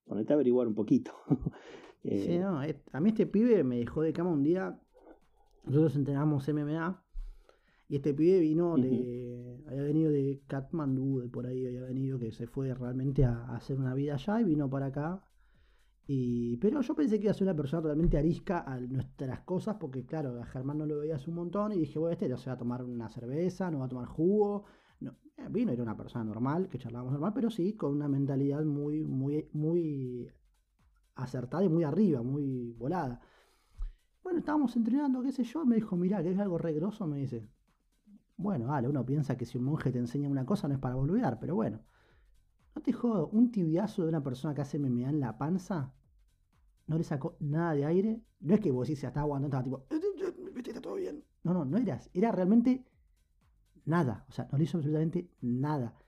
Ponete 0.04 0.32
a 0.32 0.34
averiguar 0.34 0.66
un 0.66 0.74
poquito. 0.74 1.12
sí, 2.02 2.38
no, 2.38 2.58
a 2.58 3.00
mí 3.00 3.08
este 3.08 3.26
pibe 3.26 3.62
me 3.62 3.78
dejó 3.78 4.02
de 4.02 4.12
cama 4.12 4.32
un 4.32 4.42
día 4.42 4.80
nosotros 5.64 5.96
entrenamos 5.96 6.48
MMA 6.48 7.02
y 7.90 7.96
este 7.96 8.14
pibe 8.14 8.38
vino 8.38 8.76
de. 8.76 9.64
Había 9.66 9.82
venido 9.82 10.12
de 10.12 10.40
Kathmandu, 10.46 11.22
de 11.22 11.28
por 11.28 11.46
ahí 11.46 11.66
había 11.66 11.82
venido, 11.82 12.20
que 12.20 12.30
se 12.30 12.46
fue 12.46 12.72
realmente 12.72 13.24
a, 13.24 13.52
hacer 13.56 13.80
una 13.80 13.94
vida 13.94 14.14
allá 14.14 14.40
y 14.40 14.44
vino 14.44 14.70
para 14.70 14.86
acá. 14.86 15.24
Y, 16.06 16.56
pero 16.58 16.82
yo 16.82 16.94
pensé 16.94 17.18
que 17.18 17.24
iba 17.24 17.32
a 17.32 17.34
ser 17.34 17.48
una 17.48 17.56
persona 17.56 17.82
totalmente 17.82 18.16
arisca 18.16 18.60
a 18.60 18.78
nuestras 18.78 19.40
cosas, 19.40 19.76
porque 19.80 20.06
claro, 20.06 20.40
a 20.40 20.46
Germán 20.46 20.78
no 20.78 20.86
lo 20.86 21.00
veías 21.00 21.26
un 21.26 21.34
montón 21.34 21.72
y 21.72 21.78
dije, 21.78 21.98
bueno, 21.98 22.12
este 22.12 22.28
no 22.28 22.38
se 22.38 22.48
va 22.48 22.54
a 22.54 22.58
tomar 22.58 22.84
una 22.84 23.08
cerveza, 23.08 23.72
no 23.72 23.80
va 23.80 23.86
a 23.86 23.88
tomar 23.88 24.06
jugo. 24.06 24.66
No, 25.00 25.16
eh, 25.36 25.48
vino, 25.50 25.72
era 25.72 25.82
una 25.82 25.96
persona 25.96 26.24
normal, 26.24 26.68
que 26.68 26.78
charlábamos 26.78 27.12
normal, 27.12 27.32
pero 27.34 27.50
sí 27.50 27.72
con 27.72 27.90
una 27.90 28.06
mentalidad 28.06 28.64
muy, 28.64 29.02
muy, 29.02 29.48
muy 29.52 30.30
acertada 31.16 31.64
y 31.64 31.68
muy 31.68 31.82
arriba, 31.82 32.22
muy 32.22 32.72
volada. 32.78 33.20
Bueno, 34.22 34.38
estábamos 34.38 34.76
entrenando, 34.76 35.22
qué 35.22 35.32
sé 35.32 35.42
yo, 35.42 35.64
me 35.64 35.74
dijo, 35.74 35.96
mirá, 35.96 36.22
que 36.22 36.30
es 36.30 36.38
algo 36.38 36.56
regroso, 36.56 37.04
me 37.08 37.18
dice. 37.18 37.48
Bueno, 38.40 38.68
vale, 38.68 38.88
uno 38.88 39.04
piensa 39.04 39.36
que 39.36 39.44
si 39.44 39.58
un 39.58 39.64
monje 39.64 39.92
te 39.92 39.98
enseña 39.98 40.26
una 40.26 40.46
cosa 40.46 40.66
no 40.66 40.72
es 40.72 40.80
para 40.80 40.94
volver, 40.94 41.36
pero 41.38 41.54
bueno. 41.54 41.80
No 42.74 42.80
te 42.80 42.90
jodo, 42.90 43.28
un 43.28 43.50
tibiazo 43.50 44.02
de 44.02 44.08
una 44.08 44.22
persona 44.22 44.54
que 44.54 44.62
hace 44.62 44.78
MMA 44.78 45.10
en 45.10 45.20
la 45.20 45.36
panza, 45.36 45.92
no 46.86 46.96
le 46.96 47.04
sacó 47.04 47.36
nada 47.40 47.74
de 47.74 47.84
aire. 47.84 48.22
No 48.40 48.54
es 48.54 48.60
que 48.60 48.70
vos 48.70 48.88
decís, 48.88 49.04
estaba 49.04 49.24
aguantando, 49.24 49.56
estaba 49.56 49.62
tipo, 49.62 50.58
está 50.58 50.78
eh, 50.78 50.80
todo 50.80 50.94
bien. 50.94 51.22
No, 51.44 51.52
no, 51.52 51.66
no 51.66 51.76
era, 51.76 52.00
era 52.14 52.32
realmente 52.32 52.86
nada. 53.84 54.24
O 54.30 54.32
sea, 54.32 54.48
no 54.50 54.56
le 54.56 54.64
hizo 54.64 54.78
absolutamente 54.78 55.30
nada. 55.42 55.98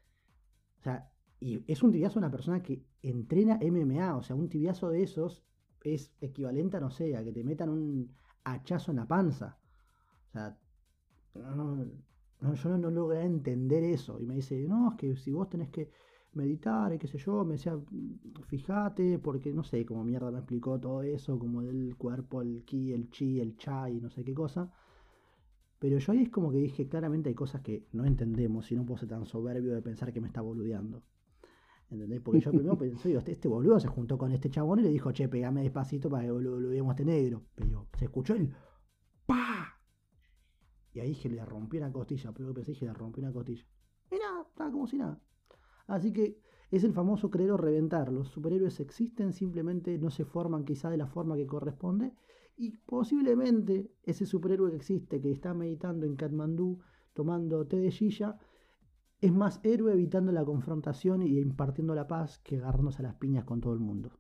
O 0.79 0.83
sea, 0.83 1.13
y 1.39 1.63
es 1.71 1.83
un 1.83 1.93
tibiazo 1.93 2.15
de 2.15 2.27
una 2.27 2.31
persona 2.31 2.63
que 2.63 2.83
entrena 3.03 3.59
MMA, 3.61 4.17
o 4.17 4.23
sea, 4.23 4.37
un 4.37 4.49
tibiazo 4.49 4.89
de 4.89 5.03
esos 5.03 5.45
es 5.85 6.15
equivalente 6.23 6.79
a, 6.79 6.81
no 6.81 6.91
sé, 6.91 7.15
a 7.15 7.23
que 7.23 7.33
te 7.33 7.45
metan 7.45 7.69
un 7.69 8.17
hachazo 8.45 8.91
en 8.91 8.97
la 8.97 9.07
panza. 9.07 9.59
O 10.29 10.33
sea, 10.33 10.59
no, 11.35 11.85
yo 12.55 12.77
no, 12.77 12.91
logré 12.91 13.23
entender 13.23 13.85
eso. 13.85 14.21
Y 14.21 14.27
me 14.27 14.35
dice, 14.37 14.67
no, 14.69 14.91
es 14.91 14.97
que 14.97 15.17
si 15.17 15.33
vos 15.33 15.49
tenés 15.49 15.71
que 15.71 15.91
meditar 16.35 16.93
y 16.93 16.99
qué 16.99 17.07
sé 17.07 17.19
yo, 17.19 17.45
me 17.45 17.55
decía, 17.55 17.79
fíjate, 18.47 19.19
porque 19.19 19.53
no 19.53 19.63
sé 19.65 19.85
cómo 19.85 20.05
mierda 20.05 20.31
me 20.31 20.39
explicó 20.39 20.81
todo 20.81 21.03
eso, 21.03 21.39
como 21.39 21.63
del 21.63 21.97
cuerpo, 21.97 22.43
el 22.43 22.65
ki, 22.65 22.93
el 22.93 23.11
chi, 23.11 23.41
el 23.41 23.57
cha 23.57 23.91
y 23.91 24.01
no 24.01 24.11
sé 24.11 24.25
qué 24.25 24.35
cosa. 24.35 24.73
Pero 25.79 25.99
yo 25.99 26.13
ahí 26.13 26.23
es 26.23 26.31
como 26.31 26.51
que 26.51 26.59
dije, 26.59 26.89
claramente 26.89 27.29
hay 27.29 27.35
cosas 27.35 27.61
que 27.61 27.89
no 27.93 28.05
entendemos 28.05 28.71
y 28.71 28.77
no 28.77 28.87
puedo 28.87 28.99
ser 28.99 29.09
tan 29.09 29.27
soberbio 29.27 29.75
de 29.75 29.83
pensar 29.83 30.13
que 30.13 30.21
me 30.21 30.29
está 30.29 30.41
boludeando. 30.41 31.03
¿Entendés? 31.91 32.21
Porque 32.21 32.41
yo 32.41 32.51
primero 32.51 32.79
pensé, 32.79 33.09
digo, 33.09 33.19
este, 33.19 33.33
este, 33.33 33.49
boludo 33.49 33.79
se 33.79 33.89
juntó 33.89 34.17
con 34.17 34.33
este 34.33 34.49
chabón 34.49 34.79
y 34.79 34.83
le 34.83 34.89
dijo, 34.89 35.13
che, 35.13 35.29
pegame 35.29 35.63
despacito 35.63 36.09
para 36.09 36.25
que 36.25 36.33
veamos 36.33 36.91
a 36.91 36.95
este 36.95 37.05
negro. 37.05 37.43
Pero 37.55 37.89
se 37.99 38.07
escuchó 38.07 38.35
el 38.35 38.55
¡pa! 39.27 39.62
Y 40.93 41.01
ahí 41.01 41.09
dije, 41.09 41.29
le 41.29 41.45
rompí 41.45 41.79
una 41.79 41.93
costilla. 41.93 42.33
Pero 42.33 42.53
pensé, 42.53 42.73
dije, 42.73 42.87
le 42.87 42.93
rompí 42.93 43.21
una 43.21 43.33
costilla. 43.33 43.65
Y 44.11 44.17
nada, 44.17 44.43
estaba 44.49 44.71
como 44.71 44.87
si 44.87 44.99
nada. 44.99 45.21
Así 45.87 46.13
que 46.13 46.39
es 46.71 46.85
el 46.85 46.93
famoso 46.93 47.31
creer 47.31 47.53
o 47.53 47.57
reventar. 47.57 48.13
Los 48.13 48.29
superhéroes 48.29 48.81
existen, 48.81 49.33
simplemente 49.33 49.99
no 49.99 50.11
se 50.11 50.25
forman 50.25 50.65
quizá 50.65 50.91
de 50.91 50.97
la 50.97 51.07
forma 51.07 51.37
que 51.37 51.47
corresponde. 51.47 52.13
Y 52.57 52.71
posiblemente 52.71 53.91
ese 54.03 54.27
superhéroe 54.27 54.71
que 54.71 54.77
existe, 54.77 55.21
que 55.21 55.31
está 55.31 55.55
meditando 55.55 56.07
en 56.07 56.17
Katmandú, 56.17 56.81
tomando 57.15 57.67
té 57.67 57.79
de 57.79 57.91
Shisha, 57.91 58.39
es 59.21 59.33
más 59.33 59.61
héroe 59.63 59.93
evitando 59.93 60.33
la 60.33 60.45
confrontación 60.45 61.23
y 61.23 61.39
impartiendo 61.39 61.95
la 61.95 62.09
paz 62.09 62.39
que 62.41 62.57
agarrándose 62.57 62.99
a 62.99 63.03
las 63.03 63.15
piñas 63.15 63.45
con 63.45 63.61
todo 63.61 63.73
el 63.73 63.79
mundo. 63.79 64.19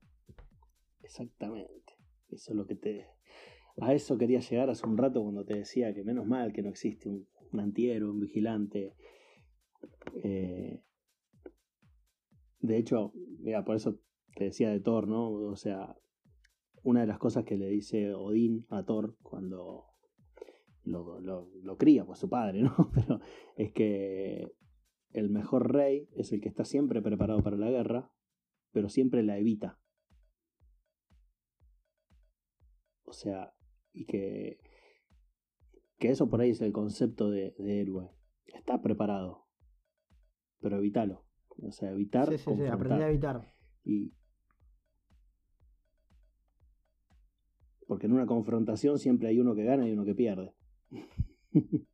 Exactamente. 1.03 1.95
Eso 2.29 2.53
es 2.53 2.57
lo 2.57 2.67
que 2.67 2.77
te. 2.77 3.07
A 3.81 3.95
eso 3.95 4.19
quería 4.19 4.41
llegar 4.41 4.69
hace 4.71 4.87
un 4.87 4.99
rato 4.99 5.23
cuando 5.23 5.45
te 5.45 5.57
decía 5.57 5.95
que 5.95 6.05
menos 6.05 6.27
mal 6.27 6.53
que 6.53 6.63
no 6.63 6.69
existe 6.69 7.09
un 7.09 7.27
un 7.53 8.03
un 8.03 8.21
vigilante. 8.21 8.95
Eh, 10.23 10.83
de 12.61 12.79
hecho, 12.79 13.13
mira, 13.41 13.65
por 13.65 13.77
eso 13.77 14.01
te 14.35 14.45
decía 14.45 14.71
de 14.71 14.81
Thor, 14.81 15.09
¿no? 15.09 15.31
O 15.31 15.57
sea, 15.57 15.97
una 16.83 17.01
de 17.01 17.07
las 17.07 17.19
cosas 17.19 17.45
que 17.45 17.57
le 17.57 17.67
dice 17.67 18.15
Odín 18.15 18.67
a 18.71 18.85
Thor 18.85 19.17
cuando 19.23 19.87
lo, 20.85 21.21
lo, 21.21 21.77
cría, 21.77 22.05
pues 22.05 22.19
su 22.19 22.29
padre, 22.29 22.63
¿no? 22.63 22.91
Pero 22.95 23.21
es 23.57 23.73
que 23.73 24.53
el 25.13 25.31
mejor 25.31 25.73
rey 25.73 26.09
es 26.17 26.33
el 26.33 26.41
que 26.41 26.49
está 26.49 26.65
siempre 26.65 27.03
preparado 27.03 27.43
para 27.43 27.57
la 27.57 27.71
guerra, 27.71 28.11
pero 28.73 28.89
siempre 28.89 29.23
la 29.23 29.37
evita. 29.37 29.79
O 33.05 33.13
sea, 33.13 33.53
y 33.93 34.07
que, 34.07 34.59
que 35.99 36.11
eso 36.11 36.29
por 36.29 36.41
ahí 36.41 36.51
es 36.51 36.61
el 36.61 36.73
concepto 36.73 37.31
de, 37.31 37.55
héroe. 37.59 38.11
Está 38.47 38.81
preparado, 38.83 39.47
pero 40.61 40.79
evítalo. 40.79 41.25
O 41.63 41.73
sea, 41.73 41.91
evitar. 41.91 42.29
Sí, 42.29 42.39
sí, 42.39 42.51
sí, 42.57 42.67
aprender 42.67 43.03
a 43.03 43.11
evitar. 43.11 43.55
Y, 43.85 44.13
porque 47.87 48.07
en 48.07 48.13
una 48.15 48.27
confrontación 48.27 48.99
siempre 48.99 49.29
hay 49.29 49.39
uno 49.39 49.55
que 49.55 49.65
gana 49.65 49.87
y 49.87 49.93
uno 49.93 50.05
que 50.05 50.15
pierde. 50.15 50.55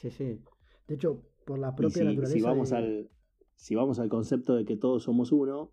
sí, 0.00 0.10
sí. 0.10 0.42
De 0.86 0.94
hecho, 0.94 1.22
por 1.46 1.58
la 1.58 1.74
propia 1.74 2.04
naturaleza. 2.04 2.34
Si 2.34 2.42
vamos, 2.42 2.72
al, 2.72 3.10
si 3.56 3.74
vamos 3.74 3.98
al 3.98 4.08
concepto 4.08 4.54
de 4.54 4.64
que 4.64 4.76
todos 4.76 5.04
somos 5.04 5.32
uno, 5.32 5.72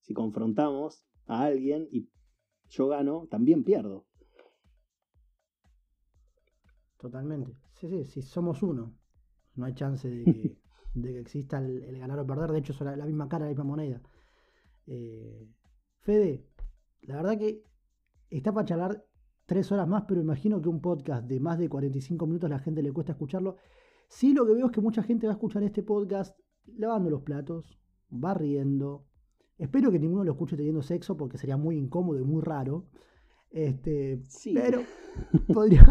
si 0.00 0.14
confrontamos 0.14 1.04
a 1.26 1.44
alguien 1.44 1.88
y 1.90 2.08
yo 2.68 2.88
gano, 2.88 3.26
también 3.30 3.64
pierdo. 3.64 4.05
Totalmente. 7.06 7.56
Sí, 7.74 7.86
sí, 7.88 8.04
si 8.04 8.20
somos 8.20 8.64
uno, 8.64 8.92
no 9.54 9.64
hay 9.64 9.74
chance 9.74 10.08
de 10.10 10.24
que, 10.24 10.56
exista 11.20 11.58
el, 11.58 11.96
ganar 12.00 12.18
o 12.18 12.26
perder. 12.26 12.50
De 12.50 12.58
hecho, 12.58 12.72
son 12.72 12.98
la, 12.98 13.06
misma 13.06 13.28
cara, 13.28 13.44
la 13.44 13.50
misma 13.50 13.62
moneda. 13.62 14.02
Eh, 14.88 15.48
Fede, 16.00 16.44
la 17.02 17.14
verdad 17.14 17.38
que 17.38 17.62
está 18.28 18.52
para 18.52 18.66
charlar 18.66 19.06
tres 19.46 19.70
horas 19.70 19.86
más, 19.86 20.02
pero 20.08 20.20
imagino 20.20 20.60
que 20.60 20.68
un 20.68 20.80
podcast 20.80 21.28
de 21.28 21.38
más 21.38 21.60
de 21.60 21.68
45 21.68 22.26
minutos 22.26 22.50
a 22.50 22.54
la 22.54 22.58
gente 22.58 22.82
le 22.82 22.92
cuesta 22.92 23.12
escucharlo. 23.12 23.56
Sí, 24.08 24.34
lo 24.34 24.44
que 24.44 24.54
veo 24.54 24.66
es 24.66 24.72
que 24.72 24.80
mucha 24.80 25.04
gente 25.04 25.28
va 25.28 25.34
a 25.34 25.36
escuchar 25.36 25.62
este 25.62 25.84
podcast 25.84 26.36
lavando 26.76 27.08
los 27.08 27.22
platos, 27.22 27.78
barriendo. 28.08 29.06
Espero 29.58 29.92
que 29.92 30.00
ninguno 30.00 30.24
lo 30.24 30.32
escuche 30.32 30.56
teniendo 30.56 30.82
sexo 30.82 31.16
porque 31.16 31.38
sería 31.38 31.56
muy 31.56 31.76
incómodo 31.76 32.18
y 32.18 32.24
muy 32.24 32.42
raro. 32.42 32.88
Este, 33.52 34.18
sí. 34.26 34.54
Pero 34.54 34.80
podría, 35.54 35.84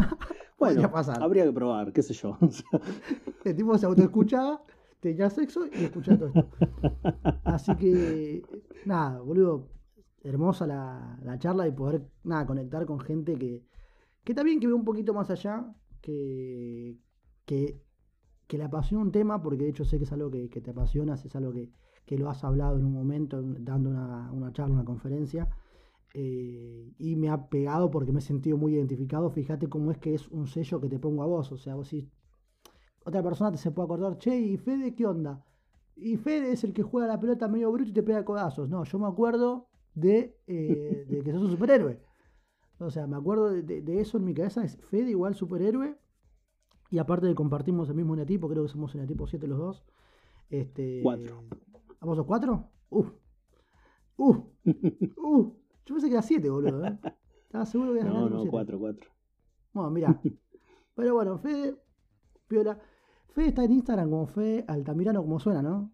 bueno, 0.58 0.92
pasar. 0.92 1.22
Habría 1.22 1.46
que 1.46 1.54
probar, 1.54 1.92
qué 1.94 2.02
sé 2.02 2.14
yo. 2.14 2.38
El 3.44 3.56
tipo 3.56 3.78
se 3.78 3.86
autoescuchaba, 3.86 4.64
tenía 5.00 5.30
sexo 5.30 5.66
y 5.68 5.84
escuchaba 5.84 6.18
todo 6.18 6.28
esto. 6.30 6.50
Así 7.44 7.76
que, 7.76 8.44
nada, 8.86 9.22
boludo, 9.22 9.70
hermosa 10.24 10.66
la, 10.66 11.20
la 11.24 11.38
charla 11.38 11.68
y 11.68 11.72
poder, 11.72 12.08
nada, 12.24 12.46
conectar 12.46 12.86
con 12.86 13.00
gente 13.00 13.36
que, 13.38 13.64
que 14.24 14.34
también 14.34 14.60
que 14.60 14.68
ve 14.68 14.74
un 14.74 14.86
poquito 14.86 15.14
más 15.14 15.30
allá, 15.30 15.66
que, 16.02 16.98
que 17.46 17.86
que 18.48 18.58
le 18.58 18.64
apasiona 18.64 19.04
un 19.04 19.12
tema, 19.12 19.42
porque 19.42 19.64
de 19.64 19.70
hecho 19.70 19.86
sé 19.86 19.98
que 19.98 20.04
es 20.04 20.12
algo 20.12 20.30
que, 20.30 20.48
te 20.48 20.72
apasiona, 20.72 21.16
es 21.16 21.36
algo 21.36 21.52
que, 21.54 21.72
lo 22.18 22.30
has 22.30 22.44
hablado 22.44 22.78
en 22.78 22.86
un 22.86 22.94
momento, 22.94 23.42
dando 23.42 23.90
una, 23.90 24.52
charla, 24.54 24.76
una 24.76 24.86
conferencia, 24.86 25.50
eh, 26.18 26.94
y 26.98 27.18
me 27.18 27.28
ha 27.28 27.50
pegado 27.50 27.92
porque 27.92 28.14
me 28.14 28.20
he 28.20 28.22
sentido 28.22 28.56
muy 28.56 28.76
identificado. 28.76 29.30
Fíjate 29.30 29.68
cómo 29.68 29.92
es 29.92 29.98
que 29.98 30.14
es 30.14 30.30
un 30.30 30.48
sello 30.48 30.80
que 30.80 30.88
te 30.88 30.98
pongo 30.98 31.24
a 31.24 31.26
vos, 31.26 31.52
o 31.52 31.58
sea, 31.58 31.76
vos 31.76 31.90
si 31.90 32.10
otra 33.04 33.22
persona 33.22 33.52
te 33.52 33.58
se 33.58 33.72
puede 33.72 33.88
acordar, 33.88 34.18
che, 34.18 34.40
¿y 34.40 34.56
Fede 34.56 34.96
qué 34.96 35.06
onda? 35.06 35.44
Y 35.98 36.16
Fede 36.16 36.54
es 36.54 36.64
el 36.64 36.72
que 36.72 36.84
juega 36.84 37.08
la 37.08 37.20
pelota 37.20 37.50
medio 37.50 37.70
bruto 37.70 37.90
y 37.90 37.94
te 37.94 38.02
pega 38.02 38.24
codazos. 38.24 38.70
No, 38.70 38.86
yo 38.86 38.98
me 38.98 39.08
acuerdo 39.08 39.68
de, 39.94 40.38
eh, 40.48 41.22
que 41.24 41.32
sos 41.34 41.42
un 41.42 41.52
superhéroe. 41.52 42.02
O 42.80 42.90
sea, 42.90 43.08
me 43.08 43.18
acuerdo 43.18 43.50
de, 43.50 43.82
de, 43.82 44.00
eso 44.00 44.18
en 44.18 44.24
mi 44.24 44.34
cabeza, 44.34 44.64
es 44.64 44.78
Fede 44.78 45.12
igual 45.12 45.36
superhéroe 45.36 45.98
y 46.92 46.98
aparte 46.98 47.28
de 47.28 47.36
compartimos 47.36 47.90
el 47.90 47.96
mismo 47.96 48.14
eneatipo, 48.14 48.48
creo 48.48 48.64
que 48.64 48.70
somos 48.70 48.96
eneatipo 48.96 49.28
7 49.28 49.48
los 49.48 49.58
dos. 49.58 49.84
Este, 50.50 51.02
cuatro. 51.04 51.44
¿Vamos 52.00 52.20
a 52.20 52.24
cuatro? 52.24 52.70
Uh. 52.90 53.06
Uh. 54.16 54.44
uh. 55.18 55.65
Yo 55.86 55.96
pensé 55.96 56.08
que 56.08 56.14
era 56.14 56.22
7, 56.22 56.50
boludo. 56.50 56.86
¿eh? 56.86 57.00
Estaba 57.44 57.66
seguro 57.66 57.94
que 57.94 58.00
era 58.00 58.10
No, 58.10 58.30
no, 58.30 58.46
4, 58.46 58.80
4. 58.80 59.12
Bueno, 59.74 59.92
mira. 59.92 60.22
Pero 60.96 61.14
bueno, 61.14 61.38
Fede, 61.38 61.76
Piola. 62.48 62.80
Fede 63.30 63.48
está 63.48 63.64
en 63.66 63.74
Instagram 63.74 64.10
como 64.10 64.28
Fede 64.28 64.66
Altamirano, 64.68 65.22
como 65.22 65.40
suena, 65.40 65.62
¿no? 65.62 65.92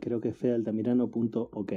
Creo 0.00 0.20
que 0.20 0.30
es 0.30 0.36
fedealtamirano.ok. 0.36 1.72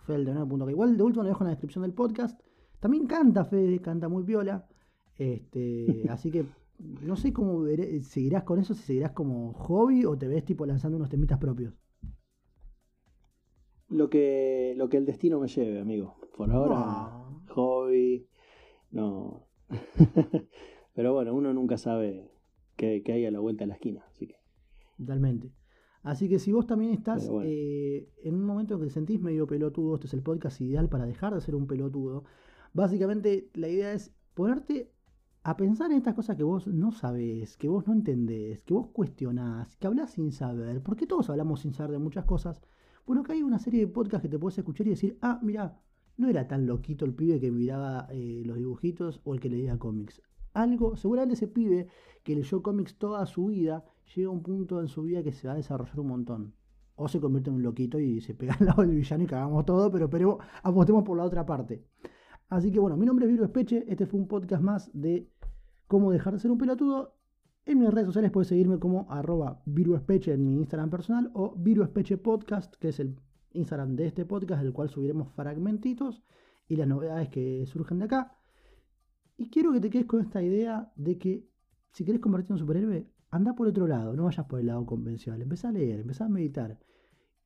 Fedealtamirano.ok. 0.00 0.70
Igual 0.70 0.96
de 0.96 1.02
último 1.02 1.22
lo 1.22 1.28
dejo 1.30 1.42
en 1.42 1.46
la 1.46 1.52
descripción 1.52 1.82
del 1.82 1.94
podcast. 1.94 2.40
También 2.78 3.06
canta 3.06 3.44
Fede, 3.44 3.80
canta 3.80 4.08
muy 4.08 4.22
piola. 4.22 4.68
Este, 5.16 6.04
así 6.10 6.30
que 6.30 6.46
no 6.78 7.16
sé 7.16 7.32
cómo 7.32 7.64
seguirás 8.02 8.44
con 8.44 8.60
eso, 8.60 8.74
si 8.74 8.82
seguirás 8.82 9.12
como 9.12 9.52
hobby 9.52 10.04
o 10.04 10.16
te 10.16 10.28
ves 10.28 10.44
tipo 10.44 10.64
lanzando 10.64 10.96
unos 10.96 11.08
temitas 11.08 11.38
propios. 11.38 11.74
Lo 13.88 14.10
que, 14.10 14.74
lo 14.76 14.88
que 14.88 14.98
el 14.98 15.06
destino 15.06 15.40
me 15.40 15.48
lleve, 15.48 15.80
amigo. 15.80 16.16
Por 16.36 16.50
ahora, 16.50 16.76
ah. 16.78 17.30
hobby, 17.48 18.28
no. 18.90 19.46
Pero 20.94 21.14
bueno, 21.14 21.34
uno 21.34 21.52
nunca 21.54 21.78
sabe 21.78 22.30
qué, 22.76 23.02
hay 23.06 23.26
a 23.26 23.30
la 23.30 23.40
vuelta 23.40 23.64
de 23.64 23.68
la 23.68 23.74
esquina, 23.74 24.04
así 24.08 24.26
que. 24.26 24.36
Totalmente. 24.96 25.52
Así 26.02 26.28
que 26.28 26.38
si 26.38 26.52
vos 26.52 26.66
también 26.66 26.92
estás 26.92 27.28
eh, 27.42 28.08
en 28.22 28.34
un 28.34 28.44
momento 28.44 28.74
en 28.74 28.80
que 28.80 28.86
te 28.86 28.92
sentís 28.92 29.20
medio 29.20 29.46
pelotudo, 29.46 29.94
este 29.94 30.06
es 30.06 30.14
el 30.14 30.22
podcast 30.22 30.60
ideal 30.60 30.88
para 30.88 31.06
dejar 31.06 31.34
de 31.34 31.40
ser 31.40 31.54
un 31.54 31.66
pelotudo. 31.66 32.24
Básicamente 32.72 33.50
la 33.54 33.68
idea 33.68 33.92
es 33.92 34.14
ponerte 34.34 34.92
a 35.42 35.56
pensar 35.56 35.90
en 35.90 35.98
estas 35.98 36.14
cosas 36.14 36.36
que 36.36 36.44
vos 36.44 36.66
no 36.66 36.92
sabés, 36.92 37.56
que 37.56 37.68
vos 37.68 37.86
no 37.86 37.92
entendés, 37.92 38.62
que 38.62 38.74
vos 38.74 38.88
cuestionás, 38.88 39.76
que 39.76 39.86
hablas 39.86 40.12
sin 40.12 40.30
saber, 40.30 40.82
porque 40.82 41.06
todos 41.06 41.30
hablamos 41.30 41.60
sin 41.60 41.72
saber 41.74 41.92
de 41.92 41.98
muchas 41.98 42.24
cosas. 42.24 42.62
Bueno, 43.08 43.22
que 43.22 43.32
hay 43.32 43.42
una 43.42 43.58
serie 43.58 43.80
de 43.80 43.86
podcasts 43.86 44.20
que 44.20 44.28
te 44.28 44.38
puedes 44.38 44.58
escuchar 44.58 44.86
y 44.86 44.90
decir, 44.90 45.16
ah, 45.22 45.40
mira, 45.42 45.80
no 46.18 46.28
era 46.28 46.46
tan 46.46 46.66
loquito 46.66 47.06
el 47.06 47.14
pibe 47.14 47.40
que 47.40 47.50
miraba 47.50 48.06
eh, 48.10 48.42
los 48.44 48.58
dibujitos 48.58 49.22
o 49.24 49.32
el 49.32 49.40
que 49.40 49.48
leía 49.48 49.78
cómics. 49.78 50.20
Algo, 50.52 50.94
seguramente 50.94 51.32
ese 51.32 51.48
pibe 51.48 51.88
que 52.22 52.34
leyó 52.34 52.62
cómics 52.62 52.98
toda 52.98 53.24
su 53.24 53.46
vida, 53.46 53.86
llega 54.14 54.28
a 54.28 54.32
un 54.32 54.42
punto 54.42 54.82
en 54.82 54.88
su 54.88 55.04
vida 55.04 55.22
que 55.22 55.32
se 55.32 55.48
va 55.48 55.54
a 55.54 55.56
desarrollar 55.56 56.00
un 56.00 56.06
montón. 56.06 56.54
O 56.96 57.08
se 57.08 57.18
convierte 57.18 57.48
en 57.48 57.56
un 57.56 57.62
loquito 57.62 57.98
y 57.98 58.20
se 58.20 58.34
pega 58.34 58.54
al 58.60 58.66
lado 58.66 58.82
del 58.82 58.94
villano 58.94 59.24
y 59.24 59.26
cagamos 59.26 59.64
todo, 59.64 59.90
pero, 59.90 60.10
pero 60.10 60.38
apostemos 60.62 61.02
por 61.02 61.16
la 61.16 61.24
otra 61.24 61.46
parte. 61.46 61.86
Así 62.50 62.70
que 62.70 62.78
bueno, 62.78 62.98
mi 62.98 63.06
nombre 63.06 63.24
es 63.24 63.32
Viro 63.32 63.44
Espeche, 63.44 63.86
este 63.88 64.04
fue 64.04 64.20
un 64.20 64.28
podcast 64.28 64.62
más 64.62 64.90
de 64.92 65.30
cómo 65.86 66.12
dejar 66.12 66.34
de 66.34 66.40
ser 66.40 66.50
un 66.50 66.58
pelotudo. 66.58 67.14
En 67.68 67.80
mis 67.80 67.90
redes 67.90 68.06
sociales 68.06 68.30
puedes 68.30 68.48
seguirme 68.48 68.78
como 68.78 69.06
arroba 69.10 69.60
viruespeche 69.66 70.32
en 70.32 70.42
mi 70.42 70.56
Instagram 70.56 70.88
personal 70.88 71.30
o 71.34 71.54
viruespeche 71.54 72.16
podcast, 72.16 72.74
que 72.76 72.88
es 72.88 72.98
el 72.98 73.20
Instagram 73.52 73.94
de 73.94 74.06
este 74.06 74.24
podcast, 74.24 74.62
del 74.62 74.72
cual 74.72 74.88
subiremos 74.88 75.30
fragmentitos 75.34 76.22
y 76.66 76.76
las 76.76 76.88
novedades 76.88 77.28
que 77.28 77.66
surgen 77.66 77.98
de 77.98 78.06
acá. 78.06 78.38
Y 79.36 79.50
quiero 79.50 79.70
que 79.70 79.80
te 79.80 79.90
quedes 79.90 80.06
con 80.06 80.22
esta 80.22 80.42
idea 80.42 80.90
de 80.96 81.18
que 81.18 81.46
si 81.92 82.06
querés 82.06 82.22
convertirte 82.22 82.54
en 82.54 82.58
superhéroe, 82.58 83.06
anda 83.30 83.54
por 83.54 83.68
otro 83.68 83.86
lado, 83.86 84.16
no 84.16 84.24
vayas 84.24 84.46
por 84.46 84.60
el 84.60 84.66
lado 84.68 84.86
convencional. 84.86 85.42
Empezá 85.42 85.68
a 85.68 85.72
leer, 85.72 86.00
empezá 86.00 86.24
a 86.24 86.30
meditar. 86.30 86.78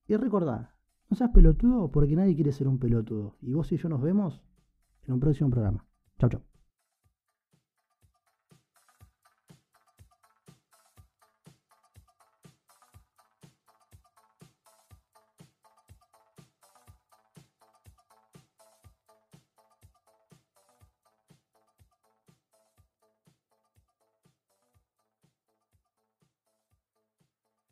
Y 0.06 0.14
recordá, 0.14 0.76
no 1.10 1.16
seas 1.16 1.30
pelotudo 1.30 1.90
porque 1.90 2.14
nadie 2.14 2.36
quiere 2.36 2.52
ser 2.52 2.68
un 2.68 2.78
pelotudo. 2.78 3.38
Y 3.40 3.54
vos 3.54 3.72
y 3.72 3.76
yo 3.76 3.88
nos 3.88 4.00
vemos 4.00 4.40
en 5.04 5.14
un 5.14 5.18
próximo 5.18 5.50
programa. 5.50 5.84
Chao, 6.20 6.30
chao. 6.30 6.51